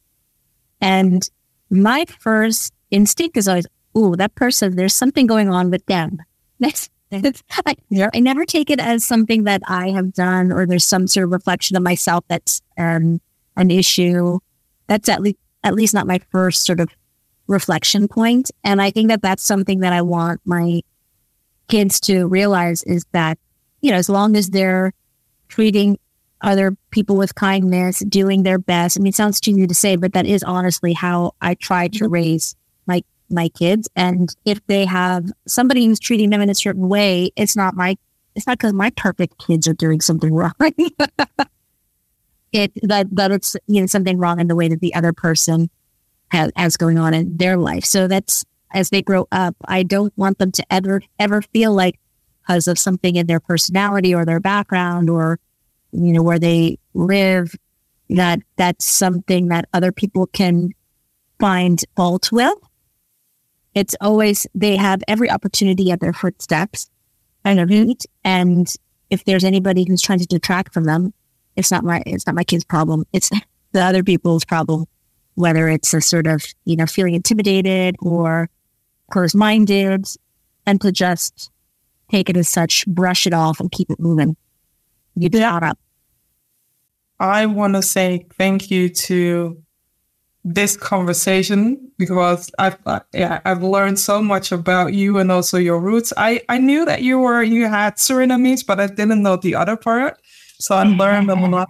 And 0.81 1.29
my 1.71 2.05
first 2.21 2.73
instinct 2.91 3.37
is 3.37 3.49
always, 3.49 3.67
ooh, 3.97 4.15
that 4.17 4.35
person, 4.35 4.77
there's 4.77 4.95
something 4.95 5.27
going 5.27 5.49
on 5.49 5.71
with 5.71 5.85
them. 5.87 6.19
That's 6.61 6.91
I, 7.67 7.75
yeah. 7.91 8.11
I 8.15 8.21
never 8.21 8.45
take 8.45 8.71
it 8.71 8.81
as 8.81 9.05
something 9.05 9.45
that 9.45 9.63
I 9.67 9.91
have 9.91 10.13
done 10.13 10.53
or 10.53 10.67
there's 10.67 10.85
some 10.85 11.07
sort 11.07 11.25
of 11.25 11.33
reflection 11.33 11.77
of 11.77 11.83
myself 11.83 12.25
that's 12.29 12.63
um, 12.79 13.21
an 13.57 13.71
issue. 13.71 14.39
That's 14.87 15.09
at 15.09 15.23
least 15.23 15.39
at 15.63 15.75
least 15.75 15.95
not 15.95 16.07
my 16.07 16.21
first 16.31 16.65
sort 16.65 16.81
of 16.81 16.89
reflection 17.47 18.07
point. 18.07 18.51
And 18.65 18.83
I 18.83 18.91
think 18.91 19.09
that 19.09 19.23
that's 19.23 19.43
something 19.43 19.81
that 19.81 19.93
I 19.93 20.03
want 20.03 20.41
my 20.45 20.83
kids 21.69 21.99
to 22.01 22.27
realize 22.27 22.83
is 22.83 23.07
that 23.13 23.39
you 23.81 23.91
know 23.91 23.97
as 23.97 24.09
long 24.09 24.37
as 24.37 24.51
they're 24.51 24.93
treating 25.49 25.99
other 26.45 26.77
people 26.91 27.17
with 27.17 27.35
kindness, 27.35 28.01
doing 28.01 28.43
their 28.43 28.59
best. 28.59 28.99
I 28.99 29.01
mean, 29.01 29.09
it 29.09 29.15
sounds 29.15 29.41
cheesy 29.41 29.67
to 29.67 29.75
say, 29.75 29.97
but 29.97 30.13
that 30.13 30.27
is 30.27 30.43
honestly 30.43 30.93
how 30.93 31.33
I 31.41 31.55
try 31.55 31.89
to 31.89 32.05
mm-hmm. 32.05 32.13
raise 32.13 32.55
my 33.31 33.49
kids. 33.49 33.89
And 33.97 34.35
if 34.45 34.65
they 34.67 34.85
have 34.85 35.31
somebody 35.47 35.87
who's 35.87 36.01
treating 36.01 36.31
them 36.31 36.41
in 36.41 36.51
a 36.51 36.55
certain 36.55 36.89
way, 36.89 37.31
it's 37.37 37.57
not 37.57 37.75
my, 37.75 37.97
it's 38.35 38.47
not 38.47 38.59
because 38.59 38.73
my 38.73 38.91
perfect 38.91 39.39
kids 39.39 39.67
are 39.69 39.75
doing 39.75 40.01
something 40.01 40.33
wrong. 40.35 40.53
it 42.55 42.73
that 42.83 43.09
that 43.15 43.33
it's 43.33 43.57
you 43.67 43.81
know 43.81 43.87
something 43.87 44.17
wrong 44.17 44.41
in 44.41 44.47
the 44.47 44.55
way 44.55 44.69
that 44.69 44.81
the 44.81 44.95
other 44.95 45.13
person 45.13 45.69
has, 46.31 46.51
has 46.57 46.77
going 46.77 46.99
on 46.99 47.13
in 47.13 47.37
their 47.37 47.57
life. 47.57 47.85
So 47.85 48.09
that's 48.09 48.45
as 48.73 48.91
they 48.91 49.03
grow 49.03 49.29
up, 49.31 49.57
I 49.67 49.83
don't 49.83 50.13
want 50.17 50.39
them 50.39 50.53
to 50.53 50.65
ever 50.71 51.03
ever 51.19 51.43
feel 51.43 51.75
like 51.75 51.99
because 52.43 52.67
of 52.69 52.79
something 52.79 53.17
in 53.17 53.27
their 53.27 53.41
personality 53.41 54.15
or 54.15 54.25
their 54.25 54.41
background 54.41 55.11
or 55.11 55.39
you 55.93 56.13
know 56.13 56.23
where 56.23 56.39
they 56.39 56.79
live 56.95 57.55
that 58.11 58.41
that's 58.57 58.85
something 58.85 59.49
that 59.49 59.69
other 59.73 59.93
people 59.93 60.27
can 60.27 60.71
find 61.41 61.85
fault 61.97 62.31
with 62.31 62.55
it's 63.75 63.95
always, 64.01 64.47
they 64.55 64.77
have 64.77 65.03
every 65.09 65.31
opportunity 65.31 65.91
at 65.91 66.01
their 66.01 66.13
footsteps 66.13 66.91
and. 67.45 68.07
And 68.25 68.73
if 69.11 69.25
there's 69.25 69.45
anybody 69.45 69.85
who's 69.87 70.03
trying 70.03 70.21
to 70.21 70.27
detract 70.27 70.73
from 70.73 70.85
them, 70.85 71.13
it's 71.57 71.71
not 71.71 71.85
my, 71.85 72.03
it's 72.07 72.27
not 72.27 72.35
my 72.35 72.45
kid's 72.45 72.65
problem. 72.65 73.05
It's 73.13 73.31
the 73.73 73.83
other 73.83 74.03
people's 74.03 74.45
problem, 74.45 74.87
whether 75.35 75.69
it's 75.69 75.93
a 75.93 76.01
sort 76.01 76.27
of, 76.27 76.45
you 76.65 76.77
know, 76.77 76.87
feeling 76.87 77.15
intimidated 77.15 77.97
or 78.01 78.49
closed 79.11 79.35
minded 79.35 80.07
and 80.67 80.81
to 80.81 80.93
just 80.93 81.51
take 82.11 82.31
it 82.31 82.37
as 82.37 82.49
such, 82.49 82.87
brush 82.87 83.27
it 83.27 83.35
off 83.35 83.61
and 83.61 83.71
keep 83.71 83.91
it 83.91 84.01
moving. 84.01 84.37
You 85.17 85.29
yeah. 85.33 85.57
up. 85.57 85.79
I 87.21 87.47
want 87.47 87.75
to 87.75 87.83
say 87.83 88.27
thank 88.37 88.71
you 88.71 88.89
to 88.89 89.63
this 90.45 90.77
conversation 90.77 91.91
because 91.97 92.51
I've 92.59 92.77
uh, 92.87 93.01
yeah 93.15 93.41
I've 93.45 93.63
learned 93.63 93.99
so 93.99 94.23
much 94.23 94.53
about 94.53 94.93
you 94.93 95.19
and 95.19 95.33
also 95.33 95.57
your 95.57 95.81
roots. 95.81 96.13
I 96.17 96.43
I 96.49 96.59
knew 96.59 96.85
that 96.85 97.03
you 97.03 97.19
were 97.19 97.43
you 97.43 97.67
had 97.67 97.97
Surinamese, 97.97 98.65
but 98.67 98.79
I 98.79 98.87
didn't 98.87 99.23
know 99.23 99.37
the 99.37 99.55
other 99.55 99.77
part. 99.77 100.19
So 100.59 100.75
I 100.75 100.85
learned 100.85 101.31
a 101.31 101.35
lot. 101.35 101.69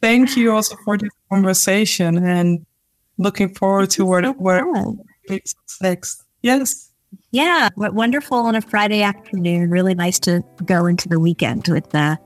Thank 0.00 0.36
you 0.36 0.52
also 0.52 0.76
for 0.84 0.98
this 0.98 1.10
conversation 1.30 2.18
and 2.18 2.66
looking 3.18 3.54
forward 3.54 3.90
to 3.90 4.04
where 4.04 4.22
where 4.32 4.64
next. 5.80 6.24
Yes. 6.42 6.90
Yeah, 7.30 7.68
what 7.76 7.94
wonderful 7.94 8.38
on 8.38 8.56
a 8.56 8.60
Friday 8.60 9.02
afternoon. 9.02 9.70
Really 9.70 9.94
nice 9.94 10.18
to 10.20 10.42
go 10.64 10.86
into 10.86 11.08
the 11.08 11.20
weekend 11.20 11.68
with 11.68 11.90
the 11.90 12.18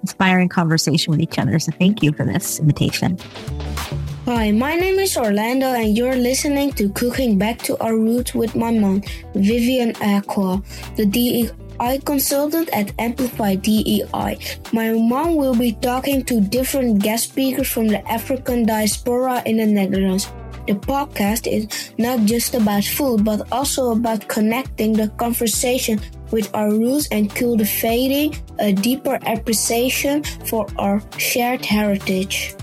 inspiring 0.00 0.48
conversation 0.48 1.10
with 1.10 1.20
each 1.20 1.38
other. 1.38 1.58
So 1.58 1.72
thank 1.72 2.02
you 2.02 2.12
for 2.12 2.24
this 2.24 2.60
invitation. 2.60 3.18
Hi, 4.24 4.52
my 4.52 4.76
name 4.76 5.00
is 5.00 5.16
Orlando, 5.16 5.74
and 5.74 5.98
you're 5.98 6.14
listening 6.14 6.70
to 6.74 6.88
Cooking 6.90 7.38
Back 7.38 7.58
to 7.66 7.76
Our 7.82 7.98
Roots 7.98 8.32
with 8.32 8.54
my 8.54 8.70
mom, 8.70 9.02
Vivian 9.34 9.94
Acquah, 9.94 10.62
the 10.94 11.04
DEI 11.04 11.98
consultant 12.04 12.70
at 12.72 12.92
Amplify 13.00 13.56
DEI. 13.56 14.38
My 14.72 14.92
mom 14.92 15.34
will 15.34 15.56
be 15.56 15.72
talking 15.72 16.22
to 16.26 16.40
different 16.40 17.02
guest 17.02 17.30
speakers 17.30 17.66
from 17.66 17.88
the 17.88 17.98
African 18.06 18.64
diaspora 18.64 19.42
in 19.44 19.56
the 19.56 19.66
Netherlands. 19.66 20.30
The 20.68 20.74
podcast 20.74 21.50
is 21.50 21.90
not 21.98 22.20
just 22.22 22.54
about 22.54 22.84
food, 22.84 23.24
but 23.24 23.50
also 23.50 23.90
about 23.90 24.28
connecting 24.28 24.92
the 24.92 25.08
conversation 25.18 26.00
with 26.30 26.48
our 26.54 26.70
roots 26.70 27.08
and 27.10 27.28
cultivating 27.34 28.36
a 28.60 28.72
deeper 28.72 29.18
appreciation 29.26 30.22
for 30.46 30.68
our 30.78 31.02
shared 31.18 31.64
heritage. 31.64 32.54